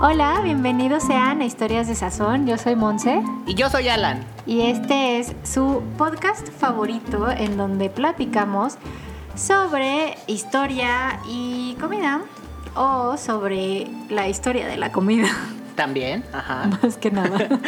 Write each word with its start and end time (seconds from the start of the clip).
Hola, 0.00 0.40
bienvenidos 0.42 1.02
sean 1.04 1.40
a 1.40 1.44
Historias 1.44 1.88
de 1.88 1.94
Sazón. 1.94 2.46
Yo 2.46 2.58
soy 2.58 2.76
Monse 2.76 3.22
Y 3.46 3.54
yo 3.54 3.70
soy 3.70 3.88
Alan. 3.88 4.24
y 4.44 4.62
este 4.62 5.18
es 5.18 5.34
su 5.44 5.82
podcast 5.96 6.48
favorito 6.48 7.30
en 7.30 7.56
donde 7.56 7.88
platicamos 7.90 8.74
sobre 9.34 10.16
historia 10.26 11.20
y 11.28 11.74
comida 11.80 12.20
o 12.74 13.16
sobre 13.16 13.86
la 14.10 14.28
historia 14.28 14.66
de 14.66 14.76
la 14.76 14.92
comida, 14.92 15.28
También, 15.76 16.24
ajá. 16.32 16.68
más 16.82 16.96
que 16.96 17.10
nada. 17.10 17.38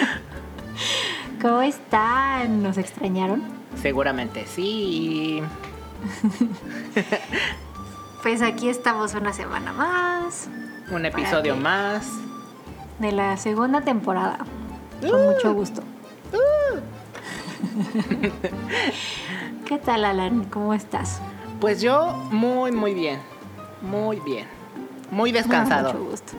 ¿Cómo 1.42 1.60
están? 1.62 2.62
¿Nos 2.62 2.78
extrañaron? 2.78 3.42
Seguramente 3.80 4.46
sí. 4.46 5.42
Pues 8.20 8.42
aquí 8.42 8.68
estamos 8.68 9.14
una 9.14 9.32
semana 9.32 9.72
más 9.72 10.48
Un 10.90 11.04
episodio 11.04 11.56
más. 11.56 12.06
de 12.98 13.12
la 13.12 13.36
segunda 13.36 13.80
temporada. 13.82 14.38
Con 15.00 15.26
mucho 15.26 15.52
gusto. 15.54 15.82
¿Qué 19.66 19.78
tal, 19.78 20.04
Alan? 20.04 20.44
¿Cómo 20.44 20.74
estás? 20.74 21.20
Pues 21.60 21.80
yo 21.80 22.12
muy, 22.30 22.72
muy 22.72 22.94
bien. 22.94 23.20
Muy 23.82 24.18
bien. 24.20 24.46
Muy 25.10 25.30
Mucho 25.30 25.42
descansado. 25.42 25.92
gusto. 26.04 26.32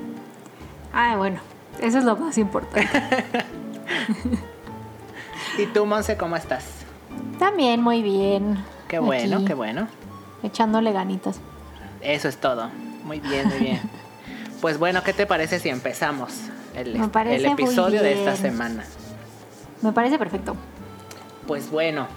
Ah, 0.94 1.16
bueno, 1.18 1.40
eso 1.82 2.00
es 2.00 2.04
lo 2.04 2.16
más 2.18 2.38
importante. 2.38 2.88
¿Y 5.58 5.66
tú, 5.68 5.86
Monse, 5.86 6.18
cómo 6.18 6.36
estás? 6.36 6.66
También 7.38 7.82
muy 7.82 8.02
bien. 8.02 8.64
Qué 8.88 9.00
bueno, 9.00 9.38
Aquí, 9.38 9.46
qué 9.46 9.54
bueno. 9.54 9.88
Echándole 10.44 10.92
ganitas. 10.92 11.40
Eso 12.02 12.28
es 12.28 12.38
todo. 12.38 12.70
Muy 13.04 13.20
bien, 13.20 13.48
muy 13.48 13.60
bien. 13.60 13.82
Pues 14.62 14.78
bueno, 14.78 15.04
¿qué 15.04 15.14
te 15.14 15.26
parece 15.26 15.60
si 15.60 15.70
empezamos 15.70 16.34
el, 16.76 16.96
episodio 17.46 18.02
de 18.02 18.14
esta 18.14 18.36
semana? 18.36 18.84
Me 19.82 19.94
parece 19.94 20.18
perfecto. 20.18 20.56
Pues 21.48 21.72
bueno, 21.72 22.08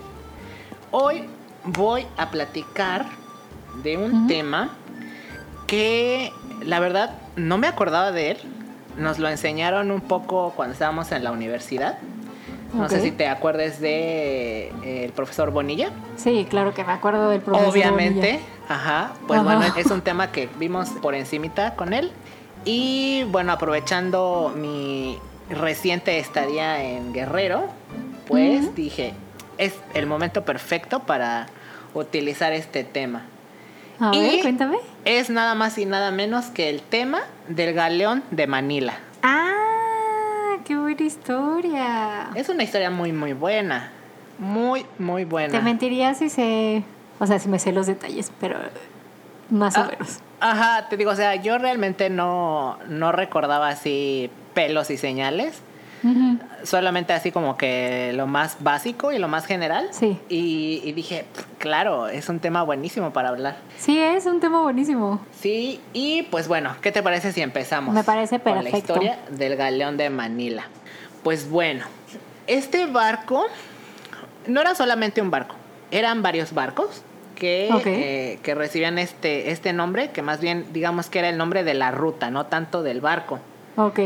hoy 0.91 1.25
voy 1.65 2.07
a 2.17 2.31
platicar 2.31 3.07
de 3.83 3.97
un 3.97 4.27
tema 4.27 4.71
que 5.69 6.33
la 6.65 6.81
verdad 6.81 7.15
no 7.37 7.59
me 7.59 7.69
acordaba 7.69 8.11
de 8.11 8.33
él. 8.33 8.39
Nos 8.97 9.21
lo 9.21 9.29
enseñaron 9.29 9.91
un 9.91 10.01
poco 10.01 10.53
cuando 10.57 10.73
estábamos 10.73 11.13
en 11.13 11.23
la 11.23 11.31
universidad. 11.31 11.99
No 12.75 12.89
sé 12.89 13.03
si 13.03 13.11
te 13.11 13.29
acuerdes 13.29 13.81
de 13.81 14.69
eh, 14.83 15.05
el 15.05 15.13
profesor 15.13 15.51
Bonilla. 15.51 15.91
Sí, 16.17 16.47
claro 16.49 16.73
que 16.73 16.85
me 16.85 16.93
acuerdo 16.93 17.29
del 17.29 17.43
profesor. 17.43 17.71
Obviamente, 17.71 18.33
Bonilla. 18.33 18.41
ajá. 18.69 19.13
Pues 19.27 19.41
Ajá. 19.41 19.57
bueno, 19.57 19.75
es 19.77 19.87
un 19.87 20.01
tema 20.01 20.33
que 20.33 20.49
vimos 20.59 20.89
por 21.03 21.15
encimita 21.15 21.75
con 21.77 21.93
él. 21.93 22.11
Y 22.65 23.25
bueno, 23.25 23.53
aprovechando 23.53 24.53
mi 24.57 25.19
reciente 25.51 26.19
estadía 26.19 26.83
en 26.83 27.13
Guerrero, 27.13 27.69
pues 28.27 28.75
dije, 28.75 29.15
es 29.59 29.75
el 29.95 30.07
momento 30.07 30.45
perfecto 30.45 31.01
para 31.01 31.47
utilizar 31.95 32.53
este 32.53 32.85
tema. 32.85 33.25
A 34.01 34.15
y 34.15 34.41
cuéntame. 34.41 34.79
Es 35.05 35.31
nada 35.31 35.55
más 35.55 35.77
y 35.79 35.87
nada 35.87 36.11
menos 36.11 36.47
que 36.47 36.71
el 36.71 36.81
tema 36.81 37.21
del 37.49 37.75
galeón 37.75 38.23
de 38.31 38.47
Manila. 38.47 38.95
Ah, 39.23 40.57
qué 40.65 40.77
buena 40.77 41.03
historia. 41.03 42.31
Es 42.35 42.49
una 42.49 42.63
historia 42.63 42.91
muy, 42.91 43.13
muy 43.13 43.33
buena. 43.33 43.91
Muy, 44.39 44.87
muy 44.99 45.25
buena. 45.25 45.53
Te 45.53 45.61
mentiría 45.61 46.15
si 46.15 46.29
sé, 46.29 46.85
o 47.21 47.27
sea, 47.27 47.39
si 47.39 47.49
me 47.49 47.59
sé 47.59 47.73
los 47.73 47.87
detalles, 47.87 48.33
pero 48.41 48.57
más 49.53 49.77
o 49.77 49.81
Ah, 49.83 49.89
menos. 49.93 50.19
Ajá, 50.41 50.89
te 50.89 50.97
digo, 50.97 51.13
o 51.13 51.17
sea, 51.17 51.37
yo 51.37 51.59
realmente 51.59 52.11
no, 52.11 52.79
no 52.89 53.13
recordaba 53.13 53.69
así 53.69 54.31
pelos 54.55 54.91
y 54.91 54.97
señales. 54.97 55.63
Solamente 56.65 57.13
así 57.13 57.31
como 57.31 57.57
que 57.57 58.13
lo 58.15 58.27
más 58.27 58.57
básico 58.59 59.13
y 59.13 59.19
lo 59.21 59.29
más 59.29 59.47
general. 59.47 59.87
Sí. 59.93 60.19
Y, 60.29 60.81
y 60.85 60.93
dije, 60.93 61.27
"Pff, 61.33 61.45
claro, 61.59 62.09
es 62.09 62.29
un 62.29 62.41
tema 62.41 62.65
buenísimo 62.65 63.13
para 63.13 63.29
hablar. 63.29 63.55
Sí, 63.79 63.99
es 64.01 64.27
un 64.27 64.41
tema 64.41 64.63
buenísimo. 64.63 65.21
Sí, 65.31 65.81
y 65.93 66.23
pues 66.25 66.49
bueno, 66.49 66.75
¿qué 66.81 66.91
te 66.91 67.05
parece 67.05 67.31
si 67.33 67.41
empezamos? 67.41 67.95
Me 67.95 68.03
parece 68.03 68.41
Con 68.41 68.55
la 68.57 68.63
perfecto. 68.63 68.79
historia 68.95 69.19
del 69.31 69.55
galeón 69.57 69.97
de 69.97 70.11
Manila. 70.11 70.65
Pues 71.23 71.49
bueno, 71.49 71.85
este 72.49 72.87
barco 72.87 73.45
no 74.49 74.61
era 74.61 74.75
solamente 74.75 75.21
un 75.23 75.31
barco, 75.31 75.55
eran 75.93 76.21
varios 76.23 76.53
barcos 76.53 77.03
que, 77.35 77.69
eh, 77.87 78.39
que 78.43 78.55
recibían 78.55 78.99
este, 78.99 79.51
este 79.51 79.73
nombre, 79.73 80.11
que 80.11 80.23
más 80.23 80.41
bien 80.41 80.67
digamos 80.73 81.09
que 81.11 81.19
era 81.21 81.29
el 81.29 81.37
nombre 81.39 81.65
de 81.65 81.75
la 81.75 81.91
ruta, 81.91 82.31
no 82.31 82.47
tanto 82.47 82.83
del 82.83 83.01
barco. 83.01 83.39
Ok. 83.77 83.99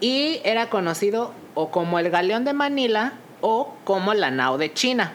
Y 0.00 0.40
era 0.44 0.68
conocido 0.68 1.32
o 1.54 1.70
como 1.70 1.98
el 1.98 2.10
galeón 2.10 2.44
de 2.44 2.52
Manila 2.52 3.14
o 3.40 3.74
como 3.84 4.12
la 4.14 4.30
nao 4.30 4.58
de 4.58 4.72
China. 4.72 5.12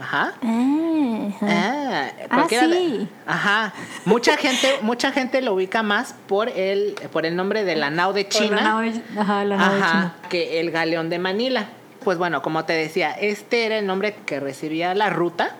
Ajá. 0.00 0.32
Ah, 0.42 1.28
ajá. 1.28 1.46
Ah, 1.48 2.10
Ah, 2.30 2.46
de- 2.50 2.58
sí. 2.76 3.08
ajá. 3.26 3.72
Mucha 4.04 4.36
gente, 4.36 4.68
mucha 4.82 5.12
gente 5.12 5.40
lo 5.40 5.54
ubica 5.54 5.82
más 5.84 6.14
por 6.26 6.48
el, 6.48 6.94
por 7.12 7.26
el 7.26 7.36
nombre 7.36 7.64
de 7.64 7.76
la 7.76 7.90
nao 7.90 8.12
de 8.12 8.24
la 8.24 8.28
China. 8.28 8.82
ajá, 9.16 9.44
la 9.44 9.56
nave 9.56 9.78
Ajá, 9.80 9.90
china. 9.92 10.14
que 10.28 10.58
el 10.60 10.70
galeón 10.72 11.10
de 11.10 11.18
Manila. 11.20 11.66
Pues 12.02 12.18
bueno, 12.18 12.42
como 12.42 12.64
te 12.64 12.72
decía, 12.72 13.12
este 13.12 13.66
era 13.66 13.78
el 13.78 13.86
nombre 13.86 14.14
que 14.26 14.40
recibía 14.40 14.94
la 14.94 15.10
ruta. 15.10 15.54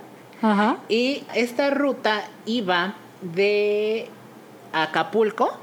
Ajá. 0.44 0.76
Y 0.88 1.24
esta 1.34 1.70
ruta 1.70 2.22
iba 2.46 2.94
de 3.22 4.08
Acapulco, 4.72 5.56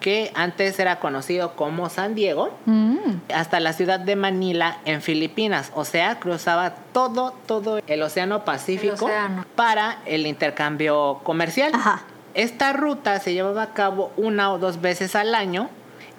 que 0.00 0.30
antes 0.34 0.78
era 0.78 1.00
conocido 1.00 1.56
como 1.56 1.88
San 1.88 2.14
Diego, 2.14 2.50
Mm, 2.66 2.96
hasta 3.34 3.58
la 3.58 3.72
ciudad 3.72 3.98
de 3.98 4.16
Manila 4.16 4.78
en 4.84 5.02
Filipinas. 5.02 5.72
O 5.74 5.84
sea, 5.84 6.20
cruzaba 6.20 6.74
todo, 6.92 7.32
todo 7.46 7.80
el 7.86 8.02
Océano 8.02 8.44
Pacífico 8.44 9.06
océano. 9.06 9.44
para 9.56 9.98
el 10.06 10.26
intercambio 10.26 11.20
comercial. 11.24 11.72
Ajá. 11.74 12.02
Esta 12.34 12.72
ruta 12.72 13.18
se 13.18 13.32
llevaba 13.32 13.62
a 13.62 13.72
cabo 13.74 14.12
una 14.16 14.52
o 14.52 14.58
dos 14.58 14.80
veces 14.80 15.16
al 15.16 15.34
año 15.34 15.68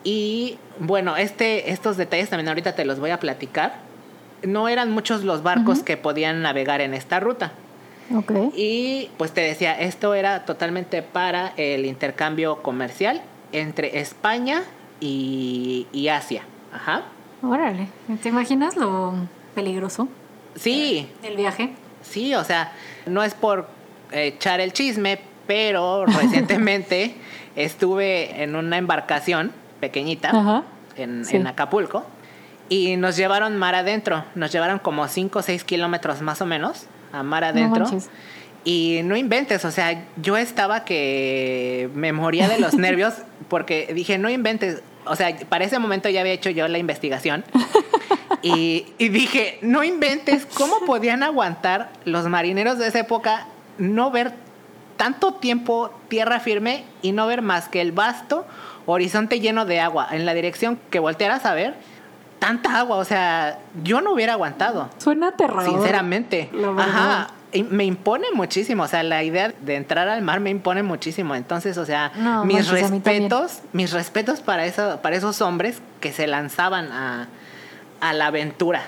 y 0.03 0.57
bueno, 0.79 1.15
este, 1.15 1.71
estos 1.71 1.95
detalles 1.95 2.29
también 2.29 2.49
ahorita 2.49 2.73
te 2.75 2.83
los 2.83 2.99
voy 2.99 3.11
a 3.11 3.19
platicar. 3.19 3.75
No 4.43 4.67
eran 4.67 4.91
muchos 4.91 5.23
los 5.23 5.43
barcos 5.43 5.83
que 5.83 5.95
podían 5.97 6.41
navegar 6.41 6.81
en 6.81 6.93
esta 6.93 7.19
ruta. 7.19 7.51
Ok. 8.15 8.31
Y 8.55 9.09
pues 9.17 9.31
te 9.33 9.41
decía, 9.41 9.79
esto 9.79 10.13
era 10.13 10.45
totalmente 10.45 11.01
para 11.03 11.53
el 11.57 11.85
intercambio 11.85 12.61
comercial 12.61 13.21
entre 13.51 13.99
España 13.99 14.63
y, 14.99 15.87
y 15.91 16.07
Asia. 16.07 16.43
Ajá. 16.73 17.03
Órale. 17.41 17.87
¿Te 18.21 18.29
imaginas 18.29 18.75
lo 18.75 19.13
peligroso 19.55 20.07
Sí, 20.55 21.07
del 21.21 21.35
viaje? 21.37 21.71
sí, 22.01 22.33
o 22.35 22.43
sea, 22.43 22.71
no 23.05 23.23
es 23.23 23.33
por 23.33 23.67
echar 24.11 24.59
el 24.59 24.73
chisme, 24.73 25.19
pero 25.47 26.05
recientemente 26.07 27.15
estuve 27.55 28.41
en 28.43 28.55
una 28.55 28.77
embarcación 28.77 29.51
pequeñita 29.79 30.29
Ajá. 30.31 30.63
en, 30.95 31.23
Sí. 31.25 31.37
en 31.37 31.47
Acapulco 31.47 32.05
y 32.69 32.95
nos 32.97 33.17
llevaron 33.17 33.57
mar 33.57 33.75
adentro. 33.75 34.23
Nos 34.35 34.51
llevaron 34.51 34.79
como 34.79 35.07
5 35.07 35.39
o 35.39 35.41
6 35.41 35.63
kilómetros 35.63 36.21
más 36.21 36.41
o 36.41 36.45
menos 36.45 36.85
a 37.11 37.23
mar 37.23 37.43
adentro. 37.43 37.85
y 38.63 39.01
no 39.03 39.17
inventes, 39.17 39.65
o 39.65 39.71
sea, 39.71 40.05
yo 40.21 40.37
estaba 40.37 40.85
que 40.85 41.89
me 41.95 42.13
moría 42.13 42.47
de 42.47 42.59
los 42.59 42.73
nervios 42.77 43.15
porque 43.49 43.91
dije, 43.93 44.17
no 44.17 44.29
inventes. 44.29 44.81
O 45.05 45.15
sea, 45.15 45.35
para 45.49 45.65
ese 45.65 45.79
momento 45.79 46.07
ya 46.09 46.21
había 46.21 46.33
hecho 46.33 46.51
yo 46.51 46.67
la 46.67 46.77
investigación. 46.77 47.43
Y, 48.41 48.85
y 48.97 49.09
dije, 49.09 49.57
no 49.61 49.83
inventes, 49.83 50.45
¿cómo 50.45 50.79
podían 50.85 51.23
aguantar 51.23 51.89
los 52.05 52.27
marineros 52.27 52.77
de 52.77 52.87
esa 52.87 52.99
época 52.99 53.47
no 53.77 54.11
ver 54.11 54.31
tanto 54.95 55.33
tiempo 55.33 55.93
tierra 56.07 56.39
firme 56.39 56.85
y 57.01 57.11
no 57.11 57.27
ver 57.27 57.41
más 57.41 57.67
que 57.67 57.81
el 57.81 57.91
vasto 57.91 58.45
horizonte 58.85 59.39
lleno 59.39 59.65
de 59.65 59.79
agua 59.79 60.07
en 60.11 60.25
la 60.25 60.33
dirección 60.33 60.79
que 60.89 60.99
voltearas 60.99 61.45
a 61.45 61.53
ver? 61.53 61.75
Tanta 62.39 62.79
agua, 62.79 62.97
o 62.97 63.05
sea, 63.05 63.59
yo 63.83 64.01
no 64.01 64.13
hubiera 64.13 64.33
aguantado. 64.33 64.89
Suena 64.97 65.29
aterrador. 65.29 65.65
Sinceramente. 65.65 66.49
Ajá. 66.77 67.27
Me 67.69 67.83
impone 67.83 68.27
muchísimo. 68.33 68.83
O 68.83 68.87
sea, 68.87 69.03
la 69.03 69.23
idea 69.23 69.53
de 69.61 69.75
entrar 69.75 70.07
al 70.07 70.21
mar 70.21 70.39
me 70.39 70.49
impone 70.49 70.83
muchísimo. 70.83 71.35
Entonces, 71.35 71.77
o 71.77 71.85
sea, 71.85 72.11
No, 72.15 72.45
mis 72.45 72.67
manches, 72.67 72.91
respetos, 72.91 73.59
mis 73.73 73.91
respetos 73.91 74.41
para 74.41 74.65
eso, 74.65 74.99
para 75.01 75.15
esos 75.15 75.41
hombres 75.41 75.81
que 75.99 76.13
se 76.13 76.27
lanzaban 76.27 76.91
a, 76.91 77.27
a 78.01 78.13
la 78.13 78.27
aventura. 78.27 78.83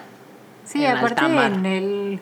Sí, 0.63 0.86
en 0.86 0.95
aparte 0.95 1.25
en 1.25 1.65
el 1.65 2.19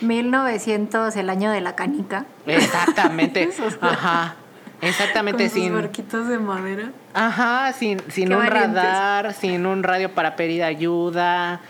1900, 0.00 1.14
el 1.16 1.28
año 1.28 1.50
de 1.50 1.60
la 1.60 1.74
canica. 1.74 2.24
Exactamente. 2.46 3.50
Ajá. 3.80 4.36
Exactamente 4.82 5.44
con 5.44 5.50
sus 5.52 5.62
sin. 5.62 5.74
barquitos 5.74 6.28
de 6.28 6.38
madera. 6.38 6.90
Ajá, 7.14 7.72
sin, 7.72 7.98
sin 8.10 8.28
Qué 8.28 8.34
un 8.34 8.46
valientes. 8.46 8.74
radar, 8.82 9.34
sin 9.34 9.66
un 9.66 9.82
radio 9.82 10.12
para 10.14 10.36
pedir 10.36 10.62
ayuda. 10.64 11.60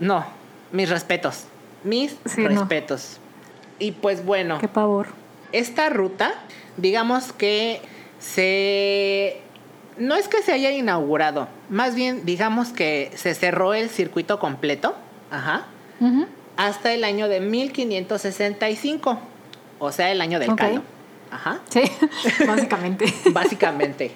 No, 0.00 0.24
mis 0.72 0.88
respetos. 0.88 1.44
Mis 1.82 2.16
Sí, 2.24 2.40
no. 2.42 2.48
respetos. 2.48 3.18
Y 3.78 3.92
pues 3.92 4.24
bueno. 4.24 4.58
Qué 4.58 4.68
pavor. 4.68 5.08
esta 5.52 5.88
ruta, 5.90 6.32
digamos 6.76 7.32
que 7.32 7.80
se... 8.18 9.40
No 9.98 10.16
es 10.16 10.26
que 10.26 10.42
se 10.42 10.52
haya 10.52 10.72
inaugurado, 10.72 11.46
más 11.70 11.94
bien 11.94 12.24
digamos 12.24 12.70
que 12.70 13.12
se 13.14 13.32
cerró 13.34 13.74
el 13.74 13.88
circuito 13.90 14.40
completo, 14.40 14.96
ajá, 15.30 15.66
Ujú. 16.00 16.26
hasta 16.56 16.92
el 16.92 17.04
año 17.04 17.28
de 17.28 17.38
1565, 17.38 19.18
o 19.78 19.92
sea, 19.92 20.10
el 20.10 20.20
año 20.20 20.40
del 20.40 20.50
Ok. 20.50 20.58
caldo, 20.58 20.82
ajá, 21.34 21.58
Sí, 21.68 21.82
básicamente. 22.46 23.06
básicamente. 23.32 24.12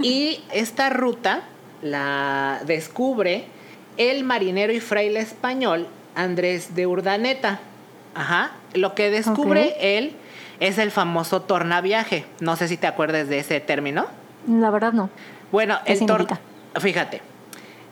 Y 0.00 0.42
esta 0.52 0.90
ruta 0.90 1.42
la 1.82 2.60
descubre 2.66 3.44
el 3.96 4.24
marinero 4.24 4.72
y 4.72 4.80
fraile 4.80 5.20
español 5.20 5.86
Andrés 6.14 6.74
de 6.74 6.86
Urdaneta. 6.86 7.60
Ajá. 8.14 8.52
Lo 8.74 8.94
que 8.94 9.10
descubre 9.10 9.74
él 9.98 10.14
es 10.60 10.78
el 10.78 10.90
famoso 10.90 11.42
tornaviaje. 11.42 12.24
No 12.40 12.56
sé 12.56 12.68
si 12.68 12.76
te 12.76 12.86
acuerdas 12.86 13.28
de 13.28 13.38
ese 13.38 13.60
término. 13.60 14.06
La 14.48 14.70
verdad 14.70 14.92
no. 14.92 15.10
Bueno, 15.50 15.78
¿Qué 15.84 15.92
el 15.94 16.00
tor- 16.00 16.18
significa? 16.28 16.40
Fíjate. 16.80 17.20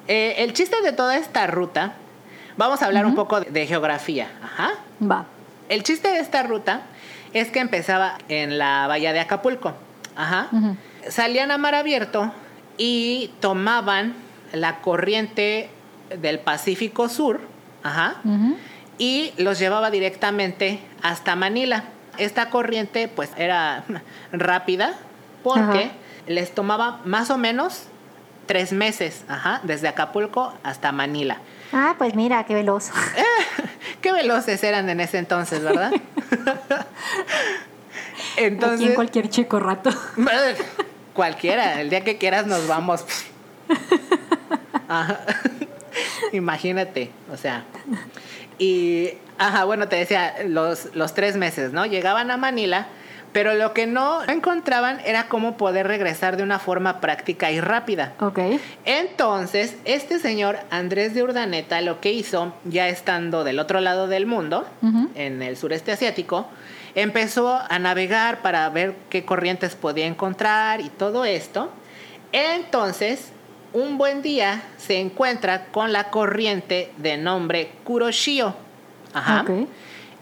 eh, 0.09 0.35
el 0.39 0.53
chiste 0.53 0.81
de 0.83 0.93
toda 0.93 1.17
esta 1.17 1.47
ruta, 1.47 1.95
vamos 2.57 2.83
a 2.83 2.87
hablar 2.87 3.07
un 3.07 3.15
poco 3.15 3.41
de, 3.41 3.51
de 3.51 3.67
geografía. 3.67 4.29
Ajá. 4.43 4.71
Va. 5.03 5.25
El 5.71 5.85
chiste 5.85 6.09
de 6.09 6.19
esta 6.19 6.43
ruta 6.43 6.83
es 7.33 7.51
que 7.51 7.61
empezaba 7.61 8.19
en 8.29 8.59
la 8.59 8.89
bahía 8.89 9.13
de 9.13 9.21
Acapulco. 9.21 9.73
Ajá. 10.17 10.49
Salían 11.09 11.53
a 11.53 11.59
mar 11.59 11.77
abierto 11.77 12.33
y 12.77 13.31
tomaban 13.39 14.15
la 14.53 14.81
corriente 14.81 15.71
del 16.19 16.41
Pacífico 16.41 17.09
Sur. 17.09 17.41
Ajá. 17.85 18.17
Y 18.99 19.33
los 19.39 19.61
llevaba 19.61 19.93
directamente 19.93 20.81
hasta 21.03 21.37
Manila. 21.37 21.85
Esta 22.19 22.51
corriente 22.51 23.07
pues 23.07 23.31
era 23.37 23.85
rápida 24.33 24.95
porque 25.45 25.93
les 26.27 26.53
tomaba 26.53 27.01
más 27.05 27.31
o 27.31 27.39
menos 27.39 27.85
tres 28.47 28.73
meses, 28.73 29.25
ajá, 29.29 29.61
desde 29.63 29.87
Acapulco 29.87 30.53
hasta 30.65 30.91
Manila. 30.91 31.39
Ah, 31.73 31.95
pues 31.99 32.15
mira, 32.15 32.45
qué 32.45 32.55
veloz. 32.55 32.91
Qué 34.01 34.13
veloces 34.13 34.63
eran 34.65 34.89
en 34.89 35.01
ese 35.01 35.19
entonces, 35.19 35.63
¿verdad? 35.63 35.93
Aquí 38.33 38.45
entonces, 38.45 38.89
en 38.89 38.95
cualquier 38.95 39.29
chico 39.29 39.61
rato. 39.61 39.91
cualquiera, 41.13 41.81
el 41.83 41.91
día 41.91 42.03
que 42.03 42.17
quieras 42.17 42.47
nos 42.47 42.67
vamos. 42.67 43.05
Ajá. 44.89 45.21
Imagínate, 46.33 47.11
o 47.31 47.37
sea. 47.37 47.65
Y, 48.59 49.11
ajá, 49.39 49.65
bueno, 49.65 49.89
te 49.89 49.97
decía, 49.97 50.35
los, 50.47 50.95
los 50.95 51.13
tres 51.15 51.37
meses, 51.37 51.73
¿no? 51.73 51.85
Llegaban 51.85 52.31
a 52.31 52.37
Manila, 52.37 52.87
pero 53.33 53.55
lo 53.55 53.73
que 53.73 53.87
no 53.87 54.23
encontraban 54.25 55.01
era 55.05 55.29
cómo 55.29 55.57
poder 55.57 55.87
regresar 55.87 56.37
de 56.37 56.43
una 56.43 56.59
forma 56.59 57.01
práctica 57.01 57.51
y 57.51 57.61
rápida. 57.61 58.13
Ok. 58.21 58.41
Entonces, 58.85 59.77
este 59.85 60.19
señor 60.19 60.59
Andrés 60.71 61.15
de 61.15 61.23
Urdaneta 61.23 61.81
lo 61.81 62.01
que 62.01 62.13
hizo, 62.13 62.53
ya 62.65 62.89
estando 62.89 63.45
del 63.45 63.59
otro 63.59 63.81
lado 63.81 64.09
del 64.09 64.27
mundo, 64.27 64.67
en 65.15 65.43
el 65.43 65.57
sureste 65.57 65.93
asiático, 65.93 66.47
empezó 66.95 67.61
a 67.69 67.79
navegar 67.79 68.43
para 68.43 68.69
ver 68.71 68.97
qué 69.09 69.25
corrientes 69.25 69.77
podía 69.77 70.07
encontrar 70.07 70.81
y 70.81 70.89
todo 70.89 71.25
esto. 71.25 71.71
Entonces, 72.33 73.33
un 73.73 73.99
buen 73.99 74.23
día 74.23 74.63
se 74.77 74.99
encuentra 74.99 75.67
con 75.67 75.93
la 75.93 76.11
corriente 76.11 76.93
de 76.97 77.17
nombre 77.17 77.71
Kuroshio. 77.85 78.55
Ajá. 79.13 79.43
Ok. 79.43 79.69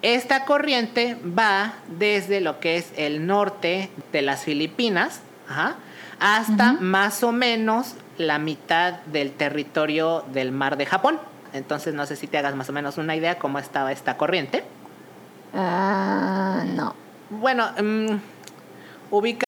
Esta 0.03 0.45
corriente 0.45 1.17
va 1.17 1.75
desde 1.99 2.41
lo 2.41 2.61
que 2.61 2.77
es 2.77 2.93
el 2.97 3.27
norte 3.27 3.91
de 4.13 4.23
las 4.23 4.45
Filipinas 4.45 5.21
ajá, 5.49 5.77
hasta 6.21 6.75
más 6.75 7.23
o 7.23 7.33
menos 7.33 7.95
la 8.17 8.39
mitad 8.39 8.95
del 9.07 9.33
territorio 9.33 10.25
del 10.33 10.53
mar 10.53 10.77
de 10.77 10.87
Japón. 10.87 11.19
Entonces 11.53 11.95
no 11.95 12.07
sé 12.07 12.17
si 12.17 12.27
te 12.27 12.39
hagas 12.39 12.55
más 12.55 12.69
o 12.69 12.73
menos 12.73 12.99
una 12.99 13.17
idea 13.17 13.39
cómo 13.39 13.59
estaba 13.59 13.93
esta 13.93 14.17
corriente. 14.17 14.65
Ah, 15.55 16.65
no. 16.67 16.95
Bueno, 17.31 17.69
mm, 17.81 18.17
ubica 19.11 19.48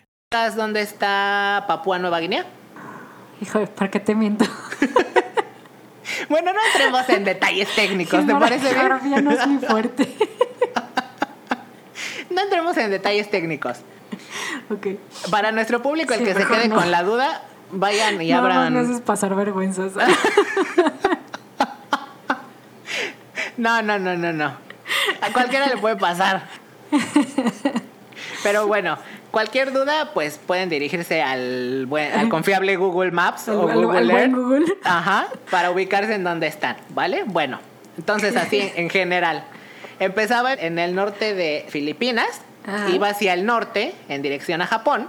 Dónde 0.31 0.81
está 0.81 1.65
Papúa 1.67 1.99
Nueva 1.99 2.21
Guinea. 2.21 2.45
Hijo, 3.41 3.65
¿para 3.65 3.91
qué 3.91 3.99
te 3.99 4.15
miento? 4.15 4.45
Bueno, 6.29 6.53
no 6.53 6.59
entremos 6.73 7.09
en 7.09 7.23
detalles 7.25 7.73
técnicos, 7.75 8.25
¿te 8.25 8.33
parece 8.35 8.73
bien? 9.03 9.23
No 9.23 9.31
es 9.31 9.47
muy 9.47 9.65
fuerte. 9.65 10.15
No 12.29 12.41
entremos 12.41 12.77
en 12.77 12.89
detalles 12.89 13.29
técnicos. 13.29 13.79
Ok. 14.69 14.87
Para 15.29 15.51
nuestro 15.51 15.81
público, 15.81 16.13
el 16.13 16.23
que 16.23 16.33
se 16.33 16.47
quede 16.47 16.69
no. 16.69 16.75
con 16.75 16.89
la 16.89 17.03
duda, 17.03 17.43
vayan 17.71 18.21
y 18.21 18.31
abran. 18.31 19.01
pasar 19.01 19.35
vergüenzas. 19.35 19.93
No, 23.57 23.81
no, 23.81 23.99
no, 23.99 24.15
no, 24.15 24.31
no. 24.31 24.53
A 25.21 25.33
cualquiera 25.33 25.67
le 25.67 25.77
puede 25.77 25.97
pasar. 25.97 26.47
Pero 28.43 28.67
bueno, 28.67 28.97
cualquier 29.29 29.71
duda, 29.71 30.11
pues 30.13 30.39
pueden 30.45 30.69
dirigirse 30.69 31.21
al, 31.21 31.85
buen, 31.87 32.11
al 32.11 32.29
confiable 32.29 32.75
Google 32.75 33.11
Maps 33.11 33.47
o 33.49 33.67
al- 33.69 33.75
Google 33.75 33.97
al 33.99 34.11
Earth. 34.11 34.31
Google. 34.33 34.65
Ajá, 34.83 35.27
para 35.49 35.71
ubicarse 35.71 36.15
en 36.15 36.23
donde 36.23 36.47
están, 36.47 36.77
¿vale? 36.89 37.23
Bueno, 37.25 37.59
entonces 37.97 38.35
así 38.35 38.59
en, 38.59 38.71
en 38.75 38.89
general. 38.89 39.43
Empezaba 39.99 40.53
en 40.53 40.79
el 40.79 40.95
norte 40.95 41.35
de 41.35 41.65
Filipinas, 41.69 42.41
Ajá. 42.65 42.89
iba 42.89 43.09
hacia 43.09 43.33
el 43.33 43.45
norte 43.45 43.93
en 44.09 44.21
dirección 44.23 44.61
a 44.61 44.67
Japón 44.67 45.07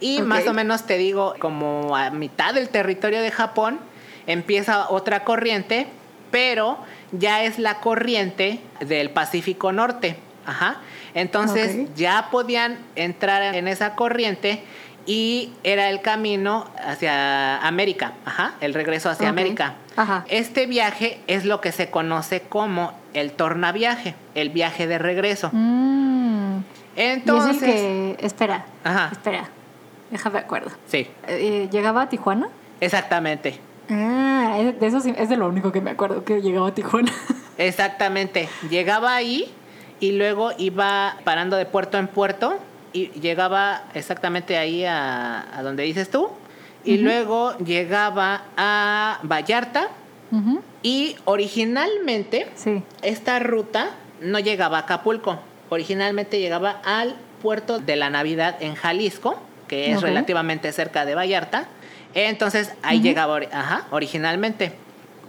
y 0.00 0.20
más 0.22 0.46
o 0.48 0.52
menos 0.52 0.84
te 0.86 0.98
digo, 0.98 1.34
como 1.38 1.96
a 1.96 2.10
mitad 2.10 2.52
del 2.54 2.68
territorio 2.68 3.22
de 3.22 3.30
Japón 3.30 3.78
empieza 4.26 4.90
otra 4.90 5.22
corriente, 5.22 5.86
pero 6.32 6.78
ya 7.12 7.44
es 7.44 7.58
la 7.60 7.78
corriente 7.80 8.58
del 8.80 9.10
Pacífico 9.10 9.70
Norte. 9.70 10.16
Ajá. 10.46 10.78
Entonces 11.14 11.94
ya 11.94 12.28
podían 12.30 12.78
entrar 12.96 13.54
en 13.54 13.68
esa 13.68 13.94
corriente 13.94 14.62
y 15.06 15.52
era 15.64 15.90
el 15.90 16.00
camino 16.00 16.66
hacia 16.84 17.58
América, 17.66 18.14
ajá, 18.24 18.54
el 18.60 18.74
regreso 18.74 19.10
hacia. 19.10 19.28
América. 19.28 19.74
Ajá. 19.96 20.24
Este 20.28 20.66
viaje 20.66 21.20
es 21.26 21.44
lo 21.44 21.60
que 21.60 21.72
se 21.72 21.90
conoce 21.90 22.40
como 22.40 22.92
el 23.12 23.32
tornaviaje, 23.32 24.14
el 24.34 24.48
viaje 24.50 24.86
de 24.86 24.98
regreso. 24.98 25.50
Mm. 25.52 26.60
Entonces, 26.96 27.54
y 27.54 27.56
es 27.56 27.62
el 27.62 28.16
que. 28.16 28.26
Espera. 28.26 28.64
Ajá. 28.82 29.08
Espera. 29.12 29.48
Déjame 30.10 30.38
acuerdo. 30.38 30.70
sí, 30.86 31.06
Eh, 31.26 31.68
¿Llegaba 31.70 32.02
a 32.02 32.08
Tijuana? 32.08 32.48
exactamente. 32.80 33.58
Ah, 33.90 34.56
de 34.80 34.86
eso 34.86 35.00
sí- 35.00 35.14
es 35.18 35.28
de 35.28 35.36
lo 35.36 35.48
único 35.48 35.70
que 35.70 35.80
me 35.82 35.90
acuerdo, 35.90 36.24
que 36.24 36.40
llegaba 36.40 36.68
a 36.68 36.74
Tijuana. 36.74 37.12
Exactamente. 37.58 38.48
Llegaba 38.70 39.14
ahí 39.14 39.52
y 40.04 40.12
luego 40.12 40.52
iba 40.58 41.16
parando 41.24 41.56
de 41.56 41.64
puerto 41.64 41.96
en 41.96 42.08
puerto 42.08 42.58
y 42.92 43.06
llegaba 43.20 43.84
exactamente 43.94 44.58
ahí 44.58 44.84
a, 44.84 45.46
a 45.58 45.62
donde 45.62 45.82
dices 45.84 46.10
tú. 46.10 46.28
Y 46.84 46.98
luego 46.98 47.56
llegaba 47.58 48.42
a 48.58 49.18
Vallarta 49.22 49.88
y 50.82 51.16
originalmente 51.24 52.46
Sí. 52.54 52.82
esta 53.00 53.38
ruta 53.38 53.92
no 54.20 54.38
llegaba 54.38 54.76
a 54.76 54.80
Acapulco. 54.82 55.38
Originalmente 55.70 56.38
llegaba 56.38 56.82
al 56.84 57.14
puerto 57.40 57.78
de 57.78 57.96
la 57.96 58.10
Navidad 58.10 58.56
en 58.60 58.74
Jalisco, 58.74 59.40
que 59.68 59.92
es 59.92 60.02
relativamente 60.02 60.70
cerca 60.72 61.06
de 61.06 61.14
Vallarta. 61.14 61.66
Entonces 62.12 62.74
ahí 62.82 63.00
llegaba 63.00 63.40
ajá, 63.50 63.86
originalmente. 63.90 64.72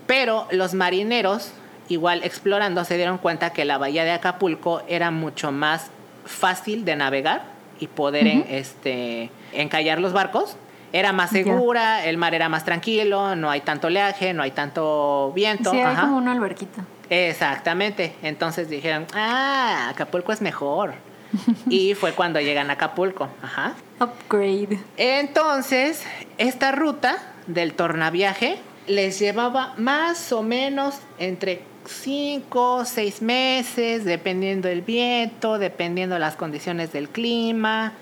Pero 0.07 0.47
los 0.51 0.73
marineros, 0.73 1.51
igual 1.89 2.23
explorando, 2.23 2.83
se 2.85 2.97
dieron 2.97 3.17
cuenta 3.17 3.51
que 3.51 3.65
la 3.65 3.77
bahía 3.77 4.03
de 4.03 4.11
Acapulco 4.11 4.81
era 4.87 5.11
mucho 5.11 5.51
más 5.51 5.87
fácil 6.25 6.85
de 6.85 6.95
navegar 6.95 7.43
y 7.79 7.87
poder 7.87 8.27
en- 8.27 8.45
este, 8.49 9.29
encallar 9.53 9.99
los 9.99 10.13
barcos. 10.13 10.57
Era 10.93 11.11
más 11.11 11.29
segura, 11.31 12.05
el 12.05 12.17
mar 12.17 12.33
era 12.33 12.47
más 12.47 12.63
tranquilo, 12.63 13.35
no 13.35 13.49
hay 13.49 13.61
tanto 13.61 13.87
oleaje, 13.87 14.33
no 14.33 14.43
hay 14.43 14.51
tanto 14.51 15.31
viento. 15.35 15.71
Sí, 15.71 15.77
hay 15.77 15.83
ajá. 15.93 16.01
como 16.03 16.17
una 16.17 16.31
alberquita. 16.31 16.85
Exactamente. 17.09 18.15
Entonces 18.23 18.69
dijeron, 18.69 19.05
ah, 19.13 19.89
Acapulco 19.89 20.31
es 20.31 20.41
mejor. 20.41 20.93
y 21.69 21.95
fue 21.95 22.13
cuando 22.13 22.39
llegan 22.39 22.69
a 22.69 22.73
Acapulco. 22.73 23.27
Ajá. 23.43 23.73
Upgrade. 23.99 24.79
Entonces, 24.95 26.05
esta 26.37 26.71
ruta 26.71 27.17
del 27.47 27.73
tornaviaje 27.73 28.57
les 28.87 29.19
llevaba 29.19 29.73
más 29.77 30.31
o 30.31 30.43
menos 30.43 30.99
entre 31.19 31.61
5 31.87 32.75
o 32.77 32.85
6 32.85 33.21
meses, 33.21 34.05
dependiendo 34.05 34.67
del 34.67 34.81
viento, 34.81 35.57
dependiendo 35.59 36.17
las 36.19 36.35
condiciones 36.35 36.91
del 36.91 37.09
clima. 37.09 37.93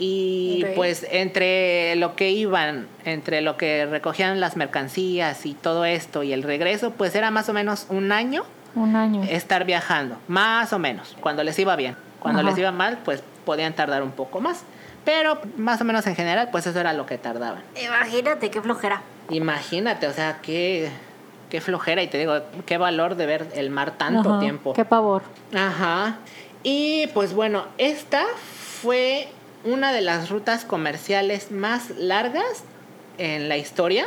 Y 0.00 0.64
pues 0.76 1.04
entre 1.10 1.96
lo 1.96 2.14
que 2.14 2.30
iban, 2.30 2.86
entre 3.04 3.40
lo 3.40 3.56
que 3.56 3.84
recogían 3.86 4.38
las 4.38 4.56
mercancías 4.56 5.44
y 5.44 5.54
todo 5.54 5.84
esto 5.84 6.22
y 6.22 6.32
el 6.32 6.44
regreso, 6.44 6.92
pues 6.92 7.14
era 7.16 7.32
más 7.32 7.48
o 7.48 7.52
menos 7.52 7.86
un 7.88 8.12
año 8.12 8.44
Un 8.76 8.94
año. 8.94 9.24
estar 9.24 9.64
viajando, 9.64 10.16
más 10.28 10.72
o 10.72 10.78
menos, 10.78 11.16
cuando 11.20 11.42
les 11.42 11.58
iba 11.58 11.74
bien. 11.74 11.96
Cuando 12.20 12.40
Ajá. 12.42 12.50
les 12.50 12.58
iba 12.58 12.70
mal, 12.70 12.98
pues 13.04 13.22
podían 13.44 13.72
tardar 13.74 14.02
un 14.04 14.12
poco 14.12 14.40
más. 14.40 14.62
Pero 15.04 15.40
más 15.56 15.80
o 15.80 15.84
menos 15.84 16.06
en 16.06 16.14
general, 16.14 16.48
pues 16.52 16.66
eso 16.66 16.78
era 16.78 16.92
lo 16.92 17.04
que 17.06 17.18
tardaban. 17.18 17.62
Imagínate 17.82 18.50
qué 18.50 18.60
flojera. 18.62 19.02
Imagínate, 19.30 20.06
o 20.06 20.12
sea, 20.12 20.38
qué, 20.42 20.90
qué 21.50 21.60
flojera 21.60 22.02
y 22.02 22.08
te 22.08 22.18
digo, 22.18 22.40
qué 22.66 22.78
valor 22.78 23.14
de 23.16 23.26
ver 23.26 23.46
el 23.54 23.70
mar 23.70 23.96
tanto 23.98 24.30
Ajá, 24.30 24.40
tiempo. 24.40 24.72
Qué 24.74 24.84
pavor. 24.84 25.22
Ajá. 25.54 26.18
Y 26.62 27.06
pues 27.14 27.32
bueno, 27.34 27.64
esta 27.78 28.24
fue 28.82 29.28
una 29.64 29.92
de 29.92 30.00
las 30.00 30.30
rutas 30.30 30.64
comerciales 30.64 31.50
más 31.50 31.90
largas 31.96 32.64
en 33.18 33.48
la 33.48 33.56
historia. 33.56 34.06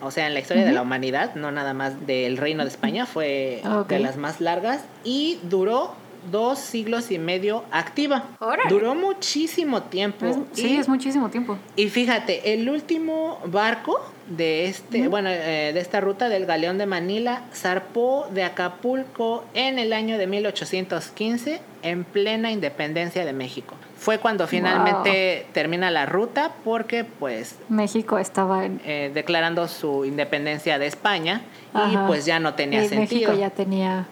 O 0.00 0.10
sea, 0.12 0.28
en 0.28 0.34
la 0.34 0.40
historia 0.40 0.64
de 0.64 0.70
la 0.72 0.82
humanidad, 0.82 1.34
no 1.34 1.50
nada 1.50 1.74
más 1.74 2.06
del 2.06 2.36
Reino 2.36 2.62
de 2.62 2.68
España, 2.68 3.04
fue 3.04 3.62
Ok. 3.68 3.88
de 3.88 3.98
las 3.98 4.16
más 4.16 4.40
largas 4.40 4.84
y 5.02 5.40
duró 5.42 5.92
dos 6.30 6.58
siglos 6.60 7.10
y 7.10 7.18
medio 7.18 7.64
activa. 7.72 8.24
Órale. 8.38 8.68
Duró 8.70 8.94
muchísimo 8.94 9.82
tiempo. 9.84 10.26
Es- 10.26 10.36
sí, 10.52 10.74
Y- 10.74 10.76
es 10.76 10.88
muchísimo 10.88 11.30
tiempo. 11.30 11.58
y 11.74 11.88
fíjate, 11.88 12.52
el 12.54 12.68
último 12.70 13.40
barco 13.46 14.00
de 14.28 14.66
este, 14.66 15.08
bueno, 15.08 15.30
eh, 15.30 15.72
de 15.72 15.80
esta 15.80 16.00
ruta 16.00 16.28
del 16.28 16.44
Galeón 16.46 16.78
de 16.78 16.86
Manila 16.86 17.42
zarpó 17.54 18.26
de 18.32 18.44
Acapulco 18.44 19.44
en 19.54 19.78
el 19.78 19.92
año 19.92 20.18
de 20.18 20.26
1815 20.26 21.60
en 21.82 22.04
plena 22.04 22.50
independencia 22.50 23.24
de 23.24 23.32
México. 23.32 23.74
Fue 23.96 24.18
cuando 24.18 24.46
finalmente 24.46 25.46
termina 25.52 25.90
la 25.90 26.06
ruta 26.06 26.52
porque 26.64 27.04
pues 27.04 27.56
México 27.68 28.18
estaba 28.18 28.64
en. 28.64 28.80
eh, 28.84 29.10
declarando 29.12 29.66
su 29.66 30.04
independencia 30.04 30.78
de 30.78 30.86
España 30.86 31.42
y 31.90 31.96
pues 32.06 32.24
ya 32.24 32.38
no 32.38 32.54
tenía 32.54 32.84
Y 32.84 32.88
sentido. 32.88 33.30
México 33.30 33.40
ya 33.40 33.50
tenía 33.50 34.06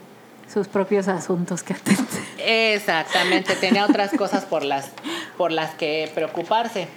sus 0.53 0.67
propios 0.69 1.09
asuntos 1.09 1.63
que 1.63 1.75
atender. 1.75 2.05
Exactamente, 2.39 3.55
tenía 3.57 3.85
otras 3.85 4.13
cosas 4.13 4.45
por 4.45 4.65
las, 4.65 4.91
por 5.37 5.53
las 5.53 5.75
que 5.75 6.11
preocuparse. 6.15 6.89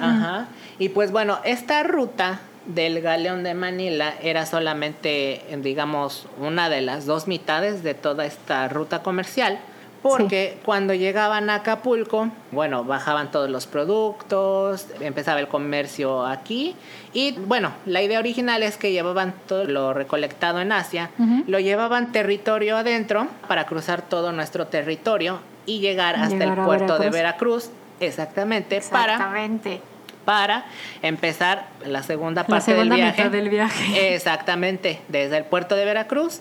Ajá. 0.00 0.48
Y 0.78 0.88
pues 0.90 1.12
bueno, 1.12 1.38
esta 1.44 1.82
ruta 1.84 2.40
del 2.66 3.00
galeón 3.00 3.44
de 3.44 3.54
Manila 3.54 4.14
era 4.22 4.46
solamente, 4.46 5.42
digamos, 5.58 6.26
una 6.38 6.68
de 6.68 6.80
las 6.80 7.06
dos 7.06 7.28
mitades 7.28 7.82
de 7.82 7.94
toda 7.94 8.26
esta 8.26 8.68
ruta 8.68 9.02
comercial. 9.02 9.58
Porque 10.02 10.58
cuando 10.64 10.94
llegaban 10.94 11.50
a 11.50 11.56
Acapulco, 11.56 12.28
bueno, 12.52 12.84
bajaban 12.84 13.32
todos 13.32 13.50
los 13.50 13.66
productos, 13.66 14.86
empezaba 15.00 15.40
el 15.40 15.48
comercio 15.48 16.24
aquí. 16.24 16.76
Y 17.12 17.32
bueno, 17.32 17.72
la 17.86 18.02
idea 18.02 18.20
original 18.20 18.62
es 18.62 18.76
que 18.76 18.92
llevaban 18.92 19.34
todo 19.48 19.64
lo 19.64 19.94
recolectado 19.94 20.60
en 20.60 20.70
Asia, 20.70 21.10
lo 21.48 21.58
llevaban 21.58 22.12
territorio 22.12 22.76
adentro 22.76 23.26
para 23.48 23.66
cruzar 23.66 24.02
todo 24.02 24.30
nuestro 24.30 24.68
territorio 24.68 25.40
y 25.64 25.80
llegar 25.80 26.14
hasta 26.14 26.36
Llegar 26.36 26.58
el 26.58 26.64
puerto 26.64 26.98
de 26.98 27.10
Veracruz. 27.10 27.12
Veracruz. 27.12 27.70
Exactamente, 27.98 28.80
para 28.90 29.14
Exactamente. 29.14 29.80
Para 30.26 30.66
empezar 31.00 31.68
la 31.86 32.02
segunda 32.02 32.42
La 32.42 32.48
parte 32.48 32.72
segunda 32.72 32.94
del 32.96 33.04
viaje. 33.04 33.18
mitad 33.22 33.30
del 33.32 33.48
viaje. 33.48 34.14
Exactamente, 34.14 35.00
desde 35.08 35.38
el 35.38 35.44
puerto 35.44 35.74
de 35.76 35.86
Veracruz 35.86 36.40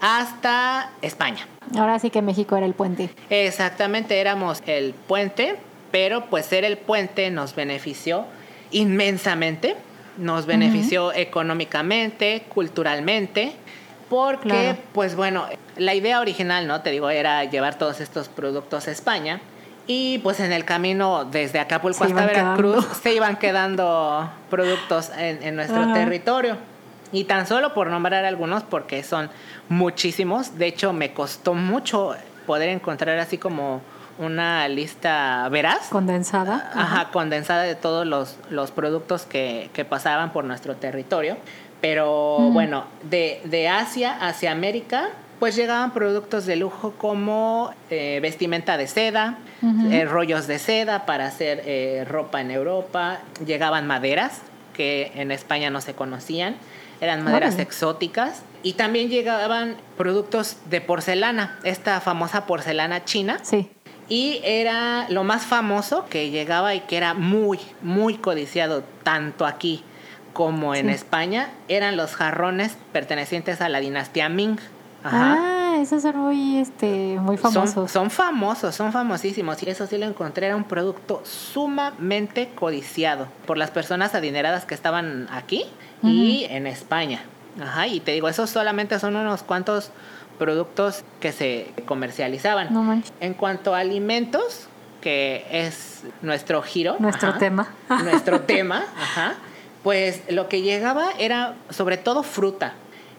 hasta 0.00 0.90
España. 1.02 1.46
Ahora 1.76 1.98
sí 1.98 2.08
que 2.10 2.22
México 2.22 2.56
era 2.56 2.64
el 2.64 2.72
puente. 2.74 3.10
Exactamente, 3.28 4.18
éramos 4.20 4.62
el 4.66 4.94
puente, 4.94 5.56
pero 5.90 6.26
pues 6.26 6.46
ser 6.46 6.64
el 6.64 6.78
puente 6.78 7.30
nos 7.30 7.54
benefició 7.54 8.24
inmensamente, 8.70 9.76
nos 10.16 10.46
benefició 10.46 11.12
económicamente, 11.12 12.44
culturalmente, 12.48 13.52
porque 14.08 14.48
Claro. 14.48 14.78
pues 14.92 15.16
bueno, 15.16 15.46
la 15.76 15.94
idea 15.94 16.20
original, 16.20 16.66
¿no? 16.66 16.82
Te 16.82 16.90
digo, 16.90 17.10
era 17.10 17.44
llevar 17.44 17.76
todos 17.78 18.00
estos 18.00 18.28
productos 18.28 18.86
a 18.86 18.90
España. 18.92 19.40
Y 19.86 20.18
pues 20.18 20.40
en 20.40 20.52
el 20.52 20.64
camino 20.64 21.24
desde 21.26 21.60
Acapulco 21.60 21.98
Se 22.04 22.10
hasta 22.10 22.24
Veracruz 22.26 22.76
quedando. 22.84 22.94
se 23.02 23.14
iban 23.14 23.36
quedando 23.36 24.30
productos 24.50 25.10
en, 25.18 25.42
en 25.42 25.56
nuestro 25.56 25.82
Ajá. 25.82 25.92
territorio. 25.94 26.56
Y 27.12 27.24
tan 27.24 27.46
solo 27.46 27.74
por 27.74 27.88
nombrar 27.88 28.24
algunos, 28.24 28.62
porque 28.62 29.02
son 29.02 29.30
muchísimos. 29.68 30.58
De 30.58 30.66
hecho, 30.66 30.92
me 30.92 31.12
costó 31.12 31.54
mucho 31.54 32.14
poder 32.46 32.70
encontrar 32.70 33.18
así 33.18 33.38
como 33.38 33.82
una 34.18 34.66
lista 34.68 35.48
veraz. 35.50 35.88
Condensada. 35.90 36.70
Ajá, 36.74 37.10
condensada 37.12 37.62
de 37.62 37.74
todos 37.74 38.06
los, 38.06 38.36
los 38.50 38.70
productos 38.70 39.24
que, 39.26 39.70
que 39.72 39.84
pasaban 39.84 40.32
por 40.32 40.44
nuestro 40.44 40.76
territorio. 40.76 41.36
Pero 41.80 42.38
Mm. 42.40 42.52
bueno, 42.54 42.84
de, 43.02 43.40
de 43.44 43.68
Asia 43.68 44.16
hacia 44.20 44.50
América, 44.52 45.08
pues 45.44 45.56
llegaban 45.56 45.92
productos 45.92 46.46
de 46.46 46.56
lujo 46.56 46.94
como 46.96 47.74
eh, 47.90 48.18
vestimenta 48.22 48.78
de 48.78 48.86
seda, 48.86 49.36
eh, 49.90 50.06
rollos 50.06 50.46
de 50.46 50.58
seda 50.58 51.04
para 51.04 51.26
hacer 51.26 51.60
eh, 51.66 52.06
ropa 52.08 52.40
en 52.40 52.50
Europa, 52.50 53.18
llegaban 53.44 53.86
maderas 53.86 54.40
que 54.72 55.12
en 55.16 55.30
España 55.30 55.68
no 55.68 55.82
se 55.82 55.92
conocían, 55.92 56.56
eran 57.02 57.22
maderas 57.24 57.58
exóticas 57.58 58.40
y 58.62 58.72
también 58.72 59.10
llegaban 59.10 59.76
productos 59.98 60.56
de 60.70 60.80
porcelana, 60.80 61.58
esta 61.62 62.00
famosa 62.00 62.46
porcelana 62.46 63.04
china. 63.04 63.38
Sí. 63.42 63.70
Y 64.08 64.40
era 64.44 65.04
lo 65.10 65.24
más 65.24 65.42
famoso 65.44 66.06
que 66.08 66.30
llegaba 66.30 66.74
y 66.74 66.80
que 66.80 66.96
era 66.96 67.12
muy, 67.12 67.60
muy 67.82 68.14
codiciado 68.14 68.82
tanto 69.02 69.44
aquí 69.44 69.84
como 70.32 70.74
en 70.74 70.86
Sí. 70.86 70.92
España, 70.94 71.50
eran 71.68 71.98
los 71.98 72.14
jarrones 72.16 72.78
pertenecientes 72.94 73.60
a 73.60 73.68
la 73.68 73.80
dinastía 73.80 74.30
Ming. 74.30 74.56
Ajá. 75.04 75.36
Ah, 75.38 75.76
esos 75.80 76.02
son 76.02 76.16
muy, 76.16 76.58
este, 76.58 77.18
muy 77.20 77.36
famosos. 77.36 77.90
son 77.90 78.10
famosos, 78.10 78.74
son 78.74 78.90
famosísimos. 78.90 79.62
Y 79.62 79.70
eso 79.70 79.86
sí 79.86 79.98
lo 79.98 80.06
encontré, 80.06 80.46
era 80.46 80.56
un 80.56 80.64
producto 80.64 81.20
sumamente 81.24 82.50
codiciado 82.54 83.28
por 83.46 83.58
las 83.58 83.70
personas 83.70 84.14
adineradas 84.14 84.64
que 84.64 84.74
estaban 84.74 85.28
aquí 85.30 85.66
y 86.02 86.46
en 86.48 86.66
España. 86.66 87.22
Ajá, 87.62 87.86
y 87.86 88.00
te 88.00 88.12
digo, 88.12 88.28
esos 88.28 88.50
solamente 88.50 88.98
son 88.98 89.14
unos 89.14 89.42
cuantos 89.42 89.90
productos 90.38 91.04
que 91.20 91.32
se 91.32 91.72
comercializaban. 91.86 92.72
No 92.72 92.82
manches. 92.82 93.12
En 93.20 93.34
cuanto 93.34 93.74
a 93.74 93.78
alimentos, 93.78 94.68
que 95.00 95.46
es 95.50 96.02
nuestro 96.22 96.62
giro. 96.62 96.96
Nuestro 96.98 97.28
ajá, 97.28 97.38
tema. 97.38 97.68
Nuestro 98.02 98.40
tema, 98.46 98.84
ajá. 98.98 99.34
Pues 99.82 100.22
lo 100.30 100.48
que 100.48 100.62
llegaba 100.62 101.10
era 101.18 101.54
sobre 101.68 101.98
todo 101.98 102.22
fruta. 102.22 102.72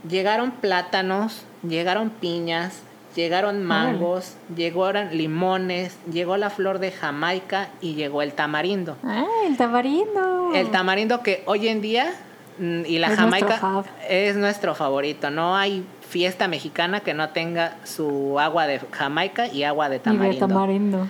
Llegaron 0.10 0.52
plátanos, 0.52 1.44
llegaron 1.68 2.10
piñas, 2.10 2.82
llegaron 3.16 3.64
mangos, 3.64 4.36
llegaron 4.56 5.16
limones, 5.18 5.98
llegó 6.12 6.38
la 6.38 6.50
flor 6.50 6.80
de 6.80 6.92
Jamaica 6.92 7.70
y 7.82 7.96
llegó 7.96 8.22
el 8.22 8.34
tamarindo. 8.34 8.98
Ah, 9.04 9.26
el 9.48 9.58
tamarindo. 9.58 10.52
El 10.54 10.70
tamarindo 10.70 11.22
que 11.24 11.44
hoy 11.46 11.68
en 11.70 11.82
día 11.82 12.14
mm, 12.60 12.82
y 12.86 13.00
la 13.00 13.08
Es 13.08 13.16
Jamaica 13.16 13.84
es 14.08 14.36
nuestro 14.36 14.76
favorito. 14.76 15.32
No 15.32 15.56
hay 15.56 15.86
fiesta 16.08 16.48
mexicana 16.48 17.00
que 17.02 17.14
no 17.14 17.30
tenga 17.30 17.76
su 17.84 18.40
agua 18.40 18.68
de 18.68 18.80
Jamaica 18.92 19.48
y 19.48 19.64
agua 19.64 19.90
de 19.90 19.96
Y 19.96 20.00
de 20.00 20.04
tamarindo. 20.04 20.48
tamarindo. 20.48 21.08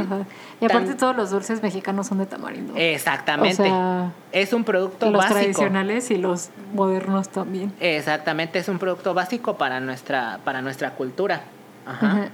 Ajá. 0.00 0.26
Y 0.60 0.64
aparte 0.64 0.94
todos 0.94 1.16
los 1.16 1.30
dulces 1.30 1.62
mexicanos 1.62 2.06
son 2.06 2.18
de 2.18 2.26
tamarindo. 2.26 2.74
Exactamente. 2.76 3.62
O 3.62 3.66
sea, 3.66 4.12
es 4.32 4.52
un 4.52 4.64
producto 4.64 5.10
los 5.10 5.18
básico. 5.22 5.38
tradicionales 5.40 6.10
y 6.10 6.18
los 6.18 6.50
modernos 6.74 7.28
también. 7.28 7.72
Exactamente, 7.80 8.58
es 8.58 8.68
un 8.68 8.78
producto 8.78 9.14
básico 9.14 9.56
para 9.58 9.80
nuestra, 9.80 10.38
para 10.44 10.62
nuestra 10.62 10.92
cultura. 10.92 11.42
Ajá. 11.86 12.06
Ajá. 12.06 12.28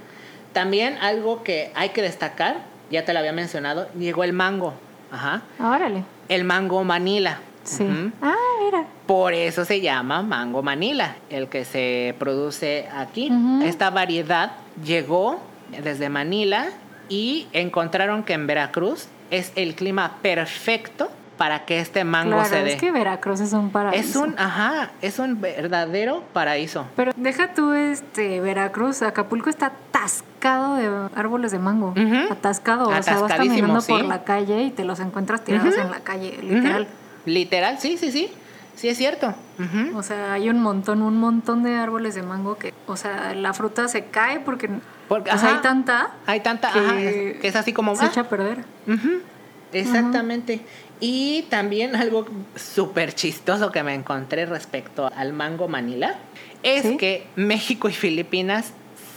También 0.53 0.97
algo 1.01 1.43
que 1.43 1.71
hay 1.75 1.89
que 1.89 2.01
destacar, 2.01 2.57
ya 2.89 3.03
te 3.03 3.13
lo 3.13 3.19
había 3.19 3.33
mencionado, 3.33 3.87
llegó 3.97 4.23
el 4.23 4.31
mango. 4.33 4.73
Ajá. 5.11 5.41
Órale. 5.59 6.03
El 6.29 6.43
mango 6.45 6.83
Manila. 6.83 7.39
Sí. 7.65 8.11
Ah, 8.21 8.33
mira. 8.63 8.85
Por 9.05 9.33
eso 9.33 9.65
se 9.65 9.81
llama 9.81 10.21
mango 10.21 10.63
Manila, 10.63 11.15
el 11.29 11.49
que 11.49 11.65
se 11.65 12.15
produce 12.17 12.87
aquí. 12.95 13.31
Esta 13.63 13.89
variedad 13.89 14.53
llegó 14.83 15.39
desde 15.83 16.09
Manila 16.09 16.67
y 17.09 17.47
encontraron 17.53 18.23
que 18.23 18.33
en 18.33 18.47
Veracruz 18.47 19.07
es 19.31 19.51
el 19.55 19.75
clima 19.75 20.17
perfecto 20.21 21.09
para 21.37 21.65
que 21.65 21.79
este 21.79 22.03
mango 22.03 22.35
claro, 22.35 22.49
se 22.49 22.63
dé. 22.63 22.73
es 22.73 22.79
que 22.79 22.91
Veracruz 22.91 23.41
es 23.41 23.53
un 23.53 23.69
paraíso. 23.69 23.99
Es 23.99 24.15
un, 24.15 24.39
ajá, 24.39 24.91
es 25.01 25.19
un 25.19 25.41
verdadero 25.41 26.23
paraíso. 26.33 26.85
Pero 26.95 27.11
deja 27.15 27.53
tú 27.53 27.73
este 27.73 28.39
Veracruz, 28.39 29.01
Acapulco 29.01 29.49
está 29.49 29.67
atascado 29.67 30.75
de 30.75 31.09
árboles 31.15 31.51
de 31.51 31.59
mango. 31.59 31.93
Atascado, 32.29 32.87
o 32.87 33.03
sea, 33.03 33.19
vas 33.19 33.33
caminando 33.33 33.81
por 33.81 34.05
la 34.05 34.23
calle 34.23 34.63
y 34.63 34.71
te 34.71 34.85
los 34.85 34.99
encuentras 34.99 35.43
tirados 35.43 35.75
en 35.77 35.91
la 35.91 35.99
calle, 35.99 36.37
literal. 36.41 36.87
Literal, 37.25 37.79
sí, 37.79 37.97
sí, 37.97 38.11
sí. 38.11 38.29
Sí 38.75 38.89
es 38.89 38.97
cierto. 38.97 39.33
O 39.95 40.03
sea, 40.03 40.33
hay 40.33 40.49
un 40.49 40.61
montón, 40.61 41.01
un 41.01 41.17
montón 41.17 41.63
de 41.63 41.75
árboles 41.75 42.13
de 42.13 42.23
mango 42.23 42.57
que, 42.57 42.73
o 42.87 42.97
sea, 42.97 43.33
la 43.33 43.53
fruta 43.53 43.87
se 43.87 44.05
cae 44.05 44.41
porque, 44.41 44.69
Porque, 45.07 45.31
o 45.31 45.37
sea, 45.37 45.47
ajá, 45.49 45.55
hay 45.57 45.61
tanta 45.61 46.09
Hay 46.25 46.39
tanta, 46.41 46.73
que, 46.73 46.79
ajá, 46.79 47.01
es- 47.01 47.39
que 47.39 47.47
es 47.47 47.55
así 47.55 47.71
como... 47.71 47.95
se 47.95 48.03
ah, 48.03 48.09
echa 48.11 48.21
a 48.21 48.29
perder. 48.29 48.59
Ujú, 48.85 49.21
Exactamente. 49.71 50.59
Y 50.99 51.43
también 51.43 51.95
algo 51.95 52.25
súper 52.55 53.13
chistoso 53.13 53.71
que 53.71 53.81
me 53.83 53.93
encontré 53.93 54.45
respecto 54.45 55.09
al 55.15 55.33
mango 55.33 55.67
Manila 55.67 56.15
es 56.63 56.83
¿Sí? 56.83 56.97
que 56.97 57.27
México 57.35 57.87
y 57.89 57.93
Filipinas 57.93 58.71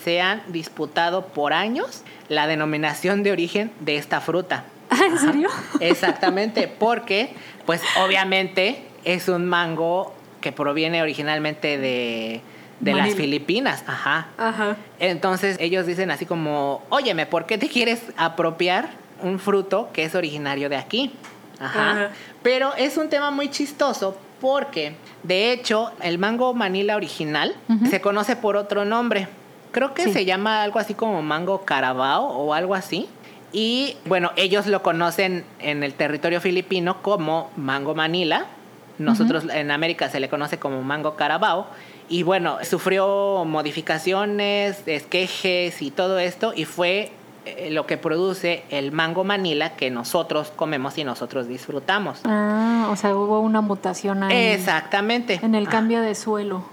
se 0.05 0.21
han 0.21 0.42
disputado 0.53 1.27
por 1.27 1.53
años 1.53 2.03
la 2.29 2.47
denominación 2.47 3.23
de 3.23 3.33
origen 3.33 3.71
de 3.81 3.97
esta 3.97 4.21
fruta. 4.21 4.64
¿En 4.90 5.18
serio? 5.18 5.49
Exactamente, 5.81 6.66
porque 6.68 7.31
pues 7.68 7.83
obviamente 8.02 8.83
es 9.04 9.28
un 9.28 9.44
mango 9.44 10.14
que 10.40 10.52
proviene 10.52 11.02
originalmente 11.02 11.76
de, 11.76 12.40
de 12.81 12.94
las. 12.94 13.14
Filipinas. 13.14 13.85
Ajá. 13.87 14.28
Ajá. 14.38 14.76
Entonces 14.98 15.59
ellos 15.61 15.85
dicen 15.85 16.11
así 16.11 16.24
como, 16.24 16.81
óyeme, 16.88 17.26
¿por 17.26 17.44
qué 17.44 17.59
te 17.59 17.68
quieres 17.68 18.00
apropiar 18.16 18.88
un 19.22 19.38
fruto 19.38 19.90
que 19.92 20.04
es 20.04 20.14
originario 20.14 20.70
de 20.70 20.76
aquí? 20.76 21.12
Ajá. 21.61 21.90
Ajá. 21.90 22.11
Pero 22.42 22.72
es 22.78 22.96
un 22.96 23.11
tema 23.11 23.31
muy 23.31 23.50
chistoso 23.50 24.16
porque, 24.40 24.94
de 25.22 25.52
hecho, 25.52 25.90
el 26.00 26.16
mango 26.18 26.54
manila 26.54 26.96
original 26.96 27.54
se 27.90 28.00
conoce 28.00 28.35
por 28.35 28.57
otro 28.57 28.87
nombre. 28.87 29.28
Creo 29.72 29.92
que 29.92 30.04
Sí. 30.04 30.12
se 30.14 30.24
llama 30.24 30.62
algo 30.62 30.78
así 30.78 30.94
como 30.94 31.20
mango 31.20 31.66
carabao 31.66 32.24
o 32.28 32.54
algo 32.54 32.74
así. 32.74 33.11
Y 33.53 33.97
bueno, 34.05 34.31
ellos 34.37 34.67
lo 34.67 34.83
conocen 34.83 35.45
en 35.59 35.83
el 35.83 35.95
territorio 35.95 36.41
filipino 36.41 37.03
como 37.03 37.51
mango 37.57 37.95
manila. 37.95 38.47
Nosotros 38.99 39.45
en 39.53 39.71
América 39.71 40.11
se 40.11 40.21
le 40.21 40.29
conoce 40.29 40.59
como 40.59 40.83
mango 40.83 41.15
carabao. 41.15 41.67
Y 42.09 42.23
bueno, 42.23 42.59
sufrió 42.63 43.45
modificaciones, 43.45 44.83
esquejes 44.87 45.83
y 45.83 45.91
todo 45.91 46.19
esto. 46.19 46.53
Y 46.55 46.65
fue 46.65 47.13
eh, 47.45 47.71
lo 47.71 47.87
que 47.87 47.97
produce 47.97 48.65
el 48.71 48.93
mango 48.93 49.25
manila 49.25 49.75
que 49.77 49.91
nosotros 49.91 50.53
comemos 50.55 50.99
y 50.99 51.05
nosotros 51.05 51.47
disfrutamos. 51.49 52.21
Ah, 52.25 52.89
o 52.91 52.97
sea, 52.97 53.15
hubo 53.15 53.41
una 53.41 53.61
mutación 53.61 54.23
ahí. 54.25 54.37
Exactamente. 54.37 55.39
En 55.43 55.55
el 55.55 55.69
cambio 55.69 56.03
de 56.03 56.15
suelo. 56.15 56.65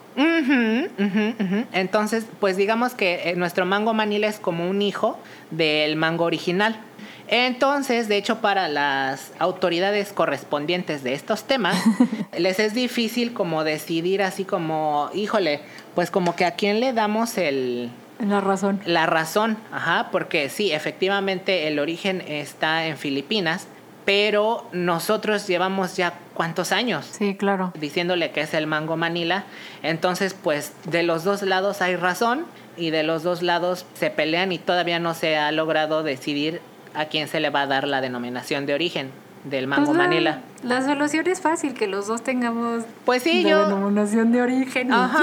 Entonces, 1.74 2.26
pues 2.40 2.58
digamos 2.58 2.94
que 2.94 3.30
eh, 3.30 3.36
nuestro 3.36 3.66
mango 3.66 3.94
manila 3.94 4.28
es 4.28 4.40
como 4.40 4.70
un 4.70 4.82
hijo 4.82 5.18
del 5.52 5.96
mango 5.96 6.26
original. 6.26 6.80
Entonces, 7.28 8.08
de 8.08 8.18
hecho, 8.18 8.40
para 8.40 8.68
las 8.68 9.32
autoridades 9.40 10.14
correspondientes 10.14 11.04
de 11.04 11.14
estos 11.14 11.46
temas, 11.46 11.76
les 12.38 12.60
es 12.60 12.74
difícil 12.74 13.34
como 13.34 13.64
decidir 13.64 14.22
así 14.22 14.46
como, 14.46 15.10
híjole, 15.14 15.62
pues 15.96 16.12
como 16.12 16.36
que 16.36 16.46
a 16.46 16.52
quién 16.52 16.80
le 16.80 16.94
damos 16.94 17.38
el, 17.40 17.90
La 18.20 18.42
razón. 18.42 18.80
la 18.86 19.08
razón, 19.08 19.58
ajá, 19.72 20.10
porque 20.12 20.50
sí, 20.50 20.72
efectivamente 20.72 21.68
el 21.68 21.80
origen 21.80 22.22
está 22.22 22.86
en 22.86 22.98
Filipinas, 22.98 23.68
pero 24.06 24.68
nosotros 24.72 25.48
llevamos 25.48 25.98
ya 25.98 26.14
cuántos 26.34 26.72
años 26.72 27.08
Sí, 27.12 27.36
claro. 27.36 27.74
diciéndole 27.80 28.32
que 28.32 28.42
es 28.42 28.54
el 28.54 28.68
mango 28.68 28.98
manila. 28.98 29.46
Entonces, 29.84 30.34
pues 30.36 30.74
de 30.86 31.04
los 31.04 31.24
dos 31.24 31.42
lados 31.42 31.82
hay 31.82 31.96
razón 31.96 32.46
y 32.78 32.92
de 32.92 33.04
los 33.04 33.24
dos 33.24 33.42
lados 33.42 33.86
se 33.96 34.10
pelean 34.12 34.52
y 34.52 34.60
todavía 34.60 35.00
no 35.00 35.14
se 35.14 35.38
ha 35.38 35.52
logrado 35.52 36.04
decidir 36.04 36.62
a 36.94 37.06
quién 37.06 37.28
se 37.28 37.40
le 37.40 37.50
va 37.50 37.62
a 37.62 37.68
dar 37.68 37.88
la 37.88 38.00
denominación 38.02 38.66
de 38.66 38.74
origen 38.74 39.12
del 39.44 39.68
mango 39.68 39.86
Pues 39.88 39.98
la- 39.98 40.04
manila. 40.04 40.40
La 40.64 40.82
solución 40.82 41.28
es 41.28 41.42
fácil, 41.42 41.74
que 41.74 41.88
los 41.88 42.08
dos 42.08 42.24
tengamos 42.24 42.84
Pues 43.06 43.24
sí, 43.24 43.44
la 43.44 43.50
yo... 43.50 43.66
denominación 43.66 44.32
de 44.32 44.42
origen 44.42 44.90
y 44.90 44.94
Ajá, 44.94 45.20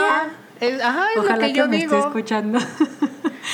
ya. 0.60 0.66
es, 0.66 0.80
ajá, 0.82 1.06
es 1.14 1.18
Ojalá 1.20 1.34
lo 1.36 1.40
que, 1.42 1.52
que, 1.52 1.58
yo 1.58 1.68
me 1.68 1.76
digo. 1.78 1.96
esté 1.96 2.08
escuchando. 2.08 2.58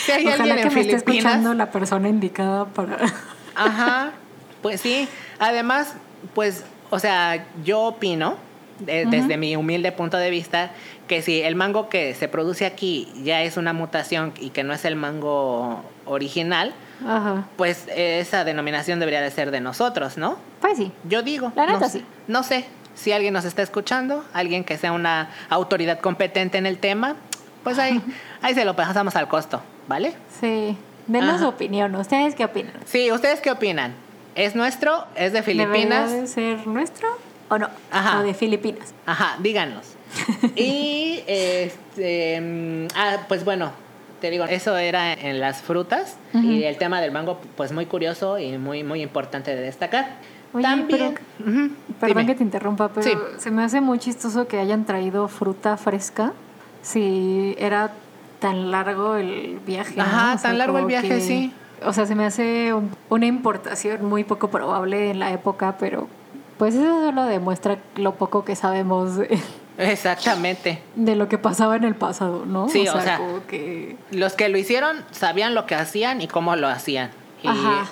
Si 0.05 0.13
hay 0.13 0.27
Ojalá 0.27 0.43
alguien 0.45 0.57
que 0.63 0.69
en 0.69 0.75
me 0.75 0.81
esté 0.83 0.97
escuchando 0.97 1.55
la 1.55 1.71
persona 1.71 2.09
indicada 2.09 2.67
para... 2.67 2.99
Ajá, 3.55 4.13
pues 4.63 4.81
sí. 4.81 5.09
Además, 5.39 5.95
pues, 6.35 6.65
o 6.91 6.99
sea, 6.99 7.45
yo 7.65 7.81
opino, 7.83 8.37
de- 8.81 9.07
desde 9.07 9.37
mi 9.37 9.57
humilde 9.57 9.91
punto 9.93 10.17
de 10.17 10.31
vista, 10.31 10.71
que 11.09 11.21
si 11.23 11.43
el 11.43 11.55
mango 11.57 11.89
que 11.89 12.15
se 12.15 12.29
produce 12.29 12.65
aquí 12.67 13.11
ya 13.25 13.43
es 13.43 13.57
una 13.57 13.73
mutación 13.73 14.33
y 14.41 14.51
que 14.51 14.63
no 14.63 14.73
es 14.73 14.85
el 14.85 14.95
mango 14.95 15.83
original, 16.07 16.73
Ajá. 17.07 17.45
pues 17.57 17.87
eh, 17.89 18.21
esa 18.21 18.45
denominación 18.45 18.99
debería 19.01 19.21
de 19.21 19.31
ser 19.31 19.51
de 19.51 19.61
nosotros, 19.61 20.17
¿no? 20.19 20.37
Pues 20.61 20.77
sí. 20.79 20.93
Yo 21.09 21.23
digo. 21.23 21.53
La 21.57 21.67
neta 21.67 21.81
no, 21.81 21.89
sí. 21.89 22.05
No 22.29 22.43
sé 22.43 22.67
si 22.95 23.13
alguien 23.13 23.33
nos 23.35 23.45
está 23.45 23.63
escuchando, 23.63 24.25
alguien 24.33 24.65
que 24.65 24.77
sea 24.79 24.93
una 24.93 25.31
autoridad 25.51 25.99
competente 26.01 26.59
en 26.59 26.67
el 26.67 26.79
tema, 26.79 27.17
pues 27.65 27.79
ahí, 27.79 28.01
ahí 28.43 28.55
se 28.55 28.65
lo 28.65 28.77
pasamos 28.77 29.17
al 29.17 29.29
costo, 29.29 29.61
¿vale? 29.89 30.15
Sí. 30.41 30.77
Denos 31.07 31.41
su 31.41 31.49
opinión. 31.49 31.95
¿Ustedes 31.97 32.35
qué 32.35 32.45
opinan? 32.45 32.75
Sí, 32.85 33.11
¿ustedes 33.11 33.41
qué 33.41 33.51
opinan? 33.51 33.95
¿Es 34.39 34.55
nuestro? 34.55 35.05
¿Es 35.17 35.33
de 35.33 35.41
¿Debería 35.43 35.67
Filipinas? 35.67 36.13
de 36.13 36.27
ser 36.29 36.67
nuestro? 36.69 37.09
¿O 37.51 37.59
no? 37.59 37.69
Ajá. 37.91 38.21
O 38.21 38.23
de 38.23 38.35
Filipinas. 38.35 38.95
Ajá, 39.05 39.37
díganos. 39.41 39.85
y 40.57 41.23
este, 41.27 42.41
mm, 42.41 42.87
ah, 42.95 43.17
pues 43.27 43.45
bueno, 43.45 43.73
te 44.21 44.31
digo, 44.31 44.45
eso 44.45 44.77
era 44.77 45.13
en 45.13 45.41
las 45.41 45.61
frutas 45.61 46.17
y 46.33 46.63
el 46.63 46.77
tema 46.79 47.01
del 47.01 47.11
mango, 47.11 47.41
pues 47.57 47.73
muy 47.73 47.87
curioso 47.87 48.39
y 48.39 48.57
muy 48.59 48.85
muy 48.85 49.03
importante 49.03 49.55
de 49.57 49.61
destacar. 49.63 50.17
Oye, 50.53 50.63
También, 50.63 51.19
Ujú, 51.41 51.71
Perdón 52.01 52.17
dime. 52.19 52.27
que 52.27 52.35
te 52.37 52.43
interrumpa, 52.45 52.89
pero 52.89 53.03
Sí. 53.07 53.13
se 53.39 53.51
me 53.51 53.65
hace 53.65 53.81
muy 53.81 53.99
chistoso 53.99 54.47
que 54.47 54.59
hayan 54.61 54.85
traído 54.87 55.27
fruta 55.29 55.77
fresca 55.77 56.33
si 56.81 57.57
era 57.59 57.91
tan 58.39 58.71
largo 58.71 59.17
el 59.17 59.59
viaje. 59.67 59.95
¿no? 59.97 60.05
Ajá, 60.05 60.35
O 60.35 60.39
sea, 60.39 60.51
tan 60.51 60.59
largo 60.59 60.79
el 60.79 60.87
viaje, 60.87 61.09
que- 61.09 61.21
sí. 61.21 61.53
O 61.85 61.93
sea, 61.93 62.07
se 62.07 62.15
me 62.15 62.25
hace 62.27 62.73
un- 62.75 62.91
una 63.09 63.27
importación 63.27 64.05
muy 64.05 64.25
poco 64.25 64.49
probable 64.49 65.11
en 65.11 65.19
la 65.19 65.33
época, 65.33 65.77
pero 65.79 66.09
pues 66.59 66.75
eso 66.75 67.05
solo 67.07 67.25
demuestra 67.25 67.79
lo 67.97 68.15
poco 68.15 68.45
que 68.45 68.57
sabemos 68.57 69.17
de, 69.17 69.39
Exactamente. 69.79 70.83
de 70.97 71.15
lo 71.17 71.29
que 71.29 71.39
pasaba 71.39 71.77
en 71.77 71.85
el 71.85 71.95
pasado, 71.95 72.45
¿no? 72.47 72.69
Sí, 72.69 72.89
o 72.89 73.01
sea, 73.01 73.19
como 73.19 73.47
que... 73.47 73.97
Los 74.11 74.35
que 74.35 74.49
lo 74.49 74.59
hicieron 74.59 75.05
sabían 75.13 75.55
lo 75.55 75.67
que 75.67 75.75
hacían 75.77 76.21
y 76.21 76.27
cómo 76.29 76.57
lo 76.57 76.67
hacían. 76.69 77.11
Y, 77.43 77.49
Ajá. 77.49 77.87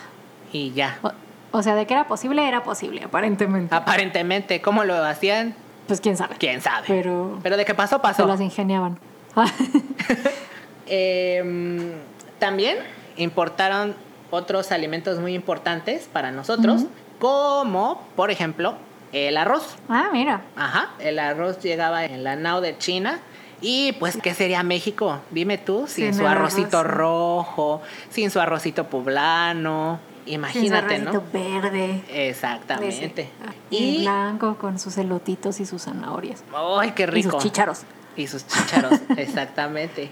y 0.53 0.73
ya. 0.73 0.99
O, 1.03 1.13
o 1.53 1.63
sea, 1.63 1.77
de 1.77 1.87
que 1.87 1.95
era 1.95 2.09
posible, 2.09 2.47
era 2.49 2.65
posible, 2.65 3.05
aparentemente. 3.05 3.73
Aparentemente, 3.75 4.61
cómo 4.61 4.83
lo 4.83 4.97
hacían, 5.05 5.55
Pues 5.87 6.01
quién 6.01 6.17
sabe. 6.17 6.35
quién 6.39 6.61
sabe. 6.61 6.87
Pero, 6.89 7.39
Pero 7.45 7.57
de 7.57 7.65
qué 7.65 7.75
pasó, 7.75 7.97
se 7.97 8.03
pasó. 8.03 8.27
las 8.27 8.41
ingeniaban. 8.41 8.99
Eh, 10.89 11.93
también 12.39 12.77
importaron 13.17 13.95
otros 14.31 14.73
alimentos 14.73 15.19
muy 15.21 15.35
importantes 15.35 16.09
para 16.13 16.31
nosotros, 16.33 16.85
como, 17.19 18.03
por 18.17 18.31
ejemplo, 18.31 18.75
el 19.13 19.37
arroz. 19.37 19.77
ah, 19.89 20.09
mira. 20.13 20.43
Ajá, 20.57 20.91
el 20.99 21.19
arroz 21.19 21.61
llegaba 21.63 22.05
en 22.05 22.25
la 22.25 22.37
nao 22.37 22.61
de 22.61 22.77
China. 22.79 23.21
Y 23.63 23.93
pues, 23.93 24.19
¿qué 24.23 24.35
sería 24.35 24.63
México? 24.63 25.21
Dime 25.31 25.57
tú, 25.57 25.87
sin, 25.87 26.07
Sin 26.13 26.15
su 26.15 26.27
arrocito 26.27 26.79
arroz. 26.79 26.97
rojo, 26.97 27.83
sin 28.11 28.31
su 28.31 28.39
arrocito 28.41 28.85
poblano. 28.89 29.99
Imagínate, 30.27 30.97
Sin 30.97 31.05
su 31.07 31.13
¿no? 31.13 31.19
arrocito 31.21 31.39
verde. 31.63 32.03
Exactamente. 32.11 33.07
Ese. 33.07 33.31
Y 33.71 33.77
Y, 33.79 34.03
blanco 34.03 34.57
con 34.59 34.79
sus 34.79 34.99
elotitos 34.99 35.61
y 35.61 35.67
sus 35.67 35.83
zanahorias. 35.85 36.45
¡ay, 36.79 36.91
qué 36.91 37.05
Y 37.05 37.07
rico! 37.07 37.31
sus 37.33 37.43
chícharos. 37.45 37.83
Y 38.17 38.27
sus 38.27 38.47
chícharos, 38.47 39.01
exactamente. 39.17 40.11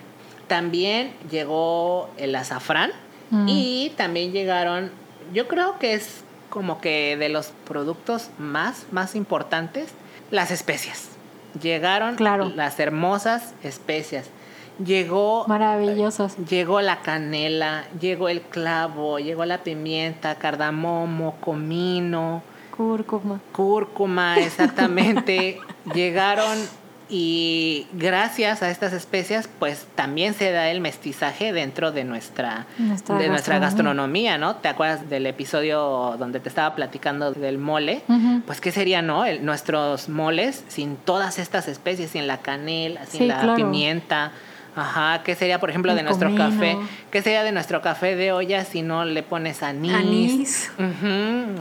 También 0.49 1.13
llegó 1.31 2.09
el 2.17 2.35
azafrán 2.37 2.91
Mm. 3.31 3.47
y 3.49 3.93
también 3.97 4.33
llegaron, 4.33 4.91
yo 5.33 5.49
creo 5.49 5.79
que 5.79 5.95
es 5.95 6.23
como 6.51 6.81
que 6.81 7.17
de 7.17 7.31
los 7.31 7.53
productos 7.67 8.29
más, 8.39 8.85
más 8.93 9.15
importantes, 9.15 9.89
las 10.31 10.51
especias. 10.51 11.09
Llegaron 11.61 12.17
Claro. 12.17 12.53
las 12.55 12.79
hermosas 12.79 13.55
especias. 13.63 14.29
Llegó 14.85 15.47
Maravillosas. 15.49 16.37
Llegó 16.49 16.81
la 16.81 17.01
canela, 17.01 17.85
llegó 18.01 18.29
el 18.29 18.41
clavo, 18.43 19.19
llegó 19.19 19.45
la 19.47 19.59
pimienta, 19.63 20.35
cardamomo, 20.37 21.37
comino, 21.41 22.43
Cúrcuma. 22.77 23.41
cúrcuma, 23.53 24.39
exactamente. 24.39 25.61
Llegaron 25.95 26.59
y 27.09 27.87
gracias 27.93 28.63
a 28.63 28.71
estas 28.71 28.93
especias, 28.93 29.49
pues 29.59 29.87
también 29.95 30.35
se 30.35 30.51
da 30.53 30.71
el 30.71 30.81
mestizaje 30.81 31.53
dentro 31.53 31.93
de 31.93 32.05
nuestra, 32.05 32.67
Nuestra 32.79 33.19
de 33.19 33.29
nuestra 33.29 33.59
gastronomía. 33.59 34.33
gastronomía, 34.35 34.39
¿no? 34.39 34.57
¿Te 34.57 34.69
acuerdas 34.69 35.09
del 35.11 35.27
episodio 35.27 36.17
donde 36.19 36.41
te 36.41 36.49
estaba 36.49 36.75
platicando 36.75 37.33
del 37.33 37.59
mole? 37.59 38.03
Pues 38.47 38.61
qué 38.61 38.73
sería, 38.73 39.03
¿no? 39.03 39.25
El- 39.27 39.45
nuestros 39.45 40.09
moles 40.09 40.65
sin 40.69 40.97
todas 40.97 41.39
estas 41.39 41.69
especies, 41.69 42.11
sin 42.11 42.27
la 42.27 42.39
canela, 42.39 43.05
sin 43.07 43.21
Sí, 43.21 43.27
la 43.27 43.41
claro. 43.41 43.57
pimienta. 43.57 44.33
Ajá, 44.77 45.23
¿qué 45.23 45.35
sería, 45.37 45.61
por 45.61 45.71
ejemplo, 45.71 45.95
de 45.95 46.03
nuestro 46.03 46.31
comino. 46.31 46.51
café? 46.51 46.77
¿Qué 47.13 47.23
sería 47.23 47.45
de 47.45 47.53
nuestro 47.53 47.81
café 47.81 48.17
de 48.17 48.33
olla 48.33 48.65
si 48.65 48.83
no 48.83 49.05
le 49.05 49.23
pones 49.23 49.63
anís? 49.63 49.95
Anís. 49.95 50.73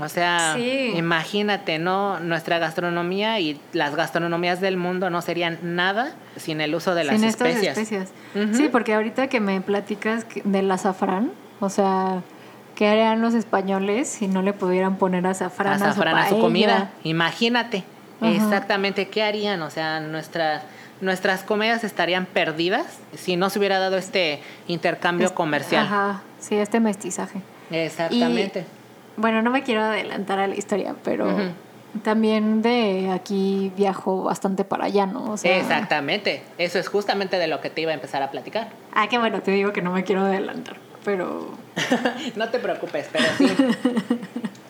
O 0.01 0.09
sea, 0.09 0.53
Sí. 0.55 0.93
imagínate, 0.95 1.77
¿no? 1.79 2.19
Nuestra 2.19 2.57
gastronomía 2.57 3.39
y 3.39 3.59
las 3.71 3.95
gastronomías 3.95 4.61
del 4.61 4.77
mundo 4.77 5.09
no 5.11 5.21
serían 5.21 5.59
nada 5.61 6.13
sin 6.37 6.59
el 6.61 6.73
uso 6.73 6.95
de 6.95 7.03
las 7.03 7.15
Sin 7.15 7.23
especias. 7.25 7.77
estas 7.77 7.91
especias. 7.91 8.57
Sí, 8.57 8.67
porque 8.71 8.93
ahorita 8.95 9.27
que 9.27 9.39
me 9.39 9.61
platicas 9.61 10.25
del 10.43 10.71
azafrán, 10.71 11.31
o 11.59 11.69
sea, 11.69 12.21
¿qué 12.75 12.87
harían 12.87 13.21
los 13.21 13.35
españoles 13.35 14.07
si 14.09 14.27
no 14.27 14.41
le 14.41 14.53
pudieran 14.53 14.95
poner 14.97 15.27
azafrán, 15.27 15.73
azafrán 15.73 16.15
a 16.17 16.23
a 16.23 16.29
su, 16.29 16.35
su 16.35 16.41
comida. 16.41 16.89
Imagínate. 17.03 17.83
Exactamente, 18.21 19.09
¿qué 19.09 19.21
harían? 19.21 19.61
O 19.61 19.69
sea, 19.69 19.99
nuestras 19.99 20.63
nuestras 21.03 21.43
comidas 21.43 21.83
estarían 21.83 22.25
perdidas 22.25 22.85
si 23.15 23.35
no 23.35 23.49
se 23.49 23.59
hubiera 23.59 23.79
dado 23.79 23.97
este 23.97 24.39
intercambio 24.67 25.27
Es- 25.27 25.31
comercial. 25.33 25.85
Ajá, 25.85 26.21
sí, 26.39 26.55
este 26.55 26.79
mestizaje. 26.79 27.39
Exactamente. 27.71 28.61
Y, 29.17 29.21
bueno, 29.21 29.41
no 29.41 29.51
me 29.51 29.63
quiero 29.63 29.81
adelantar 29.81 30.39
a 30.39 30.47
la 30.47 30.55
historia, 30.55 30.95
pero 31.03 31.27
también 32.03 32.61
de 32.63 33.11
aquí 33.13 33.71
viajo 33.77 34.23
bastante 34.23 34.63
para 34.63 34.85
allá, 34.85 35.05
¿no? 35.05 35.31
O 35.33 35.37
sea, 35.37 35.55
Exactamente. 35.57 36.41
Eso 36.57 36.79
es 36.79 36.87
justamente 36.87 37.37
de 37.37 37.47
lo 37.47 37.61
que 37.61 37.69
te 37.69 37.81
iba 37.81 37.91
a 37.91 37.93
empezar 37.93 38.23
a 38.23 38.31
platicar. 38.31 38.69
Ah, 38.93 39.07
qué 39.09 39.17
bueno, 39.19 39.41
te 39.41 39.51
digo 39.51 39.71
que 39.73 39.81
no 39.83 39.91
me 39.91 40.03
quiero 40.03 40.21
adelantar, 40.21 40.77
pero 41.05 41.49
no 42.35 42.49
te 42.49 42.59
preocupes, 42.59 43.07
pero 43.11 43.25
sí. 43.37 43.47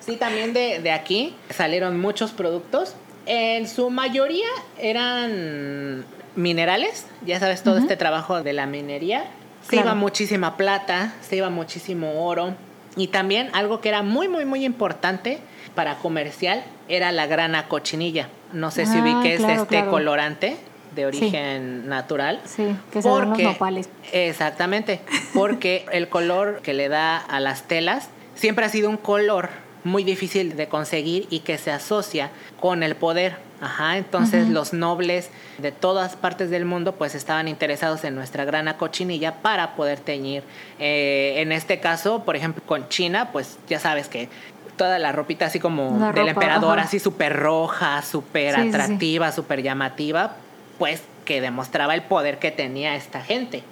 Sí, 0.05 0.17
también 0.17 0.51
de, 0.51 0.79
de 0.79 0.91
aquí 0.91 1.33
salieron 1.49 1.97
muchos 2.01 2.31
productos. 2.31 2.93
En 3.25 3.69
su 3.69 3.89
mayoría 3.89 4.49
eran 4.77 6.03
minerales. 6.35 7.05
Ya 7.25 7.39
sabes, 7.39 7.63
todo 7.63 7.77
este 7.77 7.95
trabajo 7.97 8.43
de 8.43 8.53
la 8.53 8.65
minería. 8.65 9.25
Se 9.63 9.69
Claro. 9.71 9.87
iba 9.89 9.95
muchísima 9.95 10.57
plata, 10.57 11.13
se 11.21 11.37
iba 11.37 11.49
muchísimo 11.49 12.25
oro. 12.25 12.55
Y 12.95 13.07
también 13.07 13.49
algo 13.53 13.81
que 13.81 13.89
era 13.89 14.03
muy, 14.03 14.27
muy, 14.27 14.45
muy 14.45 14.65
importante 14.65 15.39
para 15.73 15.95
comercial 15.95 16.63
era 16.89 17.11
la 17.11 17.25
grana 17.27 17.67
cochinilla. 17.67 18.29
No 18.51 18.69
sé 18.71 18.85
si 18.85 18.97
Ah, 18.97 19.01
ubiques 19.01 19.37
claro, 19.39 19.53
este 19.63 19.67
claro. 19.77 19.91
colorante 19.91 20.57
de 20.95 21.05
origen 21.07 21.89
natural. 21.89 22.39
sí, 22.45 22.75
que 22.91 23.01
se 23.01 23.09
ven 23.09 23.29
los 23.29 23.39
nopales. 23.39 23.89
Exactamente, 24.11 25.01
porque 25.33 25.85
el 25.91 26.07
color 26.07 26.61
que 26.61 26.73
le 26.73 26.87
da 26.89 27.17
a 27.17 27.39
las 27.39 27.63
telas 27.63 28.09
siempre 28.35 28.65
ha 28.65 28.69
sido 28.69 28.89
un 28.91 28.97
color 28.97 29.49
muy 29.83 30.03
difícil 30.03 30.55
de 30.55 30.67
conseguir 30.67 31.25
y 31.31 31.39
que 31.39 31.57
se 31.57 31.71
asocia 31.71 32.29
con 32.59 32.83
el 32.83 32.95
poder. 32.95 33.37
Ajá, 33.63 33.97
entonces 33.97 34.49
los 34.49 34.73
nobles 34.73 35.29
de 35.57 35.71
todas 35.71 36.15
partes 36.17 36.49
del 36.49 36.65
mundo 36.65 36.95
pues 36.95 37.15
estaban 37.15 37.47
interesados 37.47 38.03
en 38.03 38.13
nuestra 38.13 38.43
grana 38.43 38.75
cochinilla 38.77 39.35
para 39.41 39.75
poder 39.75 39.99
teñir. 39.99 40.43
Eh, 40.79 41.35
en 41.37 41.51
este 41.53 41.79
caso, 41.79 42.23
por 42.25 42.35
ejemplo, 42.35 42.61
con 42.65 42.89
China, 42.89 43.29
pues 43.31 43.57
ya 43.69 43.79
sabes 43.79 44.09
que 44.09 44.27
toda 44.75 44.99
la 44.99 45.11
ropita 45.13 45.45
así 45.45 45.59
como 45.59 45.97
La 45.99 46.07
del 46.07 46.15
ropa, 46.27 46.31
emperador, 46.31 46.77
ajá. 46.79 46.87
así 46.87 46.99
súper 46.99 47.37
roja, 47.37 48.01
súper 48.01 48.55
Sí, 48.55 48.67
atractiva, 48.69 49.31
súper 49.31 49.61
llamativa, 49.63 50.35
pues 50.77 51.01
que 51.23 51.39
demostraba 51.39 51.93
el 51.95 52.01
poder 52.01 52.39
que 52.39 52.51
tenía 52.51 52.95
esta 52.95 53.21
gente. 53.21 53.63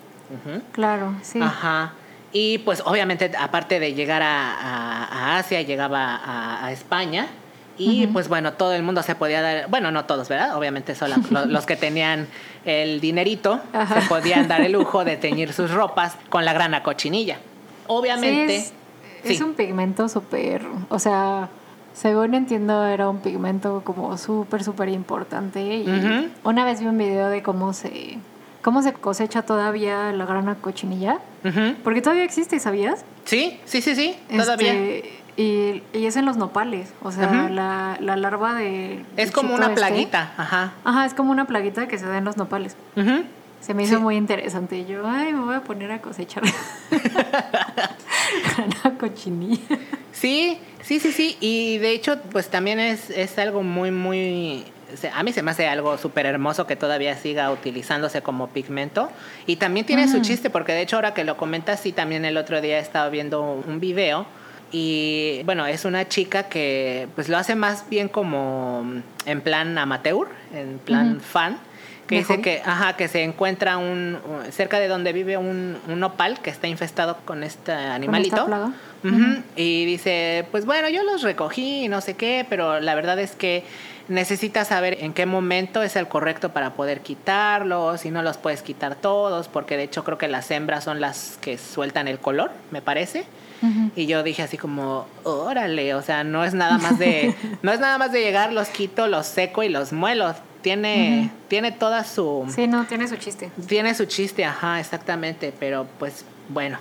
Claro, 0.72 1.14
sí. 1.22 1.40
Ajá. 1.42 1.94
Y 2.32 2.60
pues 2.60 2.82
obviamente 2.86 3.30
aparte 3.38 3.82
de 3.82 3.94
llegar 3.94 4.22
a, 4.22 4.54
a- 4.54 5.04
a 5.34 5.38
Asia, 5.40 5.62
llegaba 5.64 6.16
a, 6.16 6.66
a 6.66 6.72
España. 6.72 7.28
Y 7.78 8.08
pues 8.08 8.28
bueno, 8.28 8.54
todo 8.54 8.74
el 8.74 8.84
mundo 8.84 9.02
se 9.02 9.16
podía 9.16 9.42
dar, 9.42 9.68
bueno, 9.70 9.92
no 9.92 10.06
todos, 10.06 10.30
¿verdad? 10.30 10.56
Obviamente 10.56 10.94
solo 10.96 11.16
lo- 11.32 11.46
los 11.46 11.66
que 11.66 11.76
tenían 11.76 12.28
el 12.66 13.02
dinerito 13.02 13.60
Ajá. 13.74 14.02
se 14.02 14.08
podían 14.08 14.48
dar 14.48 14.62
el 14.62 14.74
lujo 14.74 15.04
de 15.04 15.18
teñir 15.18 15.52
sus 15.54 15.72
ropas 15.72 16.16
con 16.30 16.46
la 16.46 16.54
grana 16.54 16.84
cochinilla. 16.84 17.38
Obviamente. 17.88 18.62
Sí, 19.24 19.34
es, 19.34 19.42
un 19.42 19.54
pigmento 19.54 20.10
súper, 20.10 20.64
o 20.90 20.98
sea, 20.98 21.50
según 21.94 22.34
entiendo 22.34 22.86
era 22.86 23.10
un 23.10 23.20
pigmento 23.20 23.82
como 23.84 24.18
súper, 24.18 24.64
súper 24.64 24.90
importante. 24.90 25.62
Y 25.62 26.32
una 26.44 26.66
vez 26.66 26.80
vi 26.80 26.88
un 26.88 26.98
video 26.98 27.28
de 27.30 27.44
cómo 27.44 27.74
se, 27.74 28.18
cómo 28.62 28.82
se 28.82 28.94
cosecha 28.94 29.44
todavía 29.44 30.12
la 30.12 30.26
grana 30.26 30.56
cochinilla, 30.56 31.20
porque 31.84 32.02
todavía 32.02 32.24
existe, 32.24 32.60
¿sabías? 32.60 33.06
Sí, 33.26 33.60
sí, 33.66 33.82
sí, 33.82 33.96
sí, 33.96 34.16
todavía. 34.36 34.74
Este, 34.74 35.21
y, 35.38 35.82
y 35.94 36.06
es 36.06 36.16
en 36.18 36.26
los 36.26 36.38
nopales, 36.38 36.94
o 37.02 37.12
sea, 37.12 37.50
la, 37.50 37.98
la 38.00 38.16
larva 38.18 38.54
de... 38.56 39.04
es 39.18 39.32
como 39.32 39.54
una 39.56 39.68
este- 39.68 39.76
plaguita, 39.78 40.34
ajá. 40.38 40.74
Ajá, 40.84 41.06
es 41.06 41.14
como 41.14 41.32
una 41.32 41.46
plaguita 41.46 41.88
que 41.88 41.98
se 41.98 42.06
da 42.06 42.18
en 42.18 42.26
los 42.26 42.38
nopales. 42.38 42.76
Se 43.62 43.74
me 43.76 43.84
hizo 43.84 43.98
Sí. 43.98 44.02
muy 44.02 44.16
interesante. 44.16 44.76
Y 44.80 44.86
yo, 44.88 45.04
ay, 45.08 45.34
me 45.34 45.40
voy 45.42 45.54
a 45.56 45.62
poner 45.62 45.92
a 45.92 46.02
cosechar. 46.02 46.42
grana 48.58 48.98
cochinilla. 49.00 49.78
Sí, 50.12 50.58
sí, 50.82 51.00
sí, 51.00 51.12
sí. 51.12 51.38
Y 51.40 51.78
de 51.78 51.92
hecho, 51.92 52.18
pues 52.32 52.50
también 52.50 52.80
es, 52.80 53.10
es 53.10 53.38
algo 53.38 53.64
muy, 53.64 53.92
muy... 53.92 54.66
A 55.14 55.24
mí 55.24 55.32
se 55.32 55.42
me 55.42 55.52
hace 55.52 55.68
algo 55.68 55.98
súper 55.98 56.26
hermoso 56.26 56.68
que 56.68 56.76
todavía 56.76 57.16
siga 57.16 57.50
utilizándose 57.52 58.22
como 58.22 58.48
pigmento. 58.50 59.10
Y 59.48 59.56
también 59.56 59.86
tiene 59.86 60.08
su 60.10 60.20
chiste, 60.22 60.50
porque 60.50 60.74
de 60.74 60.82
hecho 60.82 60.98
ahora 60.98 61.14
que 61.14 61.24
lo 61.24 61.38
comentas, 61.38 61.80
sí, 61.80 61.92
también 61.94 62.26
el 62.26 62.36
otro 62.38 62.60
día 62.62 62.78
estaba 62.80 63.10
viendo 63.10 63.42
un 63.42 63.80
video 63.80 64.26
Y 64.72 65.42
bueno, 65.44 65.66
es 65.66 65.86
una 65.86 66.08
chica 66.08 66.44
que 66.44 67.08
pues 67.16 67.28
lo 67.28 67.38
hace 67.38 67.56
más 67.56 67.90
bien 67.90 68.08
como 68.08 68.86
en 69.26 69.42
plan 69.42 69.78
amateur, 69.78 70.28
en 70.54 70.80
plan 70.80 71.20
fan. 71.20 71.58
Que 72.08 72.18
dice 72.18 72.42
que, 72.42 72.62
ajá, 72.66 72.98
que 72.98 73.08
se 73.08 73.24
encuentra 73.24 73.78
un, 73.78 74.18
cerca 74.52 74.80
de 74.80 74.90
donde 74.90 75.14
vive 75.14 75.38
un, 75.38 75.78
un 75.88 76.00
nopal 76.02 76.42
que 76.42 76.50
está 76.50 76.68
infestado 76.68 77.18
con 77.24 77.42
este 77.42 77.72
animalito. 77.72 78.46
plaga? 78.46 78.74
Y 79.56 79.86
dice, 79.86 80.46
pues 80.52 80.66
bueno, 80.66 80.90
yo 80.90 81.04
los 81.04 81.22
recogí 81.22 81.86
y 81.86 81.88
no 81.88 82.02
sé 82.02 82.16
qué, 82.16 82.46
pero 82.50 82.82
la 82.82 82.96
verdad 82.96 83.18
es 83.20 83.32
que 83.32 83.64
necesitas 84.12 84.68
saber 84.68 84.98
en 85.00 85.14
qué 85.14 85.26
momento 85.26 85.82
es 85.82 85.96
el 85.96 86.08
correcto 86.08 86.50
para 86.50 86.74
poder 86.74 87.02
quitarlos 87.02 88.06
y 88.06 88.12
no 88.12 88.22
los 88.22 88.38
puedes 88.38 88.62
quitar 88.62 88.96
todos, 88.96 89.48
porque 89.48 89.78
de 89.78 89.84
hecho 89.84 90.04
creo 90.04 90.18
que 90.18 90.28
las 90.28 90.52
hembras 90.52 90.84
son 90.84 91.00
las 91.00 91.38
que 91.42 91.58
sueltan 91.58 92.08
el 92.08 92.20
color, 92.20 92.52
me 92.70 92.82
parece. 92.82 93.26
Y 93.96 94.08
yo 94.08 94.24
dije 94.24 94.42
así 94.42 94.58
como, 94.58 95.06
órale, 95.24 95.94
o 95.94 96.02
sea, 96.02 96.24
no 96.24 96.44
es 96.44 96.56
nada 96.56 96.80
más 96.80 96.98
de, 96.98 97.36
no 97.62 97.72
es 97.72 97.80
nada 97.80 98.00
más 98.00 98.12
de 98.12 98.22
llegar, 98.22 98.52
los 98.52 98.70
quito, 98.70 99.08
los 99.08 99.28
seco 99.28 99.62
y 99.62 99.70
los 99.70 99.94
muelo. 99.94 100.34
Tiene, 100.64 101.32
tiene 101.48 101.72
toda 101.72 102.04
su, 102.04 102.52
Sí, 102.56 102.68
no, 102.68 102.86
tiene 102.86 103.08
su 103.08 103.18
chiste. 103.18 103.52
tiene 103.68 103.94
su 103.94 104.06
chiste, 104.06 104.46
ajá, 104.46 104.80
exactamente, 104.80 105.54
pero 105.60 105.88
pues 106.00 106.26
bueno, 106.50 106.78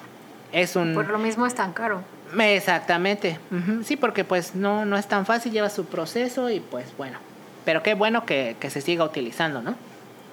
es 0.53 0.75
un... 0.77 0.95
Por 0.95 1.09
lo 1.09 1.19
mismo 1.19 1.47
es 1.47 1.55
tan 1.55 1.73
caro. 1.73 2.03
Exactamente, 2.39 3.39
sí, 3.85 3.97
porque 3.97 4.25
pues 4.25 4.55
no, 4.55 4.85
no 4.85 4.97
es 4.97 5.07
tan 5.07 5.27
fácil, 5.27 5.53
lleva 5.53 5.71
su 5.71 5.87
proceso 5.87 6.51
y 6.51 6.61
pues 6.61 6.87
bueno, 6.97 7.19
pero 7.65 7.83
qué 7.83 7.95
bueno 7.95 8.25
que, 8.27 8.57
que 8.61 8.71
se 8.71 8.81
siga 8.81 9.05
utilizando, 9.05 9.63
¿no? 9.63 9.75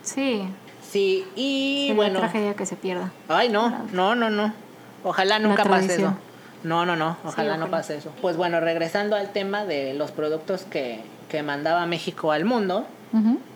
Sí. 0.04 0.48
Sí, 0.90 1.26
y 1.36 1.88
sería 1.88 1.96
bueno, 1.96 2.20
tragedia 2.20 2.54
que 2.54 2.66
se 2.66 2.78
pierda. 2.78 3.12
ay 3.28 3.50
no, 3.50 3.86
no, 3.92 4.16
no, 4.16 4.30
no, 4.30 4.54
ojalá 5.04 5.38
nunca 5.40 5.66
pase 5.66 5.96
eso. 5.96 6.14
No, 6.64 6.86
no, 6.86 6.96
no, 6.96 7.18
ojalá 7.24 7.58
no 7.58 7.66
ojalá. 7.66 7.78
pase 7.78 7.98
eso. 7.98 8.12
Pues 8.22 8.36
bueno, 8.38 8.60
regresando 8.60 9.16
al 9.16 9.32
tema 9.32 9.66
de 9.66 9.94
los 9.94 10.12
productos 10.12 10.64
que, 10.64 11.02
que 11.30 11.44
mandaba 11.44 11.86
México 11.86 12.32
al 12.32 12.46
mundo. 12.46 12.86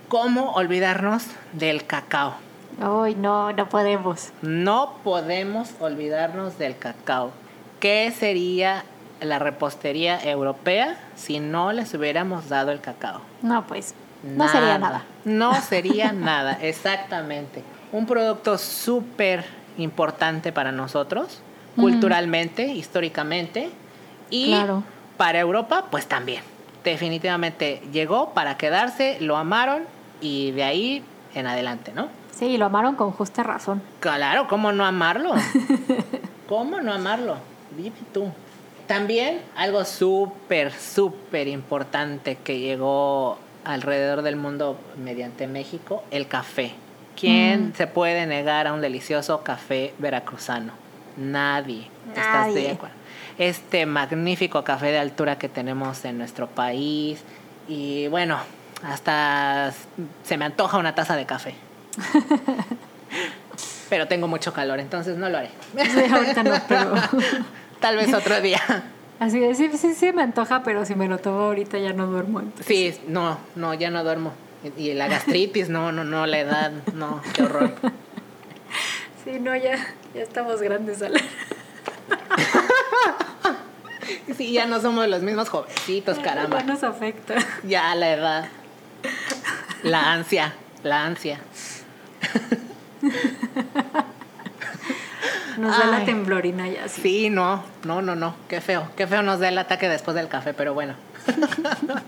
¿cómo 0.08 0.52
olvidarnos 0.52 1.24
del 1.54 1.86
cacao? 1.86 2.36
Ay, 2.82 3.16
no, 3.16 3.54
no 3.54 3.70
podemos. 3.70 4.30
No 4.42 4.96
podemos 5.04 5.70
olvidarnos 5.80 6.58
del 6.58 6.78
cacao. 6.78 7.32
¿Qué 7.82 8.14
sería 8.16 8.84
la 9.22 9.40
repostería 9.40 10.24
europea 10.24 11.00
si 11.16 11.40
no 11.40 11.72
les 11.72 11.92
hubiéramos 11.96 12.48
dado 12.48 12.70
el 12.72 12.80
cacao? 12.80 13.22
No, 13.42 13.66
pues, 13.66 13.96
no 14.22 14.48
sería 14.48 14.78
nada. 14.78 15.04
No 15.26 15.60
sería 15.62 16.12
nada, 16.12 16.60
exactamente. 16.62 17.64
Un 17.92 18.06
producto 18.06 18.60
súper 18.60 19.44
importante 19.80 20.52
para 20.52 20.72
nosotros, 20.72 21.42
culturalmente, 21.76 22.68
históricamente, 22.68 23.72
y 24.30 24.50
Claro. 24.50 24.84
para 25.18 25.40
Europa, 25.40 25.86
pues 25.90 26.06
también. 26.06 26.44
Definitivamente 26.84 27.82
llegó 27.92 28.30
para 28.36 28.58
quedarse, 28.58 29.18
lo 29.22 29.38
amaron 29.38 29.86
y 30.22 30.52
de 30.52 30.64
ahí 30.64 31.04
en 31.34 31.48
adelante, 31.48 31.94
¿no? 31.96 32.10
Sí, 32.30 32.58
lo 32.58 32.68
amaron 32.68 32.94
con 32.96 33.10
justa 33.12 33.42
razón. 33.42 33.82
Claro, 34.02 34.48
¿cómo 34.48 34.72
no 34.72 34.86
amarlo? 34.86 35.34
¿Cómo 36.48 36.80
no 36.80 36.94
amarlo? 36.94 37.38
Tú. 38.14 38.32
También 38.88 39.42
algo 39.56 39.86
súper, 39.86 40.72
súper 40.74 41.48
importante 41.48 42.36
que 42.36 42.60
llegó 42.60 43.38
alrededor 43.64 44.22
del 44.22 44.36
mundo 44.36 44.78
mediante 45.02 45.48
México, 45.48 46.04
el 46.12 46.28
café. 46.28 46.74
¿Quién 47.20 47.74
se 47.76 47.88
puede 47.88 48.26
negar 48.26 48.68
a 48.68 48.74
un 48.74 48.82
delicioso 48.82 49.44
café 49.44 49.94
veracruzano? 50.00 50.74
Nadie. 51.18 51.88
¿Estás 52.10 52.54
de 52.54 52.72
acuerdo? 52.72 52.96
Este 53.38 53.86
magnífico 53.86 54.64
café 54.64 54.88
de 54.88 55.00
altura 55.00 55.38
que 55.38 55.48
tenemos 55.48 56.04
en 56.06 56.18
nuestro 56.18 56.48
país. 56.48 57.22
Y 57.68 58.08
bueno, 58.08 58.40
hasta 58.84 59.74
se 60.24 60.38
me 60.38 60.46
antoja 60.46 60.78
una 60.78 60.96
taza 60.96 61.16
de 61.16 61.26
café. 61.26 61.54
Pero 63.90 64.08
tengo 64.08 64.28
mucho 64.28 64.54
calor, 64.54 64.80
entonces 64.80 65.18
no 65.18 65.30
lo 65.30 65.38
haré. 65.38 65.50
Sí, 65.76 66.14
ahorita 66.14 66.44
no, 66.44 66.56
pero... 66.68 66.94
Tal 67.82 67.98
vez 67.98 68.14
otro 68.14 68.40
día. 68.40 68.62
Así 69.20 69.40
de, 69.40 69.54
sí, 69.54 69.70
sí, 69.78 69.94
sí 69.94 70.14
me 70.14 70.22
antoja, 70.24 70.64
pero 70.64 70.86
si 70.86 70.96
me 70.96 71.08
lo 71.08 71.18
tomo 71.18 71.42
ahorita 71.42 71.78
ya 71.78 71.94
no 71.94 72.08
duermo. 72.08 72.40
entonces. 72.40 72.66
Sí, 72.66 73.02
no, 73.08 73.38
no, 73.56 73.74
ya 73.74 73.92
no 73.92 74.04
duermo. 74.04 74.34
Y 74.78 74.94
la 74.94 75.08
gastritis, 75.08 75.70
no, 75.70 75.92
no, 75.92 76.04
no, 76.04 76.26
la 76.26 76.40
edad, 76.40 76.72
no, 76.94 77.22
qué 77.34 77.44
horror. 77.44 77.74
Sí, 79.24 79.40
no, 79.40 79.56
ya, 79.56 79.78
ya 80.16 80.22
estamos 80.24 80.62
grandes, 80.64 81.02
Alan. 81.02 81.22
Sí, 84.36 84.52
ya 84.52 84.66
no 84.66 84.82
somos 84.82 85.08
los 85.08 85.22
mismos 85.22 85.50
jovencitos, 85.50 86.18
caramba. 86.20 86.60
Ya 86.60 86.66
nos 86.66 86.84
afecta. 86.84 87.36
Ya 87.64 87.94
la 87.94 88.12
edad. 88.14 88.50
La 89.84 90.12
ansia, 90.12 90.56
la 90.84 91.06
ansia. 91.06 91.40
Nos 95.58 95.78
da 95.78 95.88
la 95.88 96.06
temblorina 96.06 96.68
ya, 96.68 96.88
sí. 96.88 97.02
Sí, 97.02 97.30
no, 97.30 97.64
no, 97.84 98.02
no, 98.02 98.16
no, 98.16 98.36
qué 98.48 98.62
feo, 98.62 98.88
qué 98.96 99.08
feo 99.08 99.22
nos 99.22 99.40
da 99.40 99.50
el 99.50 99.58
ataque 99.58 99.90
después 99.90 100.16
del 100.16 100.28
café, 100.28 100.54
pero 100.54 100.74
bueno. 100.74 100.96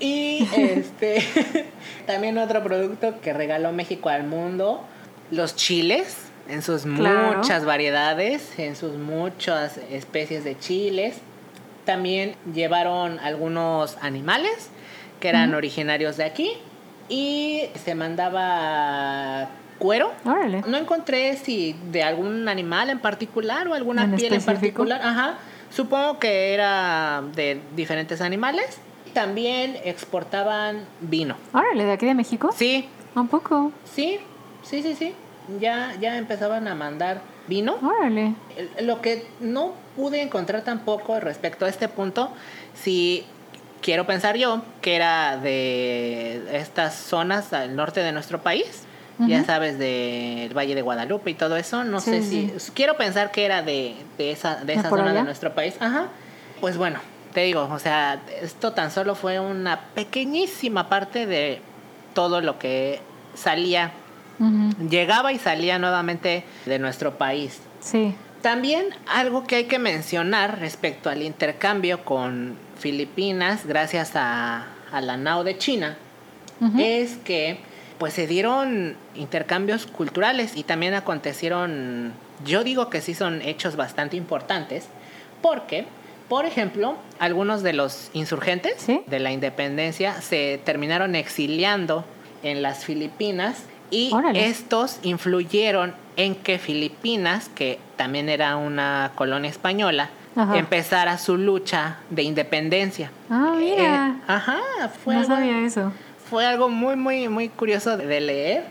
y 0.00 0.48
este, 0.56 1.68
también 2.06 2.38
otro 2.38 2.62
producto 2.62 3.20
que 3.20 3.32
regaló 3.32 3.72
México 3.72 4.08
al 4.08 4.24
mundo, 4.24 4.82
los 5.30 5.56
chiles, 5.56 6.16
en 6.48 6.62
sus 6.62 6.82
Claro. 6.82 7.36
muchas 7.36 7.64
variedades, 7.64 8.58
en 8.58 8.76
sus 8.76 8.94
muchas 8.94 9.78
especies 9.90 10.44
de 10.44 10.58
chiles. 10.58 11.16
También 11.84 12.34
llevaron 12.52 13.18
algunos 13.18 13.96
animales 14.00 14.70
que 15.20 15.28
eran 15.28 15.54
originarios 15.54 16.16
de 16.16 16.24
aquí 16.24 16.52
y 17.08 17.64
se 17.84 17.94
mandaba 17.94 19.48
cuero. 19.82 20.12
Órale. 20.24 20.62
No 20.68 20.76
encontré 20.78 21.36
si 21.36 21.74
de 21.90 22.04
algún 22.04 22.48
animal 22.48 22.88
en 22.88 23.00
particular 23.00 23.66
o 23.66 23.74
alguna 23.74 24.04
¿En 24.04 24.14
piel 24.14 24.32
en 24.32 24.40
particular. 24.42 25.00
Ajá. 25.02 25.34
Supongo 25.70 26.20
que 26.20 26.54
era 26.54 27.24
de 27.34 27.60
diferentes 27.74 28.20
animales. 28.20 28.78
También 29.12 29.76
exportaban 29.84 30.84
vino. 31.00 31.34
Órale, 31.52 31.84
¿de 31.84 31.90
aquí 31.92 32.06
de 32.06 32.14
México? 32.14 32.50
Sí, 32.56 32.88
Un 33.16 33.26
poco. 33.26 33.72
sí, 33.84 34.20
sí, 34.62 34.82
sí, 34.84 34.94
sí. 34.94 35.14
Ya, 35.58 35.92
ya 36.00 36.16
empezaban 36.16 36.68
a 36.68 36.76
mandar 36.76 37.20
vino. 37.48 37.74
Órale. 37.82 38.34
Lo 38.82 39.02
que 39.02 39.26
no 39.40 39.72
pude 39.96 40.22
encontrar 40.22 40.62
tampoco 40.62 41.18
respecto 41.18 41.64
a 41.64 41.68
este 41.68 41.88
punto, 41.88 42.30
si 42.74 43.24
quiero 43.80 44.06
pensar 44.06 44.36
yo 44.36 44.62
que 44.80 44.94
era 44.94 45.38
de 45.38 46.40
estas 46.56 46.94
zonas 46.94 47.52
al 47.52 47.74
norte 47.74 47.98
de 48.00 48.12
nuestro 48.12 48.40
país, 48.42 48.84
ya 49.28 49.38
Ujú. 49.38 49.46
sabes, 49.46 49.78
del 49.78 50.56
Valle 50.56 50.74
de 50.74 50.82
Guadalupe 50.82 51.30
y 51.30 51.34
todo 51.34 51.56
eso, 51.56 51.84
no 51.84 52.00
Sí, 52.00 52.10
sé 52.10 52.22
sí, 52.22 52.52
si... 52.58 52.72
Quiero 52.72 52.96
pensar 52.96 53.30
que 53.30 53.44
era 53.44 53.62
de, 53.62 53.94
de 54.18 54.30
esa, 54.32 54.56
de 54.56 54.66
¿De 54.66 54.72
esa 54.74 54.88
zona 54.90 55.04
de 55.04 55.10
allá? 55.10 55.22
nuestro 55.24 55.54
país. 55.54 55.74
Ajá. 55.80 56.08
Pues 56.60 56.76
bueno, 56.76 56.98
te 57.32 57.40
digo, 57.42 57.68
o 57.70 57.78
sea, 57.78 58.20
esto 58.40 58.72
tan 58.72 58.90
solo 58.90 59.14
fue 59.14 59.40
una 59.40 59.80
pequeñísima 59.94 60.88
parte 60.88 61.26
de 61.26 61.60
todo 62.14 62.40
lo 62.40 62.58
que 62.58 63.00
salía, 63.34 63.92
Ujú. 64.38 64.88
llegaba 64.88 65.32
y 65.32 65.38
salía 65.38 65.78
nuevamente 65.78 66.44
de 66.66 66.78
nuestro 66.78 67.18
país. 67.18 67.60
Sí. 67.80 68.14
También 68.42 68.86
algo 69.06 69.46
que 69.46 69.56
hay 69.56 69.64
que 69.64 69.78
mencionar 69.78 70.58
respecto 70.58 71.08
al 71.10 71.22
intercambio 71.22 72.04
con 72.04 72.56
Filipinas, 72.78 73.66
gracias 73.66 74.12
a, 74.16 74.66
a 74.90 75.00
la 75.00 75.16
NAO 75.16 75.44
de 75.44 75.58
China, 75.58 75.96
Ujú. 76.60 76.76
es 76.80 77.16
que 77.18 77.60
pues 78.02 78.14
se 78.14 78.26
dieron 78.26 78.96
intercambios 79.14 79.86
culturales 79.86 80.56
y 80.56 80.64
también 80.64 80.92
acontecieron, 80.94 82.12
yo 82.44 82.64
digo 82.64 82.90
que 82.90 83.00
sí 83.00 83.14
son 83.14 83.40
hechos 83.42 83.76
bastante 83.76 84.16
importantes, 84.16 84.88
porque, 85.40 85.84
por 86.28 86.44
ejemplo, 86.44 86.96
algunos 87.20 87.62
de 87.62 87.74
los 87.74 88.10
insurgentes 88.12 88.74
¿Sí? 88.78 89.02
de 89.06 89.20
la 89.20 89.30
independencia 89.30 90.20
se 90.20 90.60
terminaron 90.64 91.14
exiliando 91.14 92.04
en 92.42 92.60
las 92.60 92.84
Filipinas 92.84 93.66
y 93.92 94.12
Órale. 94.12 94.48
estos 94.48 94.98
influyeron 95.04 95.94
en 96.16 96.34
que 96.34 96.58
Filipinas, 96.58 97.50
que 97.54 97.78
también 97.94 98.28
era 98.28 98.56
una 98.56 99.12
colonia 99.14 99.48
española, 99.48 100.10
Ajá. 100.34 100.58
empezara 100.58 101.18
su 101.18 101.36
lucha 101.36 101.98
de 102.10 102.24
independencia. 102.24 103.12
Ah, 103.30 103.54
mira. 103.56 104.08
Eh, 104.08 104.22
ajá, 104.26 104.58
fue 105.04 105.14
no 105.14 105.20
algo- 105.20 105.36
sabía 105.36 105.64
eso. 105.64 105.92
Fue 106.32 106.46
algo 106.46 106.70
muy, 106.70 106.96
muy, 106.96 107.28
muy 107.28 107.50
curioso 107.50 107.98
de 107.98 108.18
leer. 108.22 108.64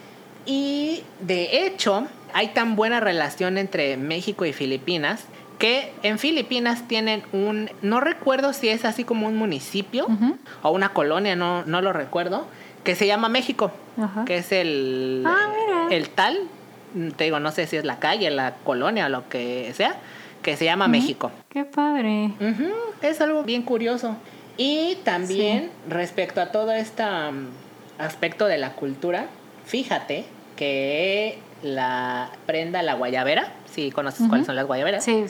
Y 0.48 1.04
de 1.20 1.68
hecho, 1.68 2.08
hay 2.34 2.48
tan 2.48 2.76
buena 2.76 3.00
relación 3.00 3.60
entre 3.60 3.98
México 3.98 4.46
y 4.46 4.52
Filipinas 4.52 5.26
que 5.60 5.94
en 6.02 6.18
Filipinas 6.18 6.88
tienen 6.88 7.22
un, 7.34 7.70
no 7.84 8.00
recuerdo 8.00 8.52
si 8.54 8.70
es 8.70 8.84
así 8.84 9.04
como 9.04 9.28
un 9.28 9.38
municipio 9.38 10.08
o 10.64 10.72
una 10.72 10.90
colonia, 10.90 11.36
no, 11.36 11.64
no 11.66 11.84
lo 11.84 11.94
recuerdo, 11.94 12.48
que 12.84 12.96
se 12.96 13.06
llama 13.06 13.30
México, 13.30 13.70
que 14.26 14.38
es 14.38 14.52
el, 14.52 15.24
Ah, 15.24 15.48
mira. 15.56 15.96
el 15.96 16.10
tal, 16.10 16.40
te 17.16 17.26
digo, 17.26 17.40
no 17.40 17.52
sé 17.52 17.68
si 17.68 17.78
es 17.78 17.86
la 17.86 18.00
calle, 18.00 18.32
la 18.32 18.56
colonia 18.64 19.06
o 19.06 19.10
lo 19.10 19.30
que 19.30 19.72
sea, 19.76 19.98
que 20.42 20.58
se 20.58 20.66
llama 20.66 20.88
México. 20.88 21.30
Qué 21.50 21.64
padre. 21.64 22.32
Es 23.04 23.22
algo 23.22 23.44
bien 23.44 23.62
curioso. 23.62 24.16
Y 24.62 24.96
también 25.04 25.72
respecto 25.90 26.40
a 26.40 26.52
todo 26.52 26.72
este 26.72 27.02
um, 27.02 27.48
aspecto 27.98 28.46
de 28.46 28.60
la 28.60 28.74
cultura, 28.74 29.26
fíjate 29.66 30.26
que 30.56 31.40
la 31.64 32.30
prenda, 32.46 32.84
la 32.84 32.94
guayabera, 32.94 33.54
si 33.74 33.90
conoces 33.90 34.28
cuáles 34.28 34.46
son 34.46 34.56
las 34.56 34.68
guayaberas, 34.68 35.04
Sí, 35.04 35.26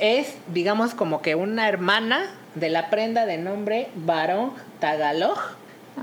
es, 0.00 0.36
digamos, 0.54 0.94
como 0.94 1.20
que 1.20 1.34
una 1.34 1.68
hermana 1.68 2.30
de 2.54 2.70
la 2.70 2.88
prenda 2.88 3.26
de 3.26 3.36
nombre 3.36 3.88
Barong 3.94 4.52
Tagalog 4.80 5.38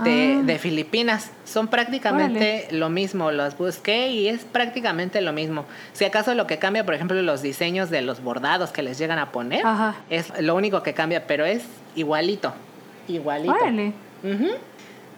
de, 0.03 0.37
Ah. 0.39 0.43
de 0.43 0.59
Filipinas. 0.59 1.31
Son 1.45 1.67
prácticamente 1.67 2.67
lo 2.71 2.89
mismo, 2.89 3.31
los 3.31 3.57
busqué 3.57 4.09
y 4.09 4.27
es 4.27 4.45
prácticamente 4.45 5.21
lo 5.21 5.33
mismo. 5.33 5.65
Si 5.93 6.05
acaso 6.05 6.33
lo 6.35 6.47
que 6.47 6.57
cambia, 6.59 6.85
por 6.85 6.93
ejemplo, 6.93 7.21
los 7.21 7.41
diseños 7.41 7.89
de 7.89 8.01
los 8.01 8.21
bordados 8.23 8.71
que 8.71 8.83
les 8.83 8.97
llegan 8.97 9.19
a 9.19 9.31
poner, 9.31 9.65
Ajá. 9.65 9.95
es 10.09 10.31
lo 10.41 10.55
único 10.55 10.83
que 10.83 10.93
cambia, 10.93 11.25
pero 11.27 11.45
es 11.45 11.63
igualito. 11.95 12.53
Igualito. 13.07 13.53
Órale. 13.53 13.93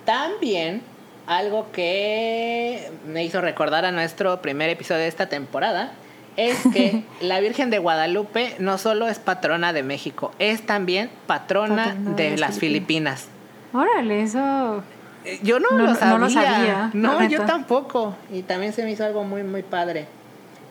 También 0.06 0.82
algo 1.28 1.72
que 1.72 2.90
me 3.08 3.24
hizo 3.24 3.42
recordar 3.42 3.86
a 3.86 3.92
nuestro 3.92 4.42
primer 4.42 4.70
episodio 4.70 5.02
de 5.02 5.08
esta 5.08 5.28
temporada 5.28 5.92
es 6.38 6.58
que 6.74 7.04
la 7.22 7.40
Virgen 7.40 7.70
de 7.70 7.78
Guadalupe 7.78 8.56
no 8.60 8.78
solo 8.78 9.08
es 9.08 9.20
patrona 9.20 9.74
de 9.74 9.84
México, 9.84 10.32
es 10.40 10.66
también 10.66 11.10
patrona, 11.28 11.86
Patrona 11.86 12.12
de, 12.16 12.24
de 12.24 12.30
las 12.32 12.40
las 12.52 12.60
Filipinas. 12.60 13.28
Órale, 13.74 14.24
eso. 14.24 14.84
Eh, 15.24 15.40
Yo 15.44 15.60
no, 15.60 15.70
No- 15.72 15.78
lo 15.78 15.88
no 15.88 15.96
sabía. 15.96 16.18
lo 16.18 16.30
sabía, 16.30 16.90
No, 16.94 17.24
yo 17.28 17.42
tampoco. 17.46 18.16
Y 18.32 18.42
también 18.42 18.74
se 18.74 18.84
me 18.84 18.92
hizo 18.92 19.06
algo 19.06 19.24
muy, 19.24 19.44
muy 19.44 19.62
padre. 19.64 20.08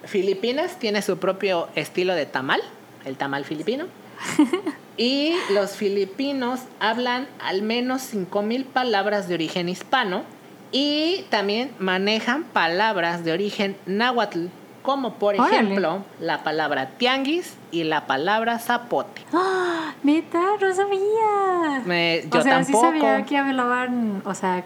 Filipinas 0.04 0.78
tiene 0.78 1.02
su 1.02 1.18
propio 1.18 1.68
estilo 1.74 2.14
de 2.14 2.26
tamal, 2.26 2.60
el 3.04 3.16
tamal 3.16 3.44
filipino. 3.44 3.86
y 4.96 5.34
los 5.54 5.72
filipinos 5.72 6.60
hablan 6.80 7.26
al 7.40 7.62
menos 7.62 8.02
5.000 8.12 8.64
palabras 8.64 9.28
de 9.28 9.34
origen 9.34 9.68
hispano 9.68 10.24
y 10.72 11.24
también 11.30 11.70
manejan 11.78 12.44
palabras 12.44 13.24
de 13.24 13.32
origen 13.32 13.76
náhuatl, 13.86 14.46
como 14.90 15.14
por 15.14 15.35
Órale. 15.35 15.57
ejemplo 15.57 16.05
la 16.20 16.42
palabra 16.42 16.90
tianguis 16.98 17.57
y 17.70 17.85
la 17.85 18.07
palabra 18.07 18.59
zapote. 18.59 19.22
¡Ah! 19.33 19.94
Neta, 20.03 20.40
no 20.61 20.74
sabía. 20.74 21.83
Me- 21.87 22.22
yo 22.31 22.40
o 22.40 22.42
sea, 22.42 22.61
tampoco. 22.62 22.92
sí 22.92 23.00
sabía 23.00 23.24
que 23.24 23.37
hablaban. 23.37 24.22
O 24.24 24.35
sea, 24.35 24.64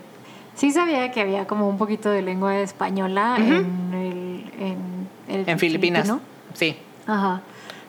sí 0.55 0.71
sabía 0.71 1.11
que 1.11 1.21
había 1.21 1.47
como 1.47 1.69
un 1.69 1.77
poquito 1.79 2.11
de 2.11 2.23
lengua 2.23 2.59
española 2.61 3.37
en 3.39 3.93
el. 3.95 4.45
En, 4.61 5.09
el 5.29 5.49
En 5.49 5.59
Filipinas. 5.59 6.03
filipino. 6.05 6.21
Sí. 6.55 6.77
Ajá. 7.07 7.43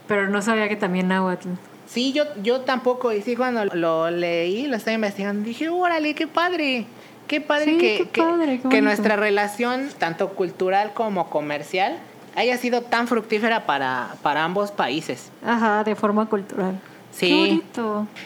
Pero 0.07 0.29
no 0.29 0.41
sabía 0.41 0.67
que 0.69 0.75
también 0.75 1.07
náhuatl. 1.07 1.49
Sí, 1.87 2.11
yo, 2.13 2.23
yo 2.41 2.61
tampoco, 2.61 3.13
y 3.13 3.21
sí 3.21 3.35
cuando 3.35 3.63
lo 3.65 4.09
leí, 4.09 4.65
lo 4.67 4.75
estaba 4.75 4.95
investigando, 4.95 5.45
dije, 5.45 5.69
órale, 5.69 6.15
qué 6.15 6.27
padre, 6.27 6.87
qué 7.27 7.41
padre 7.41 7.65
Sí, 7.65 7.77
que, 7.77 8.09
qué 8.11 8.21
padre, 8.21 8.59
que 8.69 8.81
nuestra 8.81 9.15
relación, 9.15 9.89
tanto 9.99 10.29
cultural 10.29 10.93
como 10.93 11.29
comercial, 11.29 11.97
haya 12.35 12.57
sido 12.57 12.81
tan 12.81 13.07
fructífera 13.07 13.65
para, 13.65 14.15
para 14.21 14.43
ambos 14.43 14.71
países. 14.71 15.31
Ajá, 15.45 15.83
de 15.83 15.95
forma 15.95 16.25
cultural. 16.27 16.79
Sí. 17.11 17.63
Qué. 17.73 17.81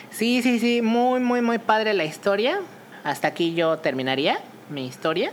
Sí, 0.10 0.41
sí, 0.41 0.60
sí, 0.60 0.82
muy, 0.82 1.19
muy, 1.19 1.41
muy 1.41 1.60
padre 1.60 1.93
la 1.93 2.06
historia. 2.06 2.60
Hasta 3.04 3.28
aquí 3.30 3.54
yo 3.54 3.78
terminaría 3.78 4.39
mi 4.69 4.86
historia 4.88 5.32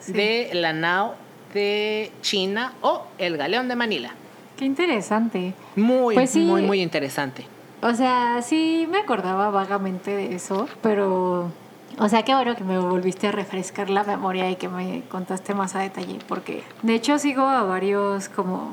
Sí. 0.00 0.12
de 0.12 0.50
la 0.54 0.72
nao 0.72 1.14
de 1.52 2.10
China 2.22 2.72
o 2.80 3.04
el 3.18 3.36
galeón 3.36 3.68
de 3.68 3.76
Manila. 3.76 4.10
Qué 4.56 4.64
interesante. 4.64 5.52
Muy, 5.76 6.14
Pues 6.14 6.30
sí. 6.30 6.40
muy, 6.40 6.62
muy 6.62 6.80
interesante. 6.80 7.46
O 7.82 7.94
sea, 7.94 8.40
sí 8.42 8.86
me 8.90 8.98
acordaba 8.98 9.50
vagamente 9.50 10.14
de 10.14 10.34
eso, 10.34 10.68
pero. 10.82 11.50
O 11.98 12.08
sea, 12.08 12.22
qué 12.22 12.34
bueno 12.34 12.54
que 12.56 12.64
me 12.64 12.78
volviste 12.78 13.28
a 13.28 13.32
refrescar 13.32 13.90
la 13.90 14.04
memoria 14.04 14.50
y 14.50 14.56
que 14.56 14.68
me 14.68 15.02
contaste 15.10 15.54
más 15.54 15.74
a 15.74 15.80
detalle, 15.80 16.18
porque 16.28 16.62
de 16.82 16.94
hecho 16.94 17.18
sigo 17.18 17.42
a 17.42 17.62
varios 17.64 18.28
como 18.28 18.72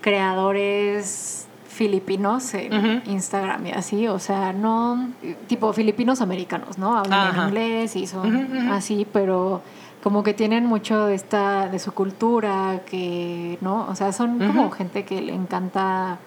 creadores 0.00 1.46
filipinos 1.68 2.54
en. 2.54 3.02
Instagram 3.06 3.66
y 3.66 3.70
así, 3.72 4.08
o 4.08 4.18
sea, 4.18 4.52
no 4.52 5.10
tipo 5.46 5.72
filipinos 5.72 6.20
americanos, 6.20 6.76
¿no? 6.78 6.96
Hablan 6.98 7.28
Ajá. 7.28 7.42
en 7.42 7.48
inglés 7.48 7.94
y 7.96 8.06
son 8.06 8.68
así, 8.72 9.06
pero 9.12 9.62
como 10.02 10.22
que 10.24 10.34
tienen 10.34 10.66
mucho 10.66 11.06
de 11.06 11.14
esta 11.14 11.68
de 11.68 11.78
su 11.78 11.92
cultura, 11.92 12.80
que 12.86 13.58
no, 13.60 13.86
o 13.88 13.94
sea, 13.94 14.12
son 14.12 14.38
como 14.38 14.70
gente 14.70 15.04
que 15.04 15.20
le 15.20 15.34
encanta 15.34 16.18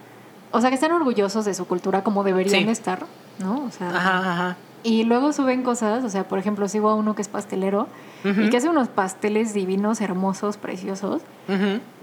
o 0.54 0.60
sea, 0.62 0.70
que 0.70 0.76
están 0.76 0.92
orgullosos 0.92 1.46
de 1.46 1.54
su 1.54 1.66
cultura 1.66 2.04
como 2.04 2.24
deberían 2.24 2.66
Sí. 2.66 2.70
estar, 2.70 3.06
¿no? 3.40 3.64
O 3.66 3.72
sea, 3.72 3.90
Ajá, 3.90 4.18
ajá. 4.20 4.58
Y 4.84 5.04
luego 5.04 5.34
suben 5.34 5.64
cosas, 5.64 6.04
o 6.04 6.10
sea, 6.10 6.28
por 6.28 6.40
ejemplo, 6.40 6.68
sigo 6.68 6.90
a 6.90 6.96
uno 6.96 7.16
que 7.16 7.22
es 7.22 7.28
pastelero 7.28 7.88
y 8.24 8.50
que 8.50 8.58
hace 8.58 8.70
unos 8.70 8.88
pasteles 8.88 9.54
divinos, 9.54 10.02
hermosos, 10.02 10.58
preciosos, 10.58 11.22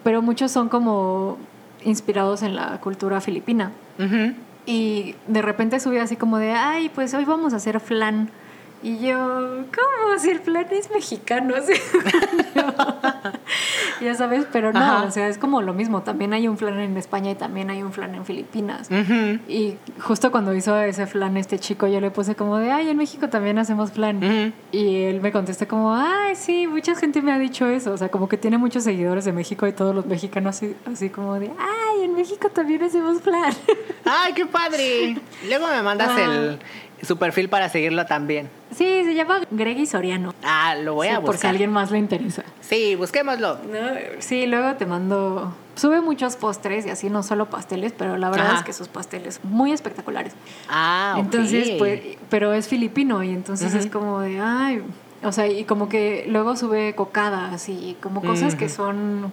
pero 0.04 0.22
muchos 0.22 0.50
son 0.50 0.68
como 0.68 1.38
inspirados 1.84 2.42
en 2.42 2.56
la 2.56 2.80
cultura 2.80 3.20
filipina. 3.20 3.72
Y 4.66 5.14
de 5.26 5.42
repente 5.42 5.80
sube 5.80 6.00
así 6.00 6.16
como 6.16 6.38
de, 6.38 6.52
ay, 6.52 6.90
pues 6.94 7.14
hoy 7.14 7.24
vamos 7.24 7.52
a 7.54 7.56
hacer 7.56 7.80
flan. 7.80 8.28
Y 8.82 8.98
yo, 8.98 9.16
¿cómo? 9.16 10.18
Si 10.18 10.30
el 10.30 10.40
flan 10.40 10.66
es 10.70 10.90
mexicano. 10.90 11.54
Así. 11.58 11.72
ya 14.00 14.14
sabes, 14.14 14.46
pero 14.52 14.72
no, 14.72 14.80
Ajá. 14.80 15.04
o 15.04 15.10
sea, 15.10 15.28
es 15.28 15.38
como 15.38 15.62
lo 15.62 15.74
mismo. 15.74 16.02
También 16.02 16.32
hay 16.32 16.48
un 16.48 16.56
flan 16.58 16.78
en 16.78 16.96
España 16.96 17.30
y 17.30 17.34
también 17.34 17.70
hay 17.70 17.82
un 17.82 17.92
flan 17.92 18.14
en 18.14 18.24
Filipinas. 18.24 18.88
Y 19.48 19.76
justo 20.00 20.30
cuando 20.30 20.54
hizo 20.54 20.76
ese 20.80 21.06
flan 21.06 21.36
este 21.36 21.58
chico, 21.58 21.86
yo 21.86 22.00
le 22.00 22.10
puse 22.10 22.34
como 22.34 22.58
de, 22.58 22.70
ay, 22.70 22.90
en 22.90 22.96
México 22.96 23.28
también 23.28 23.58
hacemos 23.58 23.92
flan. 23.92 24.52
Y 24.72 25.02
él 25.02 25.20
me 25.20 25.32
contesta 25.32 25.66
como, 25.66 25.94
ay, 25.94 26.34
sí, 26.36 26.66
mucha 26.66 26.94
gente 26.94 27.22
me 27.22 27.32
ha 27.32 27.38
dicho 27.38 27.66
eso. 27.66 27.92
O 27.92 27.96
sea, 27.96 28.08
como 28.08 28.28
que 28.28 28.36
tiene 28.36 28.58
muchos 28.58 28.84
seguidores 28.84 29.24
de 29.24 29.32
México 29.32 29.66
y 29.66 29.72
todos 29.72 29.94
los 29.94 30.06
mexicanos 30.06 30.56
así, 30.56 30.74
así 30.90 31.10
como 31.10 31.38
de, 31.38 31.50
ay, 31.58 32.04
en 32.04 32.14
México 32.14 32.48
también 32.50 32.82
hacemos 32.82 33.20
flan. 33.22 33.52
¡Ay, 34.04 34.32
qué 34.34 34.46
padre! 34.46 35.16
Luego 35.48 35.66
me 35.68 35.82
mandas 35.82 36.10
Ah. 36.10 36.22
el, 36.24 36.58
su 37.02 37.16
perfil 37.16 37.48
para 37.48 37.68
seguirlo 37.68 38.06
también. 38.06 38.48
Sí, 38.74 39.02
se 39.04 39.14
llama 39.14 39.40
Greggy 39.50 39.86
Soriano. 39.86 40.34
Ah, 40.42 40.74
lo 40.74 40.94
voy 40.94 41.08
Sí, 41.08 41.14
a 41.14 41.20
por 41.20 41.24
si 41.24 41.28
a 41.28 41.32
buscar. 41.32 41.50
alguien 41.50 41.70
más 41.72 41.90
le 41.90 41.98
interesa. 41.98 42.42
Sí, 42.60 42.94
busquémoslo. 42.96 43.54
No, 43.70 43.88
sí, 44.18 44.46
luego 44.46 44.74
te 44.76 44.86
mando. 44.86 45.54
Sube 45.76 46.00
muchos 46.00 46.36
postres 46.36 46.86
y 46.86 46.90
así, 46.90 47.08
no 47.08 47.22
solo 47.22 47.46
pasteles, 47.46 47.92
pero 47.96 48.16
la 48.16 48.30
verdad 48.30 48.48
Ajá. 48.48 48.58
es 48.58 48.64
que 48.64 48.72
sus 48.72 48.88
pasteles 48.88 49.40
muy 49.44 49.70
espectaculares. 49.72 50.32
Ah, 50.68 51.14
ok. 51.16 51.24
Entonces, 51.24 51.70
pues, 51.78 52.00
pero 52.28 52.52
es 52.52 52.66
filipino 52.68 53.22
y 53.22 53.30
entonces 53.30 53.74
es 53.74 53.86
como 53.86 54.20
de, 54.20 54.40
ay, 54.40 54.82
o 55.22 55.30
sea, 55.32 55.46
y 55.46 55.64
como 55.64 55.88
que 55.88 56.24
luego 56.28 56.56
sube 56.56 56.94
cocadas 56.94 57.68
y 57.68 57.96
como 58.02 58.22
cosas 58.22 58.54
que 58.56 58.68
son... 58.68 59.32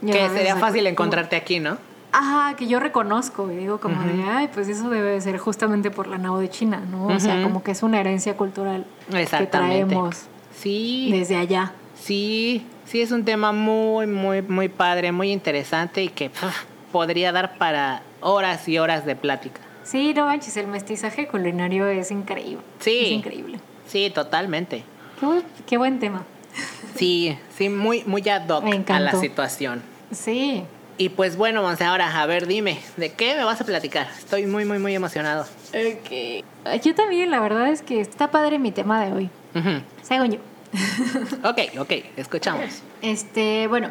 ya 0.00 0.12
Que 0.12 0.28
sería 0.28 0.54
o 0.54 0.56
sea, 0.58 0.66
fácil 0.66 0.80
como- 0.82 0.90
encontrarte 0.90 1.36
aquí, 1.36 1.58
¿no? 1.60 1.78
Ajá, 2.12 2.56
que 2.56 2.66
yo 2.66 2.78
reconozco 2.78 3.50
y 3.50 3.56
digo 3.56 3.80
como 3.80 4.02
de, 4.02 4.22
ay, 4.22 4.50
pues 4.52 4.68
eso 4.68 4.90
debe 4.90 5.10
de 5.12 5.20
ser 5.22 5.38
justamente 5.38 5.90
por 5.90 6.06
la 6.08 6.18
nao 6.18 6.38
de 6.38 6.50
China, 6.50 6.82
¿no? 6.90 7.06
O 7.06 7.18
sea, 7.18 7.42
como 7.42 7.62
que 7.62 7.70
es 7.70 7.82
una 7.82 8.00
herencia 8.00 8.36
cultural 8.36 8.84
que 9.10 9.46
traemos 9.46 10.26
Sí, 10.54 11.08
desde 11.10 11.36
allá. 11.36 11.72
sí, 11.94 12.66
sí, 12.84 13.00
es 13.00 13.10
un 13.12 13.24
tema 13.24 13.52
muy, 13.52 14.06
muy, 14.06 14.42
muy 14.42 14.68
padre, 14.68 15.10
muy 15.10 15.32
interesante 15.32 16.02
y 16.04 16.08
que 16.08 16.30
podría 16.92 17.32
dar 17.32 17.56
para 17.56 18.02
horas 18.20 18.68
y 18.68 18.78
horas 18.78 19.06
de 19.06 19.16
plática. 19.16 19.60
Sí, 19.82 20.12
no 20.14 20.26
manches, 20.26 20.56
el 20.58 20.68
mestizaje 20.68 21.26
culinario 21.26 21.86
es 21.86 22.10
increíble. 22.10 22.62
Sí. 22.80 23.00
Es 23.06 23.10
increíble. 23.12 23.58
Sí, 23.88 24.10
totalmente. 24.14 24.84
Qué 25.18 25.26
buen, 25.26 25.42
qué 25.66 25.76
buen 25.78 25.98
tema. 25.98 26.24
Sí, 26.94 27.36
sí, 27.56 27.70
muy, 27.70 28.04
muy 28.04 28.28
ad 28.28 28.48
hoc 28.48 28.64
a 28.90 29.00
la 29.00 29.12
situación. 29.12 29.82
Sí. 30.10 30.64
Y 30.98 31.08
pues 31.10 31.36
bueno, 31.36 31.62
Monse, 31.62 31.84
ahora, 31.84 32.20
a 32.20 32.26
ver, 32.26 32.46
dime, 32.46 32.78
¿de 32.96 33.12
qué 33.12 33.34
me 33.34 33.44
vas 33.44 33.60
a 33.60 33.64
platicar? 33.64 34.08
Estoy 34.18 34.46
muy, 34.46 34.64
muy, 34.64 34.78
muy 34.78 34.94
emocionado. 34.94 35.46
Ok. 35.70 36.44
Yo 36.82 36.94
también, 36.94 37.30
la 37.30 37.40
verdad 37.40 37.68
es 37.68 37.82
que 37.82 38.00
está 38.00 38.30
padre 38.30 38.58
mi 38.58 38.72
tema 38.72 39.04
de 39.04 39.12
hoy. 39.12 39.30
Ujú. 39.54 39.82
Según 40.02 40.32
yo. 40.32 40.38
Ok, 41.44 41.58
ok, 41.78 41.92
escuchamos. 42.16 42.82
Este, 43.02 43.66
bueno, 43.66 43.90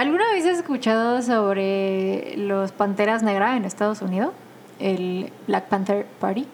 ¿Alguna 0.00 0.24
vez 0.32 0.46
has 0.46 0.56
escuchado 0.56 1.20
sobre 1.20 2.34
los 2.38 2.72
Panteras 2.72 3.22
Negras 3.22 3.58
en 3.58 3.66
Estados 3.66 4.00
Unidos? 4.00 4.32
El 4.78 5.30
Black 5.46 5.66
Panther 5.66 6.06
Party. 6.18 6.46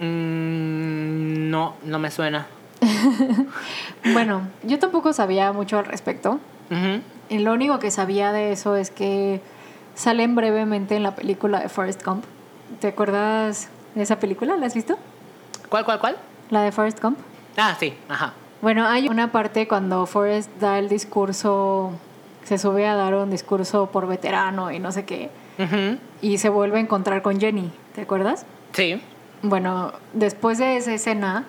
Mm, 0.00 1.48
no, 1.48 1.74
no 1.84 1.98
me 2.00 2.10
suena. 2.10 2.48
Bueno, 4.12 4.48
yo 4.64 4.80
tampoco 4.80 5.12
sabía 5.12 5.52
mucho 5.52 5.78
al 5.78 5.84
respecto. 5.84 6.40
Y 7.28 7.38
lo 7.38 7.52
único 7.52 7.78
que 7.78 7.92
sabía 7.92 8.32
de 8.32 8.50
eso 8.50 8.74
es 8.74 8.90
que 8.90 9.42
salen 9.94 10.34
brevemente 10.34 10.96
en 10.96 11.04
la 11.04 11.14
película 11.14 11.60
de 11.60 11.68
Forrest 11.68 12.04
Gump. 12.04 12.24
¿Te 12.80 12.88
acuerdas 12.88 13.68
de 13.94 14.02
esa 14.02 14.18
película? 14.18 14.56
¿La 14.56 14.66
has 14.66 14.74
visto? 14.74 14.98
¿Cuál, 15.68 15.84
cuál, 15.84 16.00
cuál? 16.00 16.16
La 16.50 16.62
de 16.62 16.72
Forrest 16.72 17.00
Gump. 17.00 17.20
Ah, 17.56 17.76
sí, 17.78 17.94
ajá. 18.08 18.32
Bueno, 18.60 18.88
hay 18.88 19.08
una 19.08 19.30
parte 19.30 19.68
cuando 19.68 20.04
Forrest 20.06 20.50
da 20.58 20.80
el 20.80 20.88
discurso, 20.88 21.92
se 22.48 22.56
sube 22.58 22.86
a 22.86 22.94
dar 22.94 23.14
un 23.14 23.30
discurso 23.30 23.86
por 23.92 24.06
veterano 24.06 24.70
y 24.72 24.78
no 24.78 24.90
sé 24.90 25.04
qué, 25.04 25.28
y 26.22 26.38
se 26.38 26.48
vuelve 26.48 26.78
a 26.78 26.80
encontrar 26.80 27.20
con 27.22 27.38
Jenny, 27.38 27.70
¿te 27.94 28.00
acuerdas? 28.02 28.46
Sí. 28.72 29.00
Bueno, 29.42 29.92
después 30.14 30.56
de 30.58 30.76
esa 30.76 30.94
escena, 30.94 31.44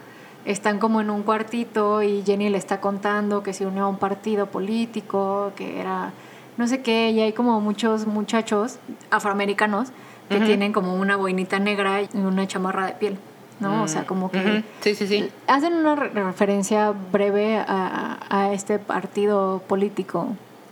están 0.45 0.79
como 0.79 0.99
en 1.01 1.09
un 1.09 1.23
cuartito 1.23 2.01
y 2.03 2.23
Jenny 2.25 2.49
le 2.49 2.57
está 2.57 2.81
contando 2.81 3.43
que 3.43 3.53
se 3.53 3.65
unió 3.65 3.85
a 3.85 3.87
un 3.87 3.97
partido 3.97 4.47
político, 4.47 5.51
que 5.55 5.79
era 5.79 6.11
no 6.57 6.67
sé 6.67 6.81
qué, 6.81 7.11
y 7.11 7.21
hay 7.21 7.31
como 7.33 7.61
muchos 7.61 8.05
muchachos 8.07 8.79
afroamericanos 9.11 9.89
que 10.27 10.39
tienen 10.41 10.73
como 10.73 10.95
una 10.95 11.15
boinita 11.15 11.57
negra 11.59 12.01
y 12.01 12.09
una 12.13 12.45
chamarra 12.47 12.85
de 12.85 12.91
piel, 12.93 13.17
¿no? 13.59 13.81
O 13.83 13.87
sea, 13.87 14.05
como 14.05 14.29
que. 14.29 14.63
Sí, 14.81 14.93
sí, 14.93 15.07
sí. 15.07 15.31
hacen 15.47 15.73
una 15.73 15.95
re- 15.95 16.09
referencia 16.09 16.93
breve 17.11 17.57
a, 17.57 18.19
a 18.29 18.51
este 18.53 18.77
partido 18.77 19.63
político 19.67 20.27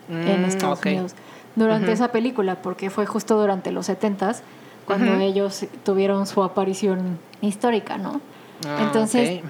en 0.09 0.41
Mm, 0.41 0.45
Estados. 0.45 0.79
Unidos 0.85 1.13
durante 1.55 1.91
esa 1.91 2.09
película, 2.11 2.61
porque 2.61 2.89
fue 2.89 3.05
justo 3.05 3.39
durante 3.39 3.71
los 3.71 3.89
70s 3.89 4.41
cuando 4.85 5.13
ellos 5.15 5.65
tuvieron 5.83 6.25
su 6.27 6.43
aparición 6.43 7.19
histórica, 7.41 7.97
¿no? 7.97 8.21
Ah, 8.67 8.77
Entonces, 8.81 9.41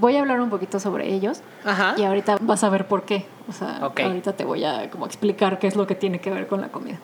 voy 0.00 0.16
a 0.16 0.20
hablar 0.20 0.40
un 0.40 0.50
poquito 0.50 0.80
sobre 0.80 1.12
ellos 1.14 1.40
Ajá. 1.64 1.94
y 1.96 2.02
ahorita 2.04 2.38
vas 2.40 2.62
a 2.64 2.68
ver 2.70 2.86
por 2.88 3.04
qué. 3.04 3.24
O 3.48 3.52
sea, 3.52 3.76
ahorita 3.78 4.32
te 4.34 4.44
voy 4.44 4.64
a 4.64 4.90
como 4.90 5.06
explicar 5.06 5.58
qué 5.58 5.66
es 5.66 5.76
lo 5.76 5.86
que 5.86 5.94
tiene 5.94 6.18
que 6.20 6.30
ver 6.30 6.46
con 6.46 6.60
la 6.60 6.68
comida. 6.68 6.98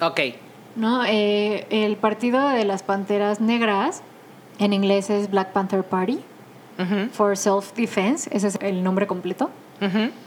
Ok. 0.00 0.20
¿no? 0.76 1.04
Eh, 1.04 1.66
el 1.70 1.96
partido 1.96 2.48
de 2.50 2.64
las 2.64 2.82
panteras 2.84 3.40
negras, 3.40 4.02
en 4.58 4.72
inglés 4.72 5.10
es 5.10 5.30
Black 5.30 5.52
Panther 5.52 5.82
Party 5.82 6.20
for 7.12 7.36
Self-Defense, 7.36 8.30
ese 8.32 8.48
es 8.48 8.58
el 8.62 8.82
nombre 8.82 9.06
completo. 9.06 9.50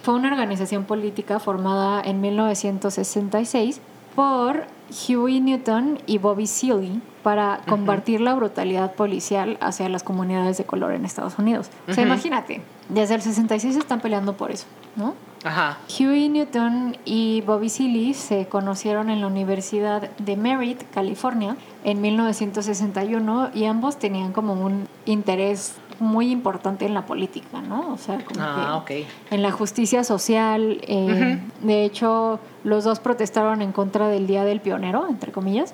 Fue 0.02 0.16
una 0.16 0.30
organización 0.30 0.86
política 0.86 1.40
formada 1.40 2.02
en 2.02 2.22
1966 2.22 3.82
por 4.16 4.66
Huey 5.08 5.40
Newton 5.40 6.00
y 6.06 6.18
Bobby 6.18 6.48
Seale 6.48 7.02
para 7.24 7.62
combatir 7.68 8.22
la 8.22 8.34
brutalidad 8.34 8.94
policial 8.94 9.58
hacia 9.62 9.88
las 9.90 10.04
comunidades 10.04 10.58
de 10.58 10.66
color 10.66 10.94
en 10.94 11.06
Estados 11.06 11.40
Unidos. 11.40 11.70
O 11.88 11.94
sea, 11.94 12.04
imagínate, 12.04 12.62
desde 12.90 13.16
el 13.16 13.22
66 13.22 13.78
están 13.78 14.02
peleando 14.02 14.36
por 14.36 14.52
eso, 14.52 14.66
¿no? 14.96 15.16
Ajá. 15.44 15.78
Huey 15.90 16.30
Newton 16.30 16.98
y 17.06 17.42
Bobby 17.42 17.70
Seale 17.70 18.14
se 18.14 18.48
conocieron 18.48 19.10
en 19.10 19.22
la 19.22 19.28
Universidad 19.28 20.10
de 20.18 20.38
Merritt, 20.38 20.84
California, 20.94 21.56
en 21.84 22.02
1961 22.02 23.52
y 23.54 23.66
ambos 23.66 23.98
tenían 23.98 24.32
como 24.32 24.54
un 24.54 24.88
interés 25.06 25.76
muy 26.04 26.30
importante 26.32 26.86
en 26.86 26.94
la 26.94 27.06
política, 27.06 27.62
¿no? 27.62 27.94
O 27.94 27.98
sea, 27.98 28.20
como 28.24 28.40
Ah, 28.42 28.84
que 28.86 29.06
en 29.32 29.42
la 29.42 29.52
justicia 29.52 30.04
social. 30.04 30.80
eh, 30.88 31.40
De 31.62 31.86
hecho, 31.86 32.40
los 32.64 32.84
dos 32.84 33.00
protestaron 33.00 33.62
en 33.62 33.72
contra 33.72 34.08
del 34.10 34.28
Día 34.28 34.44
del 34.44 34.60
Pionero, 34.62 35.08
entre 35.10 35.32
comillas, 35.32 35.74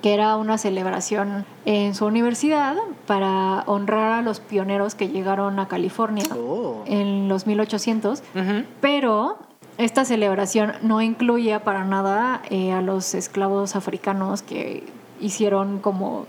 que 0.00 0.14
era 0.14 0.36
una 0.38 0.56
celebración 0.56 1.44
en 1.66 1.94
su 1.94 2.06
universidad 2.06 2.74
para 3.06 3.64
honrar 3.66 4.12
a 4.12 4.22
los 4.22 4.40
pioneros 4.40 4.94
que 4.94 5.08
llegaron 5.08 5.58
a 5.58 5.68
California 5.68 6.24
Oh. 6.34 6.82
en 6.86 7.28
los 7.28 7.46
1800. 7.46 8.22
Ujú. 8.34 8.64
Pero 8.80 9.36
esta 9.76 10.06
celebración 10.06 10.72
no 10.82 11.02
incluía 11.02 11.64
para 11.64 11.84
nada 11.84 12.40
eh, 12.48 12.72
a 12.72 12.80
los 12.80 13.14
esclavos 13.14 13.76
africanos 13.76 14.40
que 14.42 14.84
hicieron 15.20 15.80
como 15.80 16.24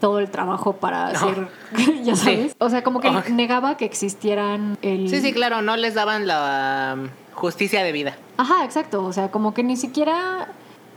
todo 0.00 0.18
el 0.18 0.30
trabajo 0.30 0.74
para 0.74 1.08
hacer, 1.08 1.48
ya 2.04 2.14
Sí. 2.16 2.24
sabes. 2.24 2.56
O 2.58 2.68
sea, 2.70 2.82
como 2.84 3.00
que 3.00 3.10
negaba 3.32 3.76
que 3.76 3.84
existieran 3.84 4.76
el... 4.82 5.08
Sí, 5.08 5.20
sí, 5.20 5.32
claro, 5.32 5.62
no 5.62 5.76
les 5.76 5.94
daban 5.94 6.26
la 6.26 6.96
justicia 7.34 7.82
de 7.82 7.92
vida. 7.92 8.16
Ajá, 8.36 8.64
exacto. 8.64 9.04
O 9.04 9.12
sea, 9.12 9.30
como 9.30 9.54
que 9.54 9.62
ni 9.62 9.76
siquiera 9.76 10.48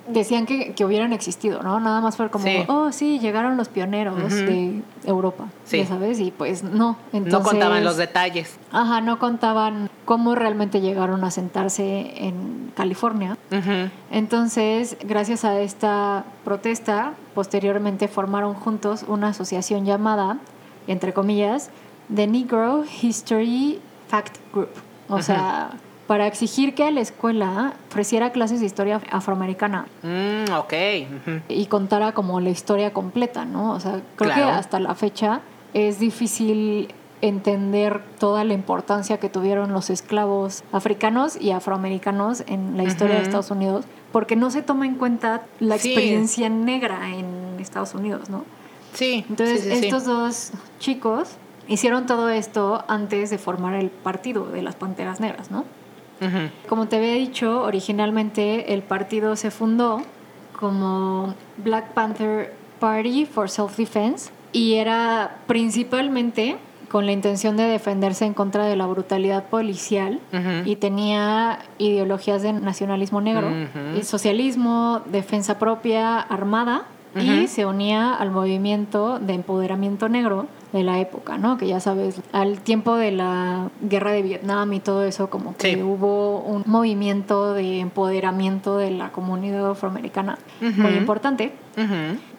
decían 0.07 0.45
que, 0.45 0.73
que 0.73 0.85
hubieran 0.85 1.13
existido, 1.13 1.61
¿no? 1.63 1.79
Nada 1.79 2.01
más 2.01 2.15
fue 2.17 2.29
como, 2.29 2.45
Sí. 2.45 2.63
oh, 2.67 2.91
sí, 2.91 3.19
llegaron 3.19 3.57
los 3.57 3.67
pioneros 3.69 4.17
de 4.31 4.81
Europa, 5.05 5.45
Sí. 5.65 5.79
ya 5.79 5.85
sabes, 5.85 6.19
y 6.19 6.31
pues 6.31 6.63
no. 6.63 6.97
Entonces, 7.13 7.33
No 7.33 7.43
contaban 7.43 7.83
los 7.83 7.97
detalles. 7.97 8.57
Ajá, 8.71 9.01
no 9.01 9.19
contaban 9.19 9.89
cómo 10.05 10.35
realmente 10.35 10.81
llegaron 10.81 11.23
a 11.23 11.31
sentarse 11.31 12.13
en 12.25 12.71
California. 12.75 13.37
Entonces, 14.11 14.97
gracias 15.03 15.43
a 15.45 15.59
esta 15.59 16.23
protesta, 16.45 17.13
posteriormente 17.35 18.07
formaron 18.07 18.53
juntos 18.53 19.03
una 19.07 19.29
asociación 19.29 19.85
llamada, 19.85 20.37
entre 20.87 21.13
comillas, 21.13 21.69
The 22.13 22.27
Negro 22.27 22.83
History 23.01 23.79
Fact 24.07 24.37
Group. 24.53 24.69
O 25.09 25.21
sea, 25.21 25.71
para 26.07 26.25
exigir 26.27 26.73
que 26.73 26.89
la 26.91 27.01
escuela 27.01 27.73
ofreciera 27.89 28.31
clases 28.31 28.59
de 28.61 28.65
historia 28.65 29.01
afroamericana 29.11 29.85
Mm, 30.03 30.51
ok. 30.57 30.73
Y 31.49 31.65
contara 31.67 32.13
como 32.13 32.39
la 32.39 32.49
historia 32.49 32.93
completa, 32.93 33.45
¿no? 33.45 33.73
O 33.73 33.79
sea, 33.79 34.01
creo 34.15 34.33
que 34.33 34.41
hasta 34.41 34.79
la 34.79 34.95
fecha 34.95 35.41
es 35.73 35.99
difícil 35.99 36.93
entender 37.21 38.01
toda 38.19 38.43
la 38.43 38.53
importancia 38.53 39.17
que 39.19 39.27
tuvieron 39.27 39.73
los 39.73 39.89
esclavos 39.89 40.63
africanos 40.71 41.35
y 41.39 41.51
afroamericanos 41.51 42.43
en 42.47 42.77
la 42.77 42.83
historia 42.83 43.15
de. 43.15 43.23
Estados 43.23 43.49
Unidos, 43.51 43.85
porque 44.11 44.35
no 44.35 44.49
se 44.51 44.61
toma 44.61 44.85
en 44.85 44.95
cuenta 44.95 45.43
la 45.59 45.77
Sí. 45.77 45.89
experiencia 45.89 46.47
negra 46.49 47.09
en 47.09 47.57
Estados 47.59 47.93
Unidos, 47.95 48.29
¿no? 48.29 48.45
Sí. 48.93 49.25
Entonces, 49.29 49.61
sí. 49.63 49.85
estos 49.85 50.05
dos 50.05 50.51
chicos 50.79 51.29
hicieron 51.67 52.05
todo 52.05 52.29
esto 52.29 52.85
antes 52.87 53.29
de 53.31 53.37
formar 53.37 53.73
el 53.73 53.89
partido 53.89 54.45
de 54.45 54.61
las 54.61 54.75
Panteras 54.75 55.19
Negras, 55.19 55.51
¿no? 55.51 55.65
Como 56.68 56.88
te 56.88 56.97
había 56.97 57.13
dicho, 57.13 57.63
originalmente 57.63 58.74
el 58.74 58.82
partido 58.82 59.36
se 59.36 59.51
fundó 59.51 60.01
como 60.57 61.36
Black 61.57 61.93
Panther 61.93 62.53
Party 62.80 63.26
for 63.26 63.49
Self-Defense 63.49 64.32
y 64.51 64.76
era 64.76 65.38
principalmente 65.47 66.57
con 66.89 67.05
la 67.05 67.11
intención 67.11 67.57
de 67.57 67.63
defenderse 67.63 68.26
en 68.26 68.34
contra 68.34 68.65
de 68.65 68.76
la 68.76 68.86
brutalidad 68.86 69.45
policial 69.49 70.20
y 70.65 70.78
tenía 70.78 71.59
ideologías 71.78 72.41
de 72.41 72.53
nacionalismo 72.53 73.22
negro, 73.22 73.51
y 73.97 74.03
socialismo, 74.03 75.01
defensa 75.11 75.59
propia, 75.59 76.20
armada 76.20 76.86
y 77.15 77.47
se 77.47 77.65
unía 77.65 78.13
al 78.13 78.31
movimiento 78.31 79.19
de 79.19 79.33
empoderamiento 79.33 80.07
negro 80.09 80.45
de 80.73 80.83
la 80.83 80.99
época, 80.99 81.37
¿no? 81.37 81.57
Que 81.57 81.65
ya 81.67 81.79
sabes, 81.79 82.21
al 82.33 82.59
tiempo 82.59 82.95
de 82.95 83.11
la 83.11 83.69
guerra 83.81 84.11
de 84.11 84.21
Vietnam 84.21 84.73
y 84.73 84.79
todo 84.79 85.03
eso, 85.03 85.29
como 85.29 85.55
que 85.55 85.73
Sí. 85.75 85.81
hubo 85.81 86.39
un 86.39 86.63
movimiento 86.67 87.53
de 87.53 87.79
empoderamiento 87.79 88.77
de 88.77 88.91
la 88.91 89.11
comunidad 89.11 89.71
afroamericana 89.71 90.37
muy 90.61 90.93
importante. 90.93 91.53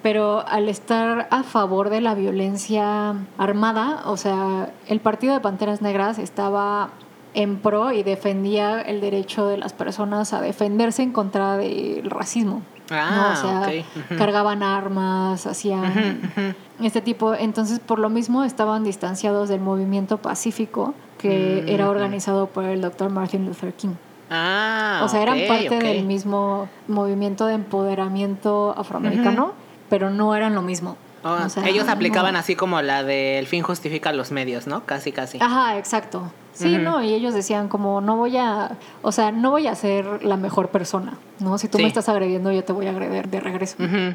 Pero 0.03 0.47
al 0.47 0.69
estar 0.69 1.27
a 1.31 1.43
favor 1.43 1.91
de 1.91 2.01
la 2.01 2.15
violencia 2.15 3.15
armada, 3.39 4.03
o 4.07 4.17
sea, 4.17 4.71
el 4.89 5.01
Partido 5.01 5.33
de 5.35 5.41
Panteras 5.41 5.81
Negras 5.83 6.19
estaba 6.19 6.91
en 7.35 7.57
pro 7.59 7.93
y 7.93 8.03
defendía 8.03 8.81
el 8.81 9.01
derecho 9.01 9.47
de 9.47 9.57
las 9.59 9.73
personas 9.73 10.33
a 10.33 10.41
defenderse 10.41 11.03
en 11.03 11.13
contra 11.13 11.57
del 11.57 12.11
racismo. 12.11 12.63
Ah, 12.91 13.11
¿no? 13.15 13.33
O 13.33 13.37
sea, 13.37 13.61
ok. 13.69 13.85
Ujú. 14.11 14.19
cargaban 14.19 14.63
armas, 14.63 15.47
hacían 15.47 16.55
este 16.83 17.01
tipo. 17.01 17.35
Entonces, 17.35 17.81
por 17.81 17.99
lo 17.99 18.09
mismo, 18.09 18.45
estaban 18.45 18.85
distanciados 18.85 19.49
del 19.49 19.61
movimiento 19.61 20.19
pacífico 20.19 20.95
que 21.19 21.65
Mm, 21.67 21.69
era 21.69 21.89
organizado 21.89 22.47
por 22.47 22.65
el 22.65 22.81
doctor 22.81 23.11
Martin 23.11 23.45
Luther 23.47 23.73
King. 23.75 23.95
Ah, 24.31 25.01
o 25.05 25.09
sea, 25.09 25.23
eran 25.23 25.39
parte 25.49 25.79
del 25.79 26.05
mismo 26.05 26.69
movimiento 26.87 27.47
de 27.47 27.55
empoderamiento 27.55 28.75
afroamericano, 28.77 29.53
pero 29.89 30.11
no 30.11 30.35
eran 30.35 30.55
lo 30.55 30.63
mismo. 30.63 30.97
O 31.23 31.49
sea, 31.49 31.67
ellos 31.69 31.89
aplicaban 31.89 32.35
no. 32.35 32.39
así 32.39 32.55
como 32.55 32.81
la 32.83 33.03
de 33.03 33.39
el 33.39 33.47
fin 33.47 33.63
justifica 33.63 34.13
los 34.13 34.31
medios, 34.31 34.67
¿no? 34.67 34.85
Casi, 34.85 35.13
casi. 35.13 35.39
Ajá, 35.41 35.77
exacto. 35.79 36.31
Sí, 36.53 36.77
no, 36.77 37.03
y 37.03 37.15
ellos 37.15 37.35
decían 37.35 37.69
como 37.69 38.01
no 38.01 38.17
voy 38.17 38.37
a, 38.37 38.73
o 39.03 39.13
sea, 39.13 39.31
no 39.31 39.51
voy 39.53 39.69
a 39.69 39.75
ser 39.77 40.25
la 40.25 40.37
mejor 40.37 40.69
persona, 40.71 41.17
¿no? 41.39 41.57
Si 41.57 41.69
tú 41.69 41.79
Sí. 41.79 41.83
me 41.85 41.89
estás 41.89 42.09
agrediendo, 42.09 42.51
yo 42.51 42.65
te 42.65 42.73
voy 42.73 42.87
a 42.89 42.91
agredir 42.91 43.29
de 43.29 43.39
regreso, 43.39 43.77
Ujú. 43.79 44.15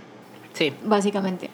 Sí. 0.53 0.73
básicamente. 0.85 1.49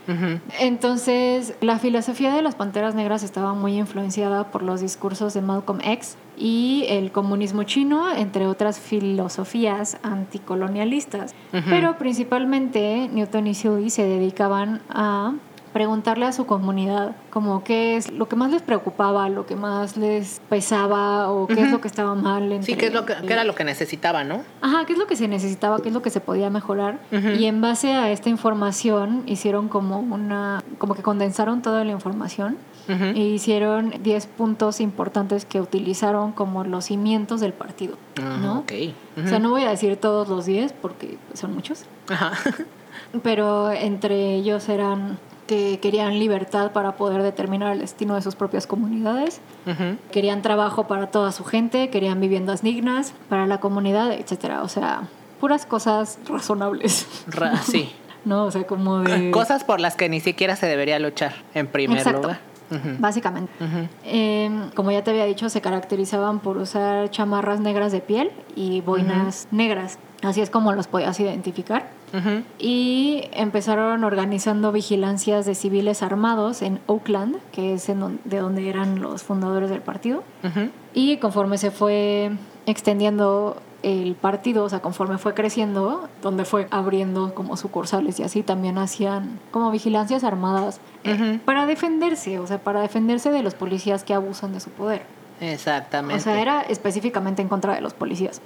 Entonces, 0.60 1.56
la 1.62 1.80
filosofía 1.80 2.34
de 2.34 2.42
las 2.42 2.56
Panteras 2.56 2.96
Negras 2.96 3.24
estaba 3.24 3.54
muy 3.54 3.78
influenciada 3.78 4.52
por 4.52 4.62
los 4.62 4.82
discursos 4.82 5.34
de 5.34 5.42
Malcolm 5.42 5.80
X 5.84 6.18
y 6.38 6.86
el 6.90 7.12
comunismo 7.12 7.64
chino, 7.64 8.14
entre 8.14 8.48
otras 8.48 8.80
filosofías 8.80 9.98
anticolonialistas. 10.04 11.34
Pero 11.70 11.98
principalmente 11.98 13.10
Newton 13.12 13.48
y 13.48 13.54
Dewey 13.54 13.90
se 13.90 14.04
dedicaban 14.04 14.82
a 14.90 15.34
preguntarle 15.74 16.26
a 16.26 16.32
su 16.32 16.46
comunidad 16.46 17.16
como 17.30 17.64
qué 17.64 17.96
es 17.98 18.12
lo 18.12 18.28
que 18.28 18.36
más 18.36 18.52
les 18.52 18.62
preocupaba, 18.62 19.30
lo 19.30 19.46
que 19.46 19.56
más 19.56 19.98
les 19.98 20.42
pesaba 20.50 21.30
o 21.32 21.48
qué 21.48 21.62
es 21.62 21.72
lo 21.72 21.80
que 21.82 21.88
estaba 21.88 22.16
mal. 22.16 22.50
Sí, 22.64 22.72
entre- 22.74 22.78
¿qué, 22.78 22.86
es 22.88 22.94
lo 22.94 23.06
que, 23.06 23.14
qué 23.26 23.34
era 23.34 23.44
lo 23.44 23.56
que 23.56 23.64
necesitaba, 23.64 24.24
no? 24.24 24.42
Ajá, 24.62 24.86
qué 24.86 24.94
es 24.94 25.00
lo 25.00 25.08
que 25.08 25.16
se 25.16 25.28
necesitaba, 25.28 25.80
qué 25.82 25.90
es 25.90 25.94
lo 25.94 26.02
que 26.02 26.10
se 26.10 26.20
podía 26.22 26.50
mejorar. 26.50 27.00
Y 27.12 27.46
en 27.46 27.62
base 27.62 27.94
a 27.94 28.12
esta 28.12 28.30
información 28.30 29.24
hicieron 29.26 29.68
como 29.70 30.00
una, 30.00 30.64
como 30.78 30.96
que 30.96 31.04
condensaron 31.04 31.62
toda 31.62 31.84
la 31.86 31.92
información 31.92 32.58
Ujú. 32.88 33.04
e 33.04 33.20
hicieron 33.20 33.94
10 34.02 34.26
puntos 34.26 34.82
importantes 34.82 35.46
que 35.46 35.62
utilizaron 35.62 36.32
como 36.32 36.64
los 36.64 36.86
cimientos 36.86 37.40
del 37.40 37.54
partido, 37.54 37.96
Ah, 38.22 38.38
¿no? 38.42 38.60
ok. 38.60 38.72
O 39.24 39.28
sea, 39.28 39.38
no 39.40 39.50
voy 39.52 39.64
a 39.64 39.70
decir 39.70 39.96
todos 39.98 40.28
los 40.28 40.46
10 40.46 40.74
porque 40.74 41.18
son 41.34 41.54
muchos, 41.54 41.84
Ajá. 42.10 42.32
pero 43.24 43.72
entre 43.72 44.34
ellos 44.36 44.70
eran 44.70 45.18
que 45.50 45.80
querían 45.82 46.20
libertad 46.20 46.72
para 46.74 46.92
poder 46.96 47.24
determinar 47.24 47.74
el 47.74 47.80
destino 47.80 48.14
de 48.14 48.22
sus 48.22 48.36
propias 48.36 48.68
comunidades, 48.68 49.42
querían 50.12 50.44
trabajo 50.44 50.86
para 50.88 51.08
toda 51.08 51.32
su 51.32 51.44
gente, 51.44 51.90
querían 51.90 52.22
viviendas 52.22 52.62
dignas 52.62 53.14
para 53.30 53.48
la 53.48 53.60
comunidad, 53.60 54.12
etcétera. 54.14 54.62
O 54.62 54.68
sea, 54.68 55.08
puras 55.40 55.66
cosas 55.66 56.20
razonables. 56.30 57.08
Ra- 57.28 57.58
sí. 57.64 57.92
No, 58.26 58.46
o 58.46 58.52
sea, 58.52 58.68
como 58.68 59.00
de 59.00 59.32
Cosas 59.40 59.64
por 59.64 59.80
las 59.80 59.96
que 59.96 60.08
ni 60.08 60.20
siquiera 60.20 60.56
se 60.56 60.68
debería 60.68 61.00
luchar, 61.00 61.34
en 61.56 61.66
primer 61.66 61.98
Exacto. 61.98 62.22
lugar. 62.22 62.40
Básicamente. 63.00 63.52
Eh, 64.06 64.52
como 64.76 64.92
ya 64.92 65.04
te 65.04 65.10
había 65.10 65.26
dicho, 65.26 65.50
se 65.50 65.60
caracterizaban 65.62 66.40
por 66.40 66.58
usar 66.58 67.10
chamarras 67.10 67.60
negras 67.60 67.92
de 67.92 68.02
piel 68.02 68.30
y 68.56 68.82
boinas 68.82 69.48
negras. 69.50 69.98
Así 70.22 70.42
es 70.42 70.50
como 70.50 70.74
los 70.74 70.88
podías 70.88 71.18
identificar. 71.20 71.90
Y 72.58 73.24
empezaron 73.34 74.04
organizando 74.04 74.72
vigilancias 74.72 75.46
de 75.46 75.56
civiles 75.56 76.02
armados 76.04 76.62
en 76.62 76.80
Oakland, 76.88 77.38
que 77.52 77.74
es 77.76 77.88
en 77.88 78.00
don- 78.00 78.20
de 78.26 78.40
donde 78.40 78.68
eran 78.70 79.00
los 79.02 79.24
fundadores 79.24 79.70
del 79.70 79.82
partido. 79.82 80.24
Y 80.94 81.18
conforme 81.18 81.58
se 81.58 81.72
fue 81.72 82.32
extendiendo 82.66 83.58
el 83.82 84.16
partido, 84.16 84.66
o 84.66 84.70
sea, 84.70 84.82
conforme 84.82 85.18
fue 85.18 85.34
creciendo, 85.34 86.10
donde 86.22 86.44
fue 86.44 86.68
abriendo 86.70 87.34
como 87.34 87.56
sucursales 87.56 88.20
y 88.20 88.24
así, 88.24 88.44
también 88.44 88.78
hacían 88.78 89.40
como 89.52 89.72
vigilancias 89.72 90.26
armadas 90.26 90.82
eh, 91.06 91.40
para 91.46 91.66
defenderse, 91.66 92.40
o 92.40 92.48
sea, 92.48 92.58
para 92.60 92.82
defenderse 92.82 93.32
de 93.32 93.42
los 93.42 93.54
policías 93.56 94.04
que 94.04 94.14
abusan 94.14 94.52
de 94.52 94.60
su 94.60 94.70
poder. 94.72 95.04
Exactamente. 95.42 96.16
O 96.16 96.20
sea, 96.24 96.42
era 96.42 96.62
específicamente 96.62 97.42
en 97.42 97.48
contra 97.48 97.74
de 97.76 97.82
los 97.82 97.94
policías. 97.94 98.42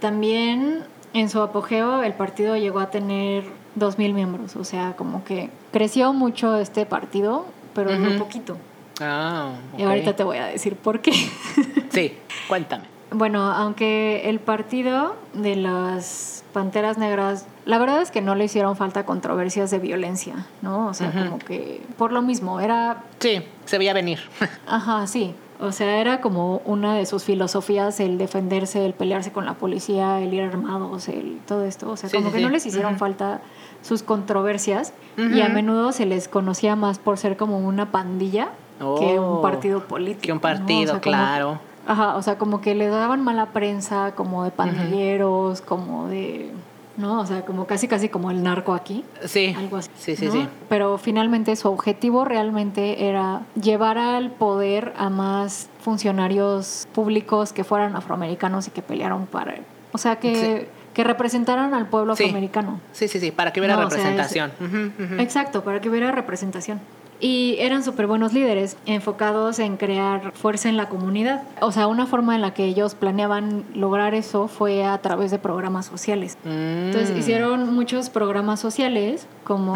También 0.00 0.84
en 1.14 1.30
su 1.30 1.40
apogeo 1.40 2.02
el 2.02 2.12
partido 2.14 2.56
llegó 2.56 2.80
a 2.80 2.90
tener 2.90 3.44
2.000 3.78 4.12
miembros, 4.12 4.56
o 4.56 4.64
sea, 4.64 4.94
como 4.96 5.24
que 5.24 5.50
creció 5.72 6.12
mucho 6.12 6.56
este 6.56 6.86
partido, 6.86 7.46
pero 7.74 7.90
muy 7.92 8.10
Ujú. 8.14 8.18
poquito. 8.24 8.56
Ah, 9.00 9.52
Y 9.76 9.82
ahorita 9.84 10.16
te 10.16 10.24
voy 10.24 10.38
a 10.38 10.46
decir 10.46 10.76
por 10.76 11.00
qué. 11.00 11.12
Sí, 11.90 12.12
cuéntame. 12.48 12.84
Bueno, 13.10 13.42
aunque 13.50 14.28
el 14.28 14.38
partido 14.40 15.16
de 15.32 15.56
las 15.56 16.44
Panteras 16.52 16.98
Negras, 16.98 17.46
la 17.64 17.78
verdad 17.78 18.02
es 18.02 18.10
que 18.10 18.20
no 18.20 18.34
le 18.34 18.44
hicieron 18.44 18.76
falta 18.76 19.06
controversias 19.06 19.70
de 19.70 19.78
violencia, 19.78 20.46
¿no? 20.60 20.88
O 20.88 20.94
sea, 20.94 21.10
como 21.12 21.38
que 21.38 21.80
por 21.96 22.12
lo 22.12 22.20
mismo, 22.20 22.60
era, 22.60 22.98
Sí, 23.20 23.42
se 23.64 23.78
veía 23.78 23.94
venir. 23.94 24.18
ajá, 24.66 25.06
sí. 25.06 25.34
O 25.60 25.72
sea, 25.72 26.00
era 26.00 26.20
como 26.20 26.62
una 26.64 26.94
de 26.94 27.04
sus 27.04 27.24
filosofías 27.24 27.98
el 28.00 28.16
defenderse, 28.16 28.86
el 28.86 28.94
pelearse 28.94 29.32
con 29.32 29.44
la 29.44 29.54
policía, 29.54 30.20
el 30.20 30.32
ir 30.32 30.42
armados, 30.42 31.08
el 31.08 31.40
todo 31.46 31.64
esto. 31.64 31.90
O 31.90 31.96
sea, 31.96 32.08
Sí, 32.08 32.16
como 32.16 32.28
sí, 32.28 32.32
que 32.34 32.38
sí. 32.38 32.44
no 32.44 32.50
les 32.50 32.64
hicieron 32.66 32.96
falta 32.98 33.40
sus 33.82 34.02
controversias 34.04 34.92
y 35.16 35.40
a 35.40 35.48
menudo 35.48 35.90
se 35.92 36.06
les 36.06 36.28
conocía 36.28 36.76
más 36.76 36.98
por 36.98 37.18
ser 37.18 37.36
como 37.36 37.58
una 37.58 37.90
pandilla 37.90 38.50
que 38.78 39.18
Oh, 39.18 39.36
un 39.36 39.42
partido 39.42 39.84
político. 39.84 40.22
que 40.22 40.32
un 40.32 40.36
¿no? 40.36 40.38
O 40.38 40.42
partido, 40.42 40.92
como- 40.92 41.00
claro. 41.02 41.58
Ajá, 41.88 42.16
o 42.16 42.22
sea, 42.22 42.38
como 42.38 42.60
que 42.60 42.74
le 42.74 42.86
daban 42.88 43.24
mala 43.24 43.46
prensa, 43.46 44.12
como 44.14 44.44
de 44.44 44.50
pandilleros, 44.52 45.60
como 45.62 46.06
de. 46.08 46.52
¿No? 46.98 47.20
O 47.20 47.26
sea, 47.26 47.42
como 47.46 47.66
casi, 47.66 47.88
casi 47.88 48.08
como 48.10 48.30
el 48.30 48.42
narco 48.42 48.74
aquí. 48.74 49.04
Sí. 49.24 49.54
Algo 49.56 49.78
así. 49.78 49.88
Sí, 49.98 50.16
sí, 50.16 50.26
¿no? 50.26 50.32
sí. 50.32 50.48
Pero 50.68 50.98
finalmente 50.98 51.56
su 51.56 51.68
objetivo 51.68 52.24
realmente 52.26 53.08
era 53.08 53.42
llevar 53.54 53.96
al 53.96 54.30
poder 54.32 54.92
a 54.98 55.08
más 55.08 55.68
funcionarios 55.80 56.86
públicos 56.92 57.52
que 57.52 57.64
fueran 57.64 57.94
afroamericanos 57.96 58.66
y 58.68 58.70
que 58.72 58.82
pelearon 58.82 59.26
para. 59.26 59.54
O 59.92 59.98
sea, 59.98 60.16
que, 60.16 60.68
que 60.92 61.04
representaran 61.04 61.72
al 61.72 61.86
pueblo 61.86 62.16
Sí. 62.16 62.24
afroamericano. 62.24 62.80
Sí, 62.92 63.06
sí, 63.08 63.20
sí, 63.20 63.30
para 63.30 63.52
que 63.52 63.60
hubiera 63.60 63.76
No, 63.76 63.86
o 63.86 63.90
sea, 63.90 63.98
es- 64.00 64.04
representación. 64.04 65.20
Exacto, 65.20 65.62
para 65.62 65.80
que 65.80 65.88
hubiera 65.88 66.10
representación. 66.10 66.80
Y 67.20 67.56
eran 67.58 67.82
súper 67.82 68.06
buenos 68.06 68.32
líderes, 68.32 68.76
enfocados 68.86 69.58
en 69.58 69.76
crear 69.76 70.32
fuerza 70.32 70.68
en 70.68 70.76
la 70.76 70.88
comunidad. 70.88 71.42
O 71.60 71.72
sea, 71.72 71.88
una 71.88 72.06
forma 72.06 72.36
en 72.36 72.42
la 72.42 72.54
que 72.54 72.64
ellos 72.64 72.94
planeaban 72.94 73.64
lograr 73.74 74.14
eso 74.14 74.46
fue 74.46 74.84
a 74.84 74.98
través 74.98 75.30
de 75.32 75.38
programas 75.38 75.86
sociales. 75.86 76.38
Entonces 76.44 77.12
Mm. 77.14 77.18
hicieron 77.18 77.74
muchos 77.74 78.08
programas 78.08 78.60
sociales 78.60 79.26
como 79.42 79.74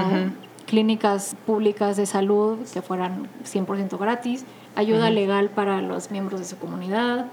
clínicas 0.67 1.35
públicas 1.45 1.97
de 1.97 2.07
salud 2.07 2.59
que 2.73 2.81
fueran 2.81 3.29
100% 3.45 3.99
gratis, 3.99 4.45
ayuda 4.77 5.11
legal 5.11 5.51
para 5.51 5.83
los 5.83 6.11
miembros 6.13 6.39
de 6.41 6.47
su 6.47 6.57
comunidad, 6.59 7.27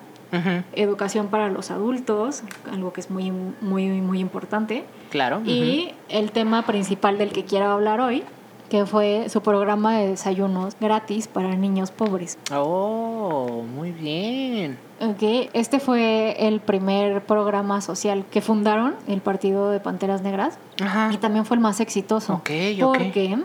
educación 0.73 1.27
para 1.27 1.49
los 1.49 1.71
adultos, 1.71 2.43
algo 2.71 2.93
que 2.93 3.01
es 3.01 3.09
muy, 3.11 3.31
muy, 3.61 3.87
muy 4.01 4.19
importante. 4.19 4.83
Claro. 5.11 5.41
Y 5.45 5.91
el 6.09 6.31
tema 6.31 6.63
principal 6.63 7.17
del 7.17 7.31
que 7.31 7.45
quiero 7.45 7.67
hablar 7.67 8.01
hoy, 8.01 8.23
que 8.69 8.85
fue 8.85 9.27
su 9.29 9.41
programa 9.41 9.97
de 9.97 10.09
desayunos 10.09 10.75
gratis 10.79 11.27
para 11.27 11.55
niños 11.55 11.91
pobres. 11.91 12.37
Oh, 12.53 13.63
muy 13.75 13.91
bien. 13.91 14.77
Ok, 15.01 15.49
Este 15.53 15.79
fue 15.79 16.35
el 16.47 16.59
primer 16.59 17.23
programa 17.25 17.79
social 17.79 18.25
que 18.29 18.41
fundaron 18.41 18.95
el 19.07 19.21
Partido 19.21 19.69
de 19.69 19.79
Panteras 19.79 20.21
Negras 20.21 20.59
Ajá. 20.81 21.09
y 21.13 21.17
también 21.17 21.45
fue 21.45 21.55
el 21.55 21.61
más 21.61 21.79
exitoso. 21.79 22.33
Ok, 22.33 22.49
ok. 22.81 22.97
Porque 22.97 23.37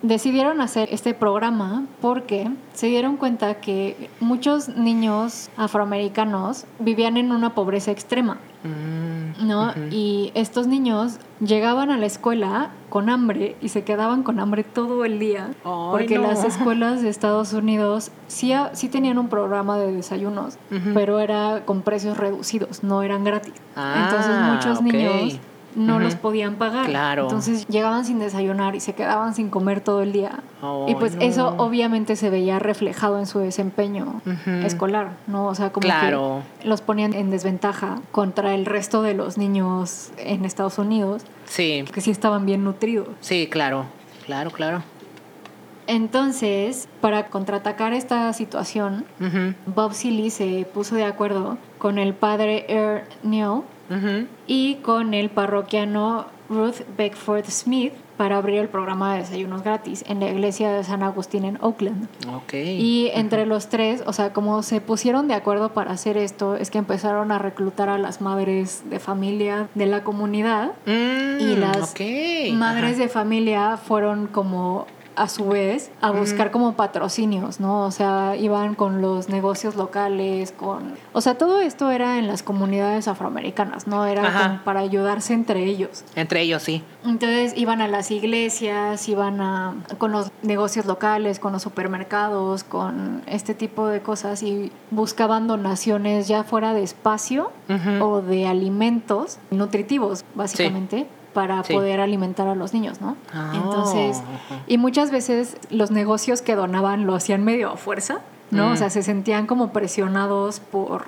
decidieron 0.00 0.62
hacer 0.62 0.88
este 0.92 1.12
programa 1.12 1.84
porque 2.00 2.50
se 2.72 2.86
dieron 2.86 3.18
cuenta 3.18 3.60
que 3.60 4.08
muchos 4.20 4.68
niños 4.70 5.50
afroamericanos 5.58 6.64
vivían 6.78 7.18
en 7.18 7.32
una 7.32 7.54
pobreza 7.54 7.90
extrema. 7.90 8.38
Mm, 8.64 9.46
¿no? 9.46 9.72
Y 9.90 10.32
estos 10.34 10.66
niños 10.66 11.18
llegaban 11.38 11.90
a 11.90 11.98
la 11.98 12.06
escuela 12.06 12.70
con 12.88 13.10
hambre 13.10 13.56
y 13.60 13.68
se 13.68 13.84
quedaban 13.84 14.22
con 14.22 14.40
hambre 14.40 14.64
todo 14.64 15.04
el 15.04 15.18
día. 15.18 15.50
Porque 15.62 16.16
no. 16.16 16.22
las 16.22 16.44
escuelas 16.44 17.02
de 17.02 17.10
Estados 17.10 17.52
Unidos 17.52 18.10
sí, 18.26 18.54
sí 18.72 18.88
tenían 18.88 19.18
un 19.18 19.28
programa 19.28 19.78
de 19.78 19.92
desayunos, 19.92 20.56
pero 20.94 21.20
era 21.20 21.64
con 21.66 21.82
precios 21.82 22.16
reducidos, 22.16 22.82
no 22.82 23.02
eran 23.02 23.22
gratis. 23.22 23.54
Ah, 23.76 24.06
Entonces 24.08 24.38
muchos 24.40 24.82
niños 24.82 25.38
no 25.74 25.98
los 25.98 26.14
podían 26.14 26.54
pagar. 26.54 26.86
Claro. 26.86 27.22
Entonces 27.24 27.66
llegaban 27.68 28.04
sin 28.04 28.18
desayunar 28.18 28.74
y 28.76 28.80
se 28.80 28.94
quedaban 28.94 29.34
sin 29.34 29.50
comer 29.50 29.80
todo 29.80 30.02
el 30.02 30.12
día. 30.12 30.40
y 30.86 30.94
pues 30.94 31.16
no. 31.16 31.22
eso 31.22 31.54
obviamente 31.58 32.16
se 32.16 32.30
veía 32.30 32.58
reflejado 32.58 33.18
en 33.18 33.26
su 33.26 33.38
desempeño 33.40 34.22
escolar, 34.64 35.12
¿no? 35.26 35.46
O 35.46 35.54
sea, 35.54 35.70
como 35.72 35.84
Claro. 35.84 36.42
que 36.60 36.68
los 36.68 36.80
ponían 36.80 37.12
en 37.14 37.30
desventaja 37.30 38.00
contra 38.12 38.54
el 38.54 38.66
resto 38.66 39.02
de 39.02 39.14
los 39.14 39.36
niños 39.38 40.10
en 40.18 40.44
Estados 40.44 40.78
Unidos, 40.78 41.22
Sí, 41.46 41.84
que 41.92 42.00
sí 42.00 42.10
estaban 42.10 42.46
bien 42.46 42.64
nutridos. 42.64 43.08
sí, 43.20 43.48
claro. 43.50 43.84
Claro, 44.26 44.50
claro. 44.50 44.82
Entonces, 45.86 46.88
para 47.02 47.26
contraatacar 47.26 47.92
esta 47.92 48.32
situación, 48.32 49.04
Bob 49.66 49.92
Seeley 49.92 50.30
se 50.30 50.66
puso 50.72 50.94
de 50.94 51.04
acuerdo 51.04 51.58
con 51.78 51.98
el 51.98 52.14
padre 52.14 52.64
Earl 52.68 53.02
Neal 53.22 53.62
y 54.46 54.76
con 54.76 55.14
el 55.14 55.30
parroquiano 55.30 56.26
Ruth 56.48 56.82
Beckford 56.96 57.46
Smith 57.48 57.92
para 58.16 58.36
abrir 58.36 58.60
el 58.60 58.68
programa 58.68 59.14
de 59.14 59.20
desayunos 59.22 59.64
gratis 59.64 60.04
en 60.06 60.20
la 60.20 60.28
iglesia 60.28 60.70
de 60.70 60.84
San 60.84 61.02
Agustín 61.02 61.44
en 61.44 61.58
Oakland. 61.60 62.06
Ok. 62.32 62.54
Y 62.54 63.10
entre 63.14 63.44
los 63.44 63.68
tres, 63.68 64.04
o 64.06 64.12
sea, 64.12 64.32
como 64.32 64.62
se 64.62 64.80
pusieron 64.80 65.26
de 65.26 65.34
acuerdo 65.34 65.70
para 65.72 65.90
hacer 65.90 66.16
esto, 66.16 66.54
es 66.54 66.70
que 66.70 66.78
empezaron 66.78 67.32
a 67.32 67.38
reclutar 67.38 67.88
a 67.88 67.98
las 67.98 68.20
madres 68.20 68.82
de 68.88 69.00
familia 69.00 69.68
de 69.74 69.86
la 69.86 70.04
comunidad 70.04 70.72
Mm, 70.86 71.40
y 71.40 71.56
las 71.56 71.94
madres 72.52 72.92
Ajá. 72.92 73.02
de 73.02 73.08
familia 73.08 73.76
fueron 73.78 74.28
como 74.28 74.86
a 75.16 75.28
su 75.28 75.46
vez 75.48 75.90
a 76.00 76.10
buscar 76.10 76.50
como 76.50 76.74
patrocinios, 76.74 77.60
¿no? 77.60 77.84
O 77.84 77.90
sea, 77.90 78.36
iban 78.36 78.74
con 78.74 79.00
los 79.00 79.28
negocios 79.28 79.76
locales, 79.76 80.52
con... 80.52 80.94
O 81.12 81.20
sea, 81.20 81.36
todo 81.36 81.60
esto 81.60 81.90
era 81.90 82.18
en 82.18 82.26
las 82.26 82.42
comunidades 82.42 83.08
afroamericanas, 83.08 83.86
¿no? 83.86 84.06
Era 84.06 84.22
como 84.32 84.64
para 84.64 84.80
ayudarse 84.80 85.34
entre 85.34 85.64
ellos. 85.64 86.04
Entre 86.14 86.40
ellos, 86.40 86.62
sí. 86.62 86.82
Entonces 87.04 87.54
iban 87.56 87.80
a 87.80 87.88
las 87.88 88.10
iglesias, 88.10 89.08
iban 89.08 89.40
a, 89.40 89.74
con 89.98 90.12
los 90.12 90.30
negocios 90.42 90.86
locales, 90.86 91.38
con 91.38 91.52
los 91.52 91.62
supermercados, 91.62 92.64
con 92.64 93.22
este 93.26 93.54
tipo 93.54 93.86
de 93.86 94.00
cosas 94.00 94.42
y 94.42 94.72
buscaban 94.90 95.46
donaciones 95.46 96.28
ya 96.28 96.44
fuera 96.44 96.74
de 96.74 96.82
espacio 96.82 97.52
o 98.00 98.20
de 98.20 98.46
alimentos 98.46 99.38
nutritivos, 99.50 100.24
básicamente. 100.34 101.06
Para 101.34 101.62
Sí. 101.64 101.72
poder 101.74 102.00
alimentar 102.00 102.48
a 102.48 102.54
los 102.54 102.72
niños, 102.72 103.00
¿no? 103.00 103.16
Ah, 103.34 103.52
Entonces, 103.54 104.18
ajá. 104.18 104.62
y 104.66 104.78
muchas 104.78 105.10
veces 105.10 105.56
los 105.70 105.90
negocios 105.90 106.40
que 106.40 106.54
donaban 106.54 107.06
lo 107.06 107.14
hacían 107.14 107.44
medio 107.44 107.70
a 107.70 107.76
fuerza, 107.76 108.20
¿no? 108.50 108.68
Mm. 108.68 108.72
O 108.72 108.76
sea, 108.76 108.88
se 108.90 109.02
sentían 109.02 109.46
como 109.46 109.72
presionados 109.72 110.60
por 110.60 111.06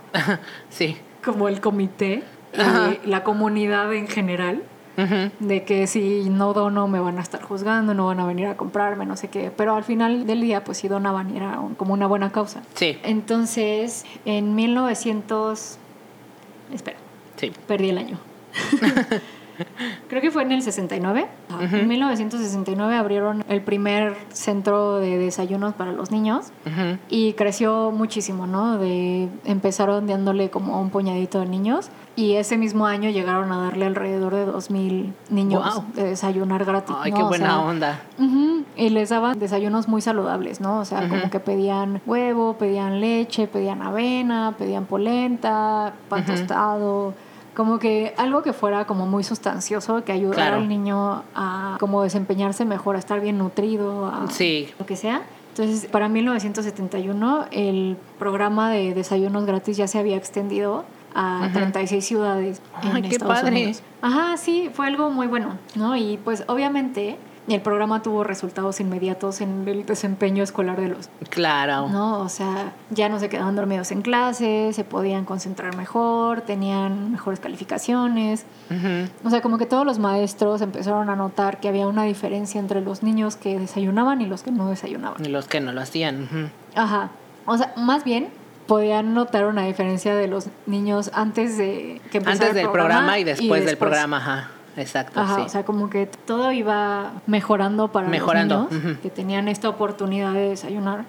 Sí. 0.68 0.96
como 1.24 1.48
el 1.48 1.60
comité 1.60 2.22
y 2.52 3.06
la 3.08 3.22
comunidad 3.24 3.92
en 3.94 4.08
general 4.08 4.62
de 5.40 5.62
que 5.64 5.86
si 5.86 6.28
no 6.30 6.54
dono 6.54 6.88
me 6.88 6.98
van 7.00 7.18
a 7.18 7.20
estar 7.20 7.42
juzgando, 7.42 7.92
no 7.92 8.06
van 8.06 8.18
a 8.18 8.26
venir 8.26 8.46
a 8.46 8.56
comprarme, 8.56 9.04
no 9.04 9.14
sé 9.16 9.28
qué. 9.28 9.52
Pero 9.54 9.74
al 9.74 9.84
final 9.84 10.26
del 10.26 10.40
día, 10.40 10.64
pues 10.64 10.78
sí 10.78 10.88
donaban 10.88 11.34
y 11.34 11.36
era 11.36 11.60
un- 11.60 11.74
como 11.74 11.92
una 11.92 12.06
buena 12.06 12.32
causa. 12.32 12.62
Sí. 12.74 12.98
Entonces, 13.02 14.06
en 14.24 14.54
1900... 14.54 15.78
Espera, 16.72 16.96
Sí. 17.36 17.52
perdí 17.68 17.90
el 17.90 17.98
año. 17.98 18.18
Creo 20.08 20.22
que 20.22 20.30
fue 20.30 20.42
en 20.42 20.52
el 20.52 20.62
69. 20.62 21.26
Ajá. 21.48 21.64
Ujú. 21.64 21.76
En 21.76 21.88
1969 21.88 22.94
abrieron 22.96 23.44
el 23.48 23.62
primer 23.62 24.16
centro 24.32 24.96
de 24.98 25.18
desayunos 25.18 25.74
para 25.74 25.92
los 25.92 26.10
niños 26.10 26.46
Ujú. 26.66 26.98
y 27.08 27.32
creció 27.34 27.90
muchísimo, 27.90 28.46
¿no? 28.46 28.78
De, 28.78 29.28
empezaron 29.44 30.06
dándole 30.06 30.50
como 30.50 30.74
a 30.74 30.80
un 30.80 30.90
puñadito 30.90 31.40
de 31.40 31.46
niños 31.46 31.90
y 32.16 32.34
ese 32.34 32.56
mismo 32.56 32.86
año 32.86 33.10
llegaron 33.10 33.52
a 33.52 33.58
darle 33.62 33.84
alrededor 33.86 34.34
de 34.34 34.46
2.000 34.46 35.12
niños 35.28 35.62
Guau. 35.62 35.84
de 35.94 36.04
desayunar 36.04 36.64
gratis. 36.64 36.96
Ay, 36.98 37.10
¿no? 37.10 37.16
qué 37.18 37.22
O 37.24 37.28
buena 37.28 37.46
sea, 37.46 37.58
onda. 37.60 38.00
Ujú, 38.18 38.64
Y 38.76 38.88
les 38.88 39.10
daban 39.10 39.38
desayunos 39.38 39.86
muy 39.88 40.00
saludables, 40.00 40.60
¿no? 40.60 40.78
O 40.78 40.84
sea, 40.86 41.08
como 41.08 41.28
que 41.30 41.40
pedían 41.40 42.00
huevo, 42.06 42.54
pedían 42.58 43.00
leche, 43.00 43.46
pedían 43.48 43.82
avena, 43.82 44.54
pedían 44.58 44.86
polenta, 44.86 45.92
pan 46.08 46.24
tostado. 46.24 47.14
Como 47.56 47.78
que 47.78 48.12
algo 48.18 48.42
que 48.42 48.52
fuera 48.52 48.86
como 48.86 49.06
muy 49.06 49.24
sustancioso, 49.24 50.04
que 50.04 50.12
ayudara 50.12 50.34
Claro. 50.48 50.56
al 50.58 50.68
niño 50.68 51.22
a 51.34 51.76
como 51.80 52.02
desempeñarse 52.02 52.64
mejor, 52.66 52.96
a 52.96 52.98
estar 52.98 53.20
bien 53.20 53.38
nutrido, 53.38 54.06
a 54.06 54.26
Sí. 54.30 54.68
lo 54.78 54.84
que 54.84 54.94
sea. 54.94 55.22
Entonces, 55.56 55.86
para 55.90 56.10
1971, 56.10 57.46
el 57.50 57.96
programa 58.18 58.70
de 58.70 58.92
desayunos 58.92 59.46
gratis 59.46 59.78
ya 59.78 59.88
se 59.88 59.98
había 59.98 60.16
extendido 60.16 60.84
a 61.14 61.44
Ujú. 61.46 61.52
36 61.54 62.04
ciudades 62.04 62.60
en 62.82 62.92
Ay, 62.96 63.02
qué 63.02 63.08
Estados 63.08 63.40
padre. 63.40 63.52
Unidos. 63.56 63.82
Ajá, 64.02 64.36
sí, 64.36 64.68
fue 64.74 64.86
algo 64.86 65.08
muy 65.08 65.26
bueno, 65.26 65.56
¿no? 65.74 65.96
Y 65.96 66.18
pues 66.22 66.44
obviamente 66.48 67.16
el 67.54 67.60
programa 67.60 68.02
tuvo 68.02 68.24
resultados 68.24 68.80
inmediatos 68.80 69.40
en 69.40 69.66
el 69.68 69.86
desempeño 69.86 70.42
escolar 70.42 70.80
de 70.80 70.88
los, 70.88 71.08
Claro. 71.30 71.88
¿no? 71.88 72.20
O 72.20 72.28
sea, 72.28 72.72
ya 72.90 73.08
no 73.08 73.20
se 73.20 73.28
quedaban 73.28 73.54
dormidos 73.54 73.92
en 73.92 74.02
clase, 74.02 74.72
se 74.72 74.82
podían 74.84 75.24
concentrar 75.24 75.76
mejor, 75.76 76.40
tenían 76.40 77.12
mejores 77.12 77.38
calificaciones. 77.38 78.46
O 79.24 79.30
sea, 79.30 79.40
como 79.42 79.58
que 79.58 79.66
todos 79.66 79.86
los 79.86 79.98
maestros 79.98 80.60
empezaron 80.60 81.08
a 81.08 81.16
notar 81.16 81.60
que 81.60 81.68
había 81.68 81.86
una 81.86 82.02
diferencia 82.02 82.58
entre 82.58 82.80
los 82.80 83.02
niños 83.02 83.36
que 83.36 83.58
desayunaban 83.58 84.20
y 84.20 84.26
los 84.26 84.42
que 84.42 84.50
no 84.50 84.68
desayunaban. 84.68 85.24
Y 85.24 85.28
los 85.28 85.46
que 85.46 85.60
no 85.60 85.72
lo 85.72 85.80
hacían. 85.80 86.24
ujú. 86.24 86.48
Ajá. 86.74 87.10
O 87.46 87.56
sea, 87.56 87.72
más 87.76 88.02
bien 88.02 88.28
podían 88.66 89.14
notar 89.14 89.46
una 89.46 89.64
diferencia 89.64 90.16
de 90.16 90.26
los 90.26 90.48
niños 90.66 91.10
antes 91.14 91.56
de 91.56 92.00
que 92.10 92.18
empezara 92.18 92.32
Antes 92.32 92.48
el 92.48 92.54
del 92.56 92.70
programa 92.70 93.18
y 93.20 93.24
después, 93.24 93.64
del 93.64 93.76
programa, 93.78 94.16
ajá. 94.16 94.50
Exacto, 94.76 95.20
Ajá, 95.20 95.36
sí. 95.36 95.42
o 95.42 95.48
sea, 95.48 95.64
como 95.64 95.88
que 95.90 96.06
todo 96.06 96.52
iba 96.52 97.12
mejorando 97.26 97.88
para 97.88 98.08
Mejorando, 98.08 98.62
los 98.62 98.72
niños 98.72 98.92
ujú. 98.92 99.02
que 99.02 99.10
tenían 99.10 99.48
esta 99.48 99.68
oportunidad 99.68 100.32
de 100.32 100.50
desayunar. 100.50 101.04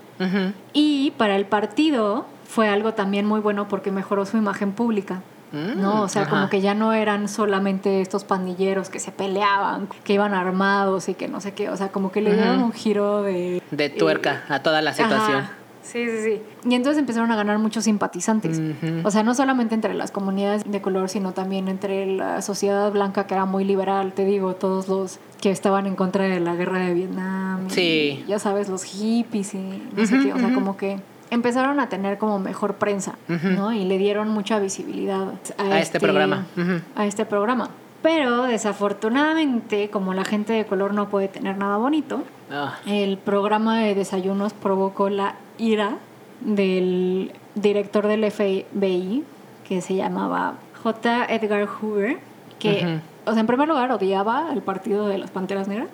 Y 0.73 1.11
para 1.17 1.35
el 1.35 1.45
partido 1.45 2.25
fue 2.47 2.69
algo 2.69 2.93
también 2.93 3.25
muy 3.25 3.39
bueno 3.39 3.67
porque 3.67 3.91
mejoró 3.91 4.25
su 4.25 4.37
imagen 4.37 4.71
pública. 4.71 5.21
Mm, 5.51 5.81
¿no? 5.81 6.01
O 6.01 6.09
sea, 6.09 6.23
ajá. 6.23 6.31
como 6.31 6.49
que 6.49 6.59
ya 6.59 6.73
no 6.73 6.91
eran 6.91 7.29
solamente 7.29 8.01
estos 8.01 8.25
pandilleros 8.25 8.89
que 8.89 8.99
se 8.99 9.11
peleaban, 9.11 9.87
que 10.03 10.13
iban 10.13 10.33
armados 10.33 11.07
y 11.07 11.13
que 11.13 11.27
no 11.29 11.39
sé 11.39 11.53
qué. 11.53 11.69
O 11.69 11.77
sea, 11.77 11.89
como 11.89 12.11
que 12.11 12.21
le 12.21 12.33
dieron 12.33 12.61
un 12.61 12.73
giro 12.73 13.23
de... 13.23 13.61
De 13.71 13.89
tuerca 13.89 14.43
a 14.49 14.59
toda 14.61 14.81
la 14.81 14.91
Ajá. 14.91 15.51
Sí, 15.87 16.05
sí, 16.05 16.17
sí. 16.23 16.41
Y 16.69 16.75
entonces 16.75 16.99
empezaron 16.99 17.31
a 17.31 17.35
ganar 17.37 17.57
muchos 17.59 17.85
simpatizantes. 17.85 18.61
O 19.05 19.11
sea, 19.11 19.23
no 19.23 19.33
solamente 19.33 19.73
entre 19.73 19.93
las 19.93 20.11
comunidades 20.11 20.69
de 20.69 20.81
color, 20.81 21.07
sino 21.07 21.31
también 21.31 21.67
entre 21.69 22.05
la 22.05 22.41
sociedad 22.41 22.91
blanca 22.91 23.25
que 23.25 23.33
era 23.35 23.45
muy 23.45 23.63
liberal, 23.63 24.11
te 24.13 24.25
digo, 24.25 24.55
todos 24.55 24.87
los 24.89 25.19
que 25.41 25.49
estaban 25.51 25.85
en 25.87 25.95
contra 25.95 26.25
de 26.25 26.39
la 26.41 26.55
guerra 26.55 26.79
de 26.79 26.93
Vietnam. 26.93 27.67
y, 27.67 27.69
Sí. 27.69 28.25
ya 28.27 28.37
sabes, 28.39 28.67
los 28.69 28.83
hippies 28.83 29.53
y 29.53 29.81
no 29.95 30.05
sé 30.05 30.19
qué. 30.19 30.33
O 30.33 30.37
sea, 30.39 30.53
como 30.53 30.75
que 30.77 30.99
empezaron 31.29 31.79
a 31.79 31.89
tener 31.89 32.17
como 32.17 32.37
mejor 32.39 32.75
prensa. 32.75 33.15
¿no? 33.27 33.71
Y 33.73 33.85
le 33.85 33.97
dieron 33.97 34.29
mucha 34.29 34.59
visibilidad 34.59 35.27
a, 35.57 35.63
A 35.63 35.79
este 35.79 35.99
programa. 35.99 36.45
Ujú. 36.57 36.81
A 36.95 37.05
este 37.05 37.25
programa. 37.25 37.69
Pero 38.01 38.43
desafortunadamente, 38.43 39.89
como 39.89 40.13
la 40.13 40.23
gente 40.23 40.53
de 40.53 40.65
color 40.65 40.93
no 40.93 41.09
puede 41.09 41.27
tener 41.27 41.57
nada 41.57 41.77
bonito, 41.77 42.23
Ah, 42.49 42.75
el 42.85 43.17
programa 43.17 43.77
de 43.79 43.93
desayunos 43.93 44.53
provocó 44.53 45.09
la 45.09 45.35
ira 45.57 45.97
del 46.41 47.31
director 47.55 48.07
del 48.07 48.29
FBI, 48.29 49.23
que 49.67 49.81
se 49.81 49.95
llamaba 49.95 50.55
J. 50.83 51.25
Edgar 51.25 51.67
Hoover, 51.67 52.17
que, 52.59 52.99
o 53.25 53.31
sea, 53.31 53.41
en 53.41 53.47
primer 53.47 53.67
lugar 53.67 53.91
odiaba 53.91 54.51
el 54.53 54.61
partido 54.61 55.07
de 55.07 55.17
las 55.17 55.31
Panteras 55.31 55.67
Negras 55.67 55.89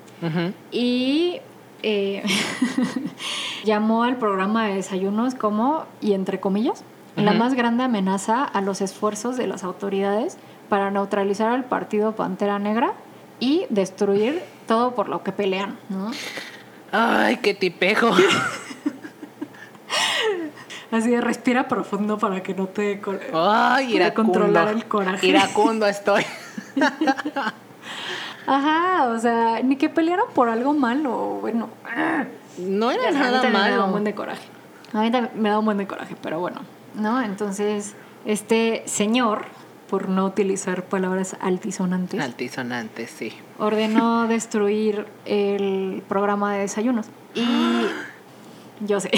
y 0.71 1.39
eh, 1.81 2.23
llamó 3.65 4.03
al 4.03 4.17
programa 4.17 4.67
de 4.67 4.75
desayunos 4.75 5.35
como, 5.35 5.85
y 6.01 6.13
entre 6.13 6.39
comillas, 6.39 6.83
la 7.15 7.33
más 7.33 7.53
grande 7.53 7.83
amenaza 7.83 8.43
a 8.43 8.61
los 8.61 8.81
esfuerzos 8.81 9.37
de 9.37 9.45
las 9.45 9.63
autoridades 9.63 10.37
para 10.67 10.89
neutralizar 10.89 11.49
al 11.49 11.65
partido 11.65 12.15
Pantera 12.15 12.57
Negra 12.57 12.93
y 13.39 13.65
destruir 13.69 14.41
todo 14.67 14.95
por 14.95 15.09
lo 15.09 15.21
que 15.21 15.31
pelean, 15.31 15.77
¿no? 15.89 16.11
Ay, 16.91 17.37
qué 17.37 17.53
tipejo. 17.53 18.09
Así 20.91 21.09
de 21.09 21.21
respira 21.21 21.67
profundo 21.67 22.17
para 22.19 22.43
que 22.43 22.53
no 22.53 22.67
te... 22.67 23.01
Ay, 23.33 23.93
Para 23.93 24.13
controlar 24.13 24.67
el 24.69 24.85
coraje. 24.85 25.25
Iracundo 25.27 25.87
estoy. 25.87 26.23
Ajá, 28.45 29.07
o 29.09 29.19
sea, 29.19 29.61
ni 29.63 29.77
que 29.77 29.89
pelearan 29.89 30.25
por 30.33 30.49
algo 30.49 30.73
malo, 30.73 31.37
bueno. 31.41 31.69
No 32.57 32.91
era 32.91 33.03
Ya, 33.03 33.09
a 33.09 33.11
mí 33.11 33.17
nada 33.19 33.41
también 33.41 33.63
Me 33.63 33.69
da 33.71 33.75
un 33.85 33.91
buen 33.91 33.91
malo. 33.91 34.03
de 34.03 34.15
coraje. 34.15 34.43
A 34.93 35.01
mí 35.01 35.11
también 35.11 35.41
me 35.41 35.49
da 35.49 35.59
un 35.59 35.65
buen 35.65 35.77
de 35.77 35.87
coraje, 35.87 36.15
pero 36.21 36.39
bueno, 36.39 36.61
¿no? 36.95 37.21
Entonces, 37.21 37.95
este 38.25 38.83
señor, 38.85 39.45
por 39.89 40.09
no 40.09 40.25
utilizar 40.25 40.83
palabras 40.83 41.35
altisonantes, 41.39 42.19
Altisonante, 42.21 43.07
sí. 43.07 43.33
ordenó 43.57 44.27
destruir 44.27 45.07
el 45.25 46.03
programa 46.07 46.53
de 46.53 46.59
desayunos. 46.59 47.07
Y 47.33 47.47
yo 48.85 48.99
sé. 48.99 49.09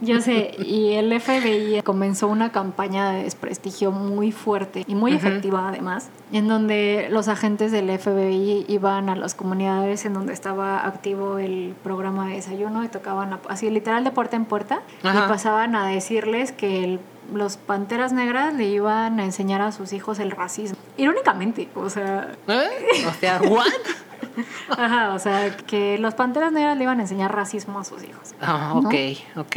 Yo 0.00 0.20
sé, 0.20 0.54
y 0.64 0.92
el 0.92 1.12
FBI 1.20 1.82
comenzó 1.82 2.28
una 2.28 2.52
campaña 2.52 3.10
de 3.10 3.24
desprestigio 3.24 3.90
muy 3.90 4.30
fuerte 4.32 4.84
y 4.86 4.94
muy 4.94 5.12
efectiva 5.12 5.68
además, 5.68 6.10
en 6.32 6.46
donde 6.48 7.08
los 7.10 7.28
agentes 7.28 7.72
del 7.72 7.90
FBI 7.90 8.66
iban 8.68 9.08
a 9.08 9.16
las 9.16 9.34
comunidades 9.34 10.04
en 10.04 10.14
donde 10.14 10.32
estaba 10.32 10.86
activo 10.86 11.38
el 11.38 11.74
programa 11.82 12.28
de 12.28 12.34
desayuno 12.36 12.84
y 12.84 12.88
tocaban 12.88 13.32
a- 13.32 13.40
así 13.48 13.68
literal 13.70 14.04
de 14.04 14.10
puerta 14.12 14.36
en 14.36 14.44
puerta 14.44 14.82
Ajá. 15.02 15.24
y 15.24 15.28
pasaban 15.28 15.74
a 15.74 15.86
decirles 15.88 16.52
que 16.52 16.84
el- 16.84 17.00
los 17.32 17.56
Panteras 17.56 18.12
Negras 18.12 18.54
le 18.54 18.64
iban 18.64 19.20
a 19.20 19.24
enseñar 19.24 19.60
a 19.60 19.72
sus 19.72 19.92
hijos 19.92 20.18
el 20.18 20.30
racismo. 20.30 20.76
Irónicamente, 20.96 21.68
o 21.74 21.88
sea, 21.90 22.32
¿Eh? 22.48 22.68
O 23.08 23.12
sea, 23.20 23.40
¿what? 23.42 23.66
Ajá, 24.70 25.14
o 25.14 25.18
sea, 25.18 25.56
que 25.56 25.98
los 25.98 26.14
Panteras 26.14 26.52
Negras 26.52 26.76
le 26.76 26.84
iban 26.84 26.98
a 26.98 27.02
enseñar 27.02 27.34
racismo 27.34 27.78
a 27.78 27.84
sus 27.84 28.02
hijos. 28.04 28.34
Ah, 28.40 28.72
¿no? 28.74 28.88
ok, 28.88 28.94
ok. 29.36 29.56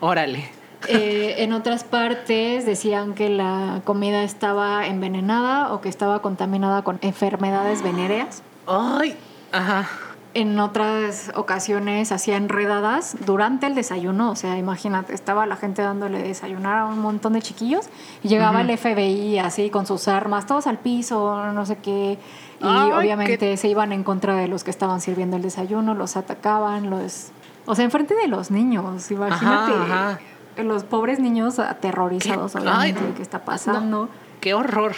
Órale. 0.00 0.50
Eh, 0.88 1.36
en 1.38 1.52
otras 1.52 1.84
partes 1.84 2.66
decían 2.66 3.14
que 3.14 3.28
la 3.28 3.82
comida 3.84 4.24
estaba 4.24 4.86
envenenada 4.86 5.72
o 5.72 5.80
que 5.80 5.88
estaba 5.88 6.22
contaminada 6.22 6.82
con 6.82 6.98
enfermedades 7.02 7.82
venéreas. 7.82 8.42
Ay, 8.66 9.16
ajá. 9.52 9.88
En 10.34 10.58
otras 10.60 11.30
ocasiones 11.34 12.10
hacían 12.10 12.48
redadas 12.48 13.16
durante 13.26 13.66
el 13.66 13.74
desayuno, 13.74 14.30
o 14.30 14.34
sea, 14.36 14.56
imagínate, 14.56 15.12
estaba 15.12 15.44
la 15.44 15.56
gente 15.56 15.82
dándole 15.82 16.22
desayunar 16.22 16.78
a 16.78 16.86
un 16.86 17.00
montón 17.00 17.34
de 17.34 17.42
chiquillos 17.42 17.90
y 18.22 18.28
llegaba 18.28 18.62
el 18.62 18.78
FBI 18.78 19.38
así 19.38 19.68
con 19.68 19.84
sus 19.84 20.08
armas, 20.08 20.46
todos 20.46 20.66
al 20.66 20.78
piso, 20.78 21.52
no 21.52 21.66
sé 21.66 21.76
qué, 21.76 22.18
y 22.60 22.64
Ay, 22.64 22.92
obviamente 22.92 23.36
qué- 23.36 23.56
se 23.58 23.68
iban 23.68 23.92
en 23.92 24.04
contra 24.04 24.34
de 24.34 24.48
los 24.48 24.64
que 24.64 24.70
estaban 24.70 25.02
sirviendo 25.02 25.36
el 25.36 25.42
desayuno, 25.42 25.94
los 25.94 26.16
atacaban, 26.16 26.88
los... 26.88 27.28
O 27.66 27.74
sea, 27.74 27.84
enfrente 27.84 28.14
de 28.14 28.26
los 28.28 28.50
niños, 28.50 29.10
imagínate. 29.10 29.72
ajá. 29.72 30.18
Los 30.56 30.84
pobres 30.84 31.18
niños 31.18 31.58
aterrorizados, 31.58 32.52
¿Qué? 32.52 32.58
obviamente, 32.58 33.00
Ay, 33.00 33.06
de 33.08 33.14
qué 33.14 33.22
está 33.22 33.44
pasando. 33.44 34.08
Qué 34.40 34.54
horror. 34.54 34.94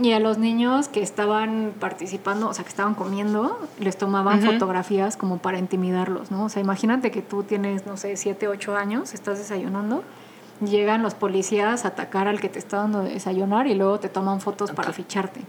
Y 0.00 0.12
a 0.12 0.20
los 0.20 0.38
niños 0.38 0.88
que 0.88 1.02
estaban 1.02 1.72
participando, 1.80 2.48
o 2.48 2.54
sea, 2.54 2.62
que 2.64 2.70
estaban 2.70 2.94
comiendo, 2.94 3.58
les 3.80 3.98
tomaban 3.98 4.38
Ujú. 4.42 4.52
fotografías 4.52 5.16
como 5.16 5.38
para 5.38 5.58
intimidarlos, 5.58 6.30
¿no? 6.30 6.44
O 6.44 6.48
sea, 6.48 6.62
imagínate 6.62 7.10
que 7.10 7.20
tú 7.22 7.42
tienes, 7.42 7.84
no 7.86 7.96
sé, 7.96 8.16
7, 8.16 8.46
8 8.48 8.76
años, 8.76 9.12
estás 9.12 9.38
desayunando, 9.38 10.04
llegan 10.64 11.02
los 11.02 11.14
policías 11.14 11.84
a 11.84 11.88
atacar 11.88 12.28
al 12.28 12.40
que 12.40 12.48
te 12.48 12.58
está 12.60 12.76
dando 12.78 13.02
de 13.02 13.10
desayunar 13.10 13.66
y 13.66 13.74
luego 13.74 13.98
te 13.98 14.08
toman 14.08 14.40
fotos 14.40 14.70
para 14.70 14.92
ficharte. 14.92 15.40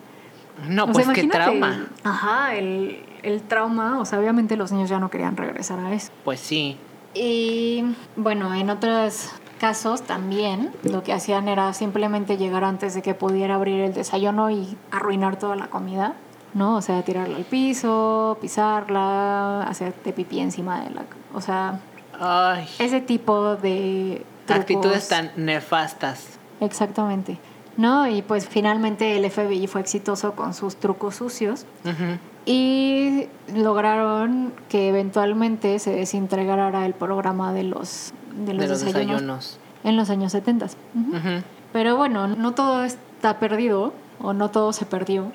No, 0.68 0.84
O 0.86 0.94
sea, 0.94 1.06
pues 1.06 1.10
qué 1.10 1.28
trauma. 1.28 1.76
el- 1.76 1.88
ajá, 2.04 2.56
el, 2.56 3.04
el 3.24 3.42
trauma, 3.44 4.00
o 4.00 4.06
sea, 4.06 4.20
obviamente 4.20 4.58
los 4.58 4.72
niños 4.72 4.90
ya 4.90 5.00
no 5.00 5.10
querían 5.10 5.38
regresar 5.38 5.80
a 5.80 5.94
eso. 5.94 6.12
Pues 6.26 6.40
sí. 6.40 6.76
Y 7.14 7.84
bueno, 8.16 8.54
en 8.54 8.70
otros 8.70 9.30
casos 9.60 10.02
también 10.02 10.72
lo 10.84 11.04
que 11.04 11.14
hacían 11.14 11.48
era 11.48 11.72
simplemente 11.74 12.38
llegar 12.38 12.64
antes 12.64 12.96
de 12.96 13.02
que 13.02 13.14
pudiera 13.14 13.56
abrir 13.56 13.82
el 13.82 13.94
desayuno 13.94 14.50
y 14.50 14.76
arruinar 14.90 15.38
toda 15.38 15.56
la 15.56 15.68
comida, 15.68 16.14
¿no? 16.56 16.78
O 16.78 16.82
sea, 16.82 17.04
tirarla 17.04 17.38
al 17.38 17.44
piso, 17.46 18.38
pisarla, 18.42 19.64
hacerte 19.64 20.14
pipí 20.14 20.40
encima 20.40 20.82
de 20.82 20.90
la... 20.92 21.04
O 21.34 21.42
sea, 21.42 21.80
Ay, 22.20 22.68
ese 22.80 23.02
tipo 23.02 23.56
de... 23.56 24.26
trucos. 24.46 24.62
actitudes 24.62 25.08
tan 25.10 25.32
nefastas. 25.36 26.40
Exactamente. 26.60 27.38
¿No? 27.78 28.08
Y 28.08 28.22
pues 28.24 28.48
finalmente 28.50 29.16
el 29.16 29.30
FBI 29.30 29.68
fue 29.68 29.80
exitoso 29.82 30.34
con 30.34 30.54
sus 30.54 30.76
trucos 30.78 31.16
sucios 31.16 31.66
Ujú. 31.86 32.18
Y 32.52 33.28
lograron 33.56 34.54
que 34.70 34.90
eventualmente 34.90 35.78
se 35.78 35.92
desintegrara 35.92 36.84
el 36.88 36.94
programa 36.96 37.54
de 37.54 37.62
los, 37.62 38.12
de 38.44 38.56
los, 38.56 38.64
De 38.64 38.68
los 38.70 38.80
desayunos, 38.82 39.22
desayunos. 39.22 39.60
en 39.84 39.96
los 39.96 40.10
años 40.10 40.32
70. 40.32 40.66
Ujú, 40.66 41.44
Pero 41.72 41.96
bueno, 41.96 42.26
no 42.28 42.54
todo 42.56 42.84
está 42.84 43.38
perdido 43.38 43.94
o 44.20 44.34
no 44.34 44.50
todo 44.50 44.74
se 44.74 44.88
perdió 44.88 45.32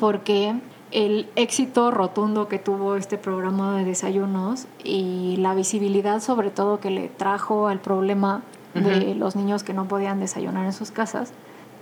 porque 0.00 0.54
el 0.90 1.30
éxito 1.34 1.90
rotundo 1.90 2.46
que 2.48 2.58
tuvo 2.58 2.96
este 2.96 3.16
programa 3.16 3.78
de 3.78 3.86
desayunos 3.86 4.66
y 4.84 5.36
la 5.38 5.54
visibilidad 5.54 6.20
sobre 6.20 6.50
todo 6.50 6.78
que 6.78 6.90
le 6.90 7.08
trajo 7.08 7.68
al 7.68 7.78
problema 7.80 8.42
de 8.74 9.14
los 9.14 9.34
niños 9.34 9.62
que 9.64 9.72
no 9.72 9.86
podían 9.88 10.20
desayunar 10.20 10.66
en 10.66 10.72
sus 10.74 10.90
casas, 10.90 11.32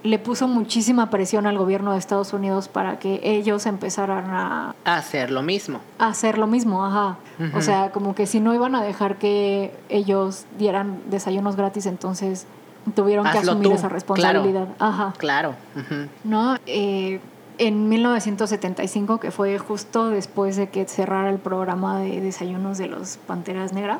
le 0.03 0.19
puso 0.19 0.49
muchísima 0.49 1.11
presión 1.11 1.47
al 1.47 1.59
gobierno 1.59 1.93
de 1.93 1.99
Estados 1.99 2.33
Unidos 2.33 2.69
para 2.69 2.99
que 2.99 3.21
ellos 3.23 3.67
empezaran 3.67 4.27
a 4.31 4.75
Hacer 4.85 5.31
lo 5.31 5.43
mismo. 5.43 5.81
hacer 5.99 6.39
lo 6.39 6.47
mismo, 6.47 6.85
ajá. 6.85 7.19
O 7.55 7.61
sea, 7.61 7.91
como 7.91 8.15
que 8.15 8.27
si 8.27 8.41
no 8.41 8.55
iban 8.55 8.75
a 8.75 8.83
dejar 8.83 9.17
que 9.17 9.77
ellos 9.89 10.45
dieran 10.59 11.01
desayunos 11.11 11.57
gratis, 11.57 11.87
entonces 11.87 12.47
tuvieron 12.95 13.31
que 13.31 13.39
asumir 13.39 13.69
tú, 13.69 13.75
esa 13.75 13.89
responsabilidad. 13.89 14.69
Ajá. 14.79 15.13
Claro. 15.19 15.55
¿no? 16.25 16.57
Eh, 16.67 17.21
en 17.59 17.89
1975, 17.89 19.19
que 19.21 19.31
fue 19.31 19.59
justo 19.59 20.11
después 20.11 20.57
de 20.57 20.69
que 20.69 20.87
cerrara 20.87 21.31
el 21.31 21.39
programa 21.39 21.99
de 22.01 22.21
desayunos 22.21 22.79
de 22.79 22.87
los 22.87 23.19
Panteras 23.19 23.73
Negras, 23.73 23.99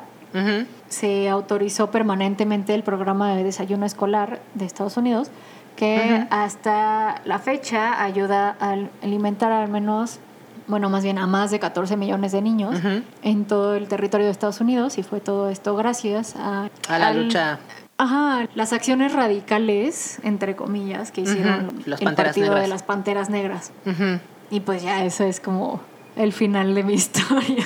se 0.89 1.27
autorizó 1.27 1.89
permanentemente 1.91 2.75
el 2.75 2.83
programa 2.83 3.33
de 3.33 3.43
desayuno 3.43 3.85
escolar 3.85 4.39
de 4.53 4.65
Estados 4.65 4.95
Unidos, 4.95 5.31
que 5.79 6.27
hasta 6.29 7.21
la 7.23 7.39
fecha 7.39 8.03
ayuda 8.03 8.57
a 8.59 8.75
alimentar 9.01 9.51
al 9.51 9.69
menos, 9.69 10.19
bueno, 10.67 10.89
más 10.89 11.03
bien 11.03 11.17
a 11.17 11.25
más 11.25 11.51
de 11.51 11.59
14 11.59 11.95
millones 11.95 12.33
de 12.33 12.41
niños 12.41 12.75
en 13.23 13.45
todo 13.45 13.75
el 13.75 13.87
territorio 13.87 14.25
de 14.25 14.31
Estados 14.33 14.59
Unidos, 14.59 14.97
y 14.97 15.03
fue 15.03 15.21
todo 15.21 15.49
esto 15.49 15.75
gracias 15.77 16.35
a, 16.35 16.69
A 16.89 16.99
la 16.99 17.07
al- 17.07 17.23
lucha. 17.23 17.59
Ajá, 17.97 18.47
las 18.55 18.71
acciones 18.73 19.13
radicales, 19.13 20.19
entre 20.23 20.55
comillas, 20.55 21.11
que 21.11 21.21
hicieron 21.21 21.65
Ujú, 21.67 21.75
los 21.85 22.01
el 22.01 22.13
partido 22.13 22.47
Negras. 22.47 22.61
de 22.63 22.67
las 22.67 22.83
Panteras 22.83 23.29
Negras. 23.29 23.71
Y 24.51 24.59
pues 24.61 24.83
ya 24.83 25.03
eso 25.05 25.23
es 25.25 25.39
como 25.39 25.81
el 26.15 26.31
final 26.33 26.75
de 26.75 26.83
mi 26.83 26.93
historia. 27.01 27.65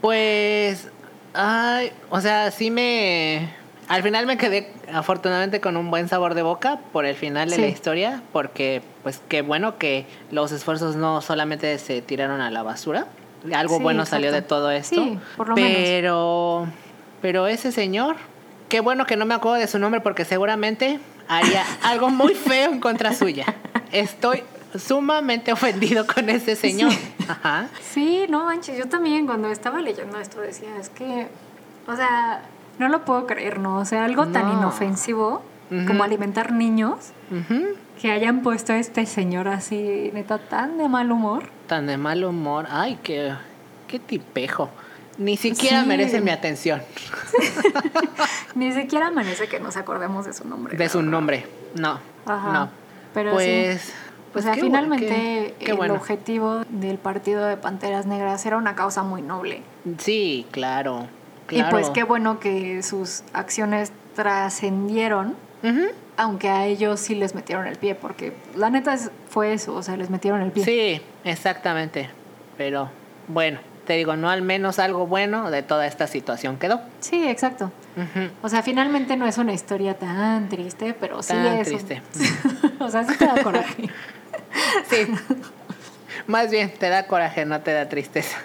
Pues, 0.00 0.88
ay, 1.34 1.90
o 2.10 2.20
sea, 2.20 2.50
sí 2.50 2.70
me... 2.70 3.48
Al 3.92 4.02
final 4.02 4.24
me 4.26 4.38
quedé 4.38 4.72
afortunadamente 4.92 5.60
con 5.60 5.76
un 5.76 5.90
buen 5.90 6.08
sabor 6.08 6.32
de 6.34 6.40
boca 6.42 6.78
por 6.92 7.04
el 7.04 7.14
final 7.14 7.50
de 7.50 7.56
Sí. 7.56 7.60
la 7.60 7.68
historia, 7.68 8.22
porque 8.32 8.80
pues 9.02 9.20
qué 9.28 9.42
bueno 9.42 9.76
que 9.76 10.06
los 10.30 10.50
esfuerzos 10.50 10.96
no 10.96 11.20
solamente 11.20 11.78
se 11.78 12.00
tiraron 12.00 12.40
a 12.40 12.50
la 12.50 12.62
basura, 12.62 13.06
algo 13.54 13.76
Sí, 13.76 13.82
bueno 13.82 14.06
salió 14.06 14.32
de 14.32 14.40
todo 14.40 14.70
esto, 14.70 14.94
Sí, 15.04 15.18
por 15.36 15.48
lo 15.50 15.56
menos. 15.56 15.70
pero, 15.74 16.66
pero 17.20 17.46
ese 17.46 17.70
señor, 17.70 18.16
qué 18.70 18.80
bueno 18.80 19.04
que 19.04 19.16
no 19.16 19.26
me 19.26 19.34
acuerdo 19.34 19.58
de 19.58 19.66
su 19.66 19.78
nombre 19.78 20.00
porque 20.00 20.24
seguramente 20.24 20.98
haría 21.28 21.62
algo 21.82 22.08
muy 22.08 22.34
feo 22.34 22.72
en 22.72 22.80
contra 22.80 23.12
suya. 23.12 23.44
Estoy 23.92 24.42
sumamente 24.78 25.52
ofendido 25.52 26.06
con 26.06 26.30
ese 26.30 26.56
señor. 26.56 26.92
Ajá. 27.28 27.68
Sí, 27.92 28.24
no 28.30 28.44
manches, 28.46 28.78
yo 28.78 28.88
también 28.88 29.26
cuando 29.26 29.50
estaba 29.52 29.82
leyendo 29.82 30.18
esto 30.18 30.40
decía, 30.40 30.70
es 30.80 30.88
que, 30.88 31.26
o 31.86 31.94
sea, 31.94 32.40
no 32.78 32.88
lo 32.88 33.04
puedo 33.04 33.26
creer, 33.26 33.58
¿no? 33.58 33.78
O 33.78 33.84
sea, 33.84 34.04
algo 34.04 34.26
tan 34.28 34.46
No. 34.48 34.54
inofensivo 34.58 35.42
como 35.86 36.04
alimentar 36.04 36.52
niños, 36.52 36.96
que 38.00 38.10
hayan 38.12 38.42
puesto 38.42 38.72
a 38.74 38.76
este 38.78 39.06
señor 39.06 39.48
así, 39.48 40.10
neta, 40.12 40.38
tan 40.38 40.76
de 40.78 40.88
mal 40.88 41.10
humor. 41.10 41.44
Tan 41.66 41.86
de 41.86 41.96
mal 41.96 42.24
humor. 42.24 42.66
Ay, 42.70 42.98
qué, 43.02 43.32
qué 43.88 43.98
tipejo. 43.98 44.68
Ni 45.18 45.36
siquiera 45.36 45.82
Sí. 45.82 45.88
merece 45.88 46.20
mi 46.20 46.30
atención. 46.30 46.82
Ni 48.54 48.72
siquiera 48.72 49.10
merece 49.10 49.48
que 49.48 49.60
nos 49.60 49.76
acordemos 49.76 50.26
de 50.26 50.32
su 50.32 50.46
nombre. 50.46 50.76
De 50.76 50.88
su 50.88 51.02
nombre. 51.02 51.46
No. 51.74 51.98
Ajá. 52.26 52.52
No. 52.52 52.68
Pero 53.14 53.32
pues, 53.32 53.80
sí. 53.82 53.92
pues 54.32 54.44
o 54.44 54.48
sea, 54.48 54.54
qué 54.54 54.60
bu- 54.60 54.64
finalmente 54.64 55.06
qué- 55.06 55.54
qué 55.58 55.72
el 55.72 55.90
objetivo 55.90 56.62
del 56.68 56.98
partido 56.98 57.44
de 57.46 57.56
Panteras 57.56 58.06
Negras 58.06 58.44
era 58.46 58.56
una 58.56 58.74
causa 58.74 59.02
muy 59.02 59.22
noble. 59.22 59.62
Sí, 59.98 60.46
claro. 60.50 61.06
Y 61.50 61.62
pues 61.64 61.90
qué 61.90 62.02
bueno 62.04 62.40
que 62.40 62.82
sus 62.82 63.22
acciones 63.32 63.92
trascendieron, 64.14 65.34
aunque 66.16 66.48
a 66.48 66.66
ellos 66.66 67.00
sí 67.00 67.14
les 67.14 67.34
metieron 67.34 67.66
el 67.66 67.76
pie, 67.76 67.94
porque 67.94 68.32
la 68.56 68.70
neta 68.70 68.96
fue 69.28 69.52
eso, 69.52 69.74
o 69.74 69.82
sea, 69.82 69.96
les 69.96 70.10
metieron 70.10 70.40
el 70.42 70.50
pie. 70.52 70.64
Sí, 70.64 71.00
exactamente. 71.24 72.08
Pero 72.56 72.88
bueno, 73.28 73.60
te 73.86 73.94
digo, 73.94 74.16
no 74.16 74.30
al 74.30 74.42
menos 74.42 74.78
algo 74.78 75.06
bueno 75.06 75.50
de 75.50 75.62
toda 75.62 75.86
esta 75.86 76.06
situación 76.06 76.56
quedó. 76.58 76.80
Sí, 77.00 77.26
exacto. 77.28 77.70
O 78.42 78.48
sea, 78.48 78.62
finalmente 78.62 79.16
no 79.16 79.26
es 79.26 79.38
una 79.38 79.52
historia 79.52 79.98
tan 79.98 80.48
triste, 80.48 80.94
pero 80.98 81.22
sí 81.22 81.34
Tan 81.34 81.46
es. 81.58 81.68
un- 81.68 81.74
triste. 81.76 82.02
o 82.78 82.88
sea, 82.88 83.04
sí 83.04 83.14
te 83.16 83.26
da 83.26 83.42
coraje. 83.42 83.88
Sí. 84.88 85.06
Más 86.26 86.50
bien, 86.50 86.72
te 86.78 86.88
da 86.88 87.06
coraje, 87.06 87.44
no 87.44 87.60
te 87.60 87.72
da 87.72 87.88
tristeza. 87.88 88.38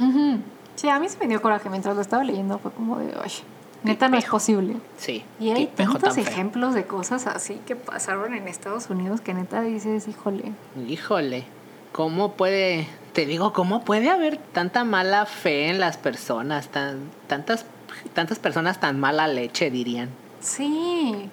Ujú. 0.00 0.40
Sí, 0.76 0.88
a 0.88 0.98
mí 1.00 1.08
se 1.08 1.18
me 1.18 1.26
dio 1.26 1.42
coraje 1.42 1.68
mientras 1.68 1.96
lo 1.96 2.02
estaba 2.02 2.22
leyendo, 2.22 2.58
fue 2.58 2.70
como 2.70 2.98
de, 2.98 3.06
oye, 3.16 3.42
neta 3.82 4.08
no 4.08 4.18
es 4.18 4.26
posible. 4.26 4.76
Sí. 4.98 5.24
Y 5.40 5.50
hay 5.50 5.66
tantos 5.66 6.16
ejemplos 6.18 6.74
de 6.74 6.86
cosas 6.86 7.26
así 7.26 7.60
que 7.66 7.76
pasaron 7.76 8.34
en 8.34 8.46
Estados 8.46 8.90
Unidos 8.90 9.20
que 9.20 9.34
neta 9.34 9.62
dices, 9.62 10.06
híjole. 10.06 10.52
Híjole, 10.88 11.44
¿cómo 11.92 12.32
puede, 12.32 12.86
te 13.12 13.26
digo, 13.26 13.52
cómo 13.52 13.84
puede 13.84 14.10
haber 14.10 14.36
tanta 14.36 14.84
mala 14.84 15.26
fe 15.26 15.68
en 15.70 15.80
las 15.80 15.96
personas, 15.96 16.68
tan, 16.68 17.10
tantas, 17.26 17.64
tantas 18.12 18.38
personas 18.38 18.78
tan 18.78 19.00
mala 19.00 19.26
leche, 19.28 19.70
dirían? 19.70 20.10
Sí. 20.40 21.30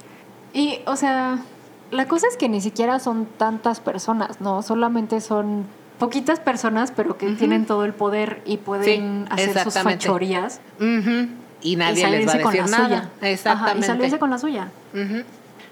Y, 0.54 0.80
o 0.86 0.96
sea, 0.96 1.40
la 1.92 2.08
cosa 2.08 2.28
es 2.28 2.38
que 2.38 2.48
ni 2.48 2.62
siquiera 2.62 3.00
son 3.00 3.26
tantas 3.26 3.80
personas, 3.80 4.40
¿no? 4.40 4.62
Solamente 4.62 5.20
son 5.22 5.66
poquitas 6.06 6.40
personas, 6.40 6.92
pero 6.96 7.18
que 7.18 7.32
tienen 7.34 7.66
todo 7.66 7.86
el 7.86 7.94
poder 7.94 8.42
y 8.46 8.58
pueden 8.58 9.26
Sí, 9.28 9.34
hacer 9.34 9.48
sus 9.50 9.58
exactamente. 9.68 10.06
fachorías. 10.06 10.60
Y 10.80 11.72
y 11.72 11.76
nadie 11.78 12.08
les 12.10 12.28
va 12.28 12.34
a 12.34 12.38
decir 12.38 12.66
nada. 12.70 12.84
suya. 12.88 12.98
Ajá, 13.18 13.30
Exactamente. 13.30 13.80
y 13.80 13.84
salirse 13.84 14.20
con 14.20 14.30
la 14.30 14.38
suya. 14.38 14.68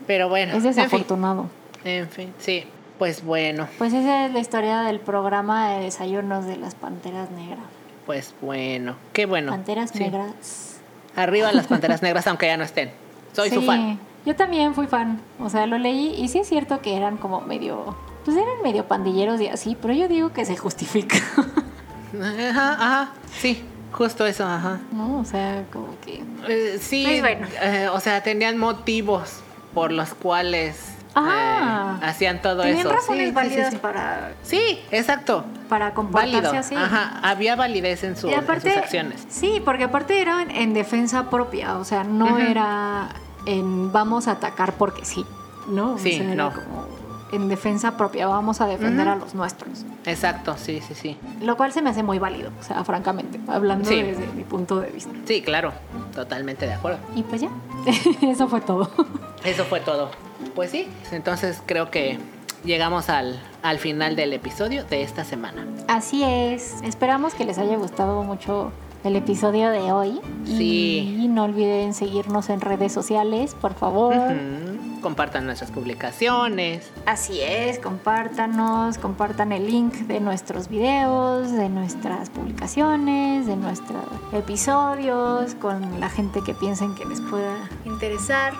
Pero 0.07 0.29
bueno, 0.29 0.51
Es 0.53 0.57
en 0.57 0.61
fin, 0.61 0.71
desafortunado. 0.73 1.45
en 1.83 2.07
fin, 2.09 2.33
sí. 2.39 2.63
Pues 2.97 3.23
bueno, 3.25 3.67
Pues 3.79 3.93
esa 3.93 4.25
es 4.27 4.33
la 4.33 4.39
historia 4.39 4.81
del 4.81 4.99
programa 4.99 5.69
de 5.69 5.83
desayunos 5.85 6.45
de 6.45 6.55
las 6.57 6.75
Panteras 6.75 7.29
Negras. 7.31 7.59
pues 8.05 8.33
bueno, 8.41 8.95
qué 9.13 9.25
bueno. 9.25 9.51
Panteras 9.51 9.91
Sí. 9.91 9.99
Negras. 9.99 10.79
Arriba 11.15 11.51
las 11.51 11.67
panteras 11.73 12.01
negras, 12.01 12.25
aunque 12.27 12.45
ya 12.47 12.57
no 12.57 12.63
estén. 12.63 12.91
Soy 13.33 13.49
su 13.49 13.61
fan. 13.63 13.99
Yo 14.25 14.35
también 14.35 14.73
fui 14.75 14.87
fan. 14.87 15.19
O 15.39 15.49
sea, 15.49 15.65
lo 15.65 15.77
leí 15.77 16.13
y 16.17 16.27
sí 16.27 16.39
es 16.39 16.47
cierto 16.47 16.81
que 16.81 16.95
eran 16.95 17.17
como 17.17 17.41
medio 17.41 17.95
pues 18.25 18.37
eran 18.37 18.61
medio 18.63 18.87
pandilleros 18.87 19.39
y 19.41 19.47
así, 19.47 19.77
pero 19.81 19.93
yo 19.93 20.07
digo 20.07 20.31
que 20.33 20.45
se 20.45 20.55
justifica. 20.57 21.17
Ajá, 22.21 22.73
ajá, 22.73 23.11
sí, 23.39 23.63
justo 23.93 24.25
eso, 24.25 24.45
ajá. 24.45 24.79
¿No? 24.91 25.19
O 25.19 25.25
sea, 25.25 25.63
como 25.71 25.97
que. 26.01 26.21
Eh, 26.47 26.77
sí, 26.81 27.03
Pues 27.07 27.21
bueno. 27.21 27.47
eh, 27.61 27.87
o 27.91 27.99
sea, 28.01 28.21
tenían 28.21 28.57
motivos 28.57 29.39
por 29.73 29.91
los 29.93 30.13
cuales 30.13 30.77
Ah. 31.15 31.97
eh, 32.01 32.05
hacían 32.05 32.41
todo 32.41 32.63
Tenían 32.63 32.79
eso. 32.79 32.91
razones 32.91 33.29
Sí, 33.29 33.33
válidas 33.33 33.65
sí, 33.69 33.71
sí. 33.75 33.77
para, 33.81 34.33
Sí, 34.43 34.79
exacto. 34.91 35.45
para 35.69 35.93
comportarse 35.93 36.35
Válido. 36.41 36.59
así. 36.59 36.75
Ajá, 36.75 37.19
había 37.23 37.55
validez 37.55 38.03
en, 38.03 38.15
su- 38.17 38.27
Y 38.29 38.33
en 38.33 38.39
aparte, 38.41 38.69
sus 38.73 38.77
acciones. 38.83 39.25
sí, 39.29 39.61
porque 39.63 39.85
aparte 39.85 40.21
era 40.21 40.41
en, 40.41 40.51
en 40.51 40.73
defensa 40.73 41.29
propia, 41.29 41.77
o 41.77 41.83
sea, 41.85 42.03
no 42.03 42.37
era 42.37 43.09
en 43.45 43.91
vamos 43.93 44.27
a 44.27 44.31
atacar 44.33 44.73
porque 44.73 45.03
sí, 45.05 45.25
¿no? 45.67 45.93
O 45.93 45.97
Sí, 45.97 46.17
sea, 46.17 46.31
era 46.33 46.35
no. 46.43 46.53
como 46.53 46.87
en 47.31 47.47
defensa 47.47 47.97
propia, 47.97 48.27
vamos 48.27 48.61
a 48.61 48.67
defender 48.67 49.07
a 49.07 49.15
los 49.15 49.33
nuestros. 49.35 49.85
Exacto, 50.05 50.55
sí, 50.57 50.81
sí, 50.85 50.93
sí. 50.95 51.17
Lo 51.41 51.55
cual 51.57 51.71
se 51.71 51.81
me 51.81 51.89
hace 51.89 52.03
muy 52.03 52.19
válido, 52.19 52.51
o 52.59 52.63
sea, 52.63 52.83
francamente, 52.83 53.39
hablando 53.47 53.87
Sí. 53.87 54.01
desde 54.01 54.27
mi 54.27 54.43
punto 54.43 54.79
de 54.79 54.89
vista. 54.91 55.11
Sí, 55.25 55.41
claro, 55.41 55.71
totalmente 56.13 56.65
de 56.67 56.73
acuerdo. 56.73 56.99
Y 57.15 57.23
pues 57.23 57.41
ya, 57.41 57.49
eso 58.21 58.47
fue 58.47 58.61
todo. 58.61 58.89
Eso 59.43 59.63
fue 59.65 59.79
todo. 59.79 60.11
Pues 60.55 60.71
sí, 60.71 60.87
entonces 61.11 61.61
creo 61.65 61.89
que 61.89 62.19
llegamos 62.65 63.09
al, 63.09 63.39
al 63.63 63.79
final 63.79 64.15
del 64.15 64.33
episodio 64.33 64.83
de 64.83 65.01
esta 65.03 65.23
semana. 65.23 65.65
Así 65.87 66.23
es, 66.23 66.81
esperamos 66.83 67.33
que 67.33 67.45
les 67.45 67.57
haya 67.57 67.77
gustado 67.77 68.23
mucho 68.23 68.71
el 69.03 69.15
episodio 69.15 69.69
de 69.69 69.91
hoy. 69.91 70.21
Sí. 70.45 71.17
Y 71.21 71.27
no 71.27 71.43
olviden 71.43 71.93
seguirnos 71.93 72.49
en 72.49 72.61
redes 72.61 72.91
sociales, 72.91 73.55
por 73.59 73.73
favor. 73.73 74.13
Compartan 75.01 75.45
nuestras 75.47 75.71
publicaciones. 75.71 76.91
Así 77.07 77.41
es, 77.41 77.79
compártanos, 77.79 78.99
compartan 78.99 79.51
el 79.51 79.65
link 79.65 79.93
de 79.93 80.19
nuestros 80.19 80.67
videos, 80.67 81.51
de 81.51 81.69
nuestras 81.69 82.29
publicaciones, 82.29 83.47
de 83.47 83.55
nuestros 83.55 84.03
episodios, 84.31 85.55
con 85.55 85.99
la 85.99 86.09
gente 86.09 86.41
que 86.45 86.53
piensen 86.53 86.93
que 86.93 87.05
les 87.05 87.19
pueda 87.21 87.57
interesar. 87.85 88.53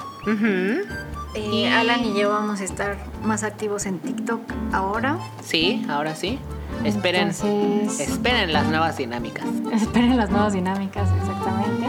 Eh, 1.34 1.50
Y- 1.54 1.66
Alan 1.66 2.04
y 2.06 2.14
yo 2.20 2.30
vamos 2.30 2.62
a 2.62 2.64
estar 2.64 2.98
más 3.24 3.44
activos 3.44 3.86
en 3.86 4.00
TikTok 4.00 4.42
ahora. 4.74 5.18
Sí, 5.44 5.86
ahora 5.90 6.16
sí. 6.16 6.40
Esperen, 6.84 7.30
Entonces, 7.30 8.00
esperen 8.10 8.54
las 8.54 8.68
nuevas 8.68 8.98
dinámicas. 8.98 9.46
esperen 9.74 10.18
las 10.18 10.30
nuevas 10.30 10.54
dinámicas, 10.54 11.10
exactamente. 11.20 11.88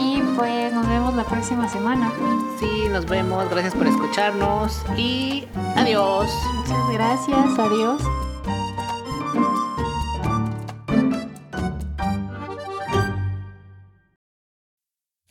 Y 0.00 0.22
pues 0.36 0.72
nos 0.72 0.86
vemos 0.88 1.14
la 1.14 1.24
próxima 1.24 1.68
semana. 1.68 2.10
Sí, 2.58 2.86
nos 2.90 3.06
vemos. 3.06 3.48
Gracias 3.50 3.74
por 3.74 3.86
escucharnos 3.86 4.82
y 4.96 5.44
adiós. 5.76 6.30
Muchas 6.54 6.88
gracias, 6.92 7.58
adiós. 7.58 8.02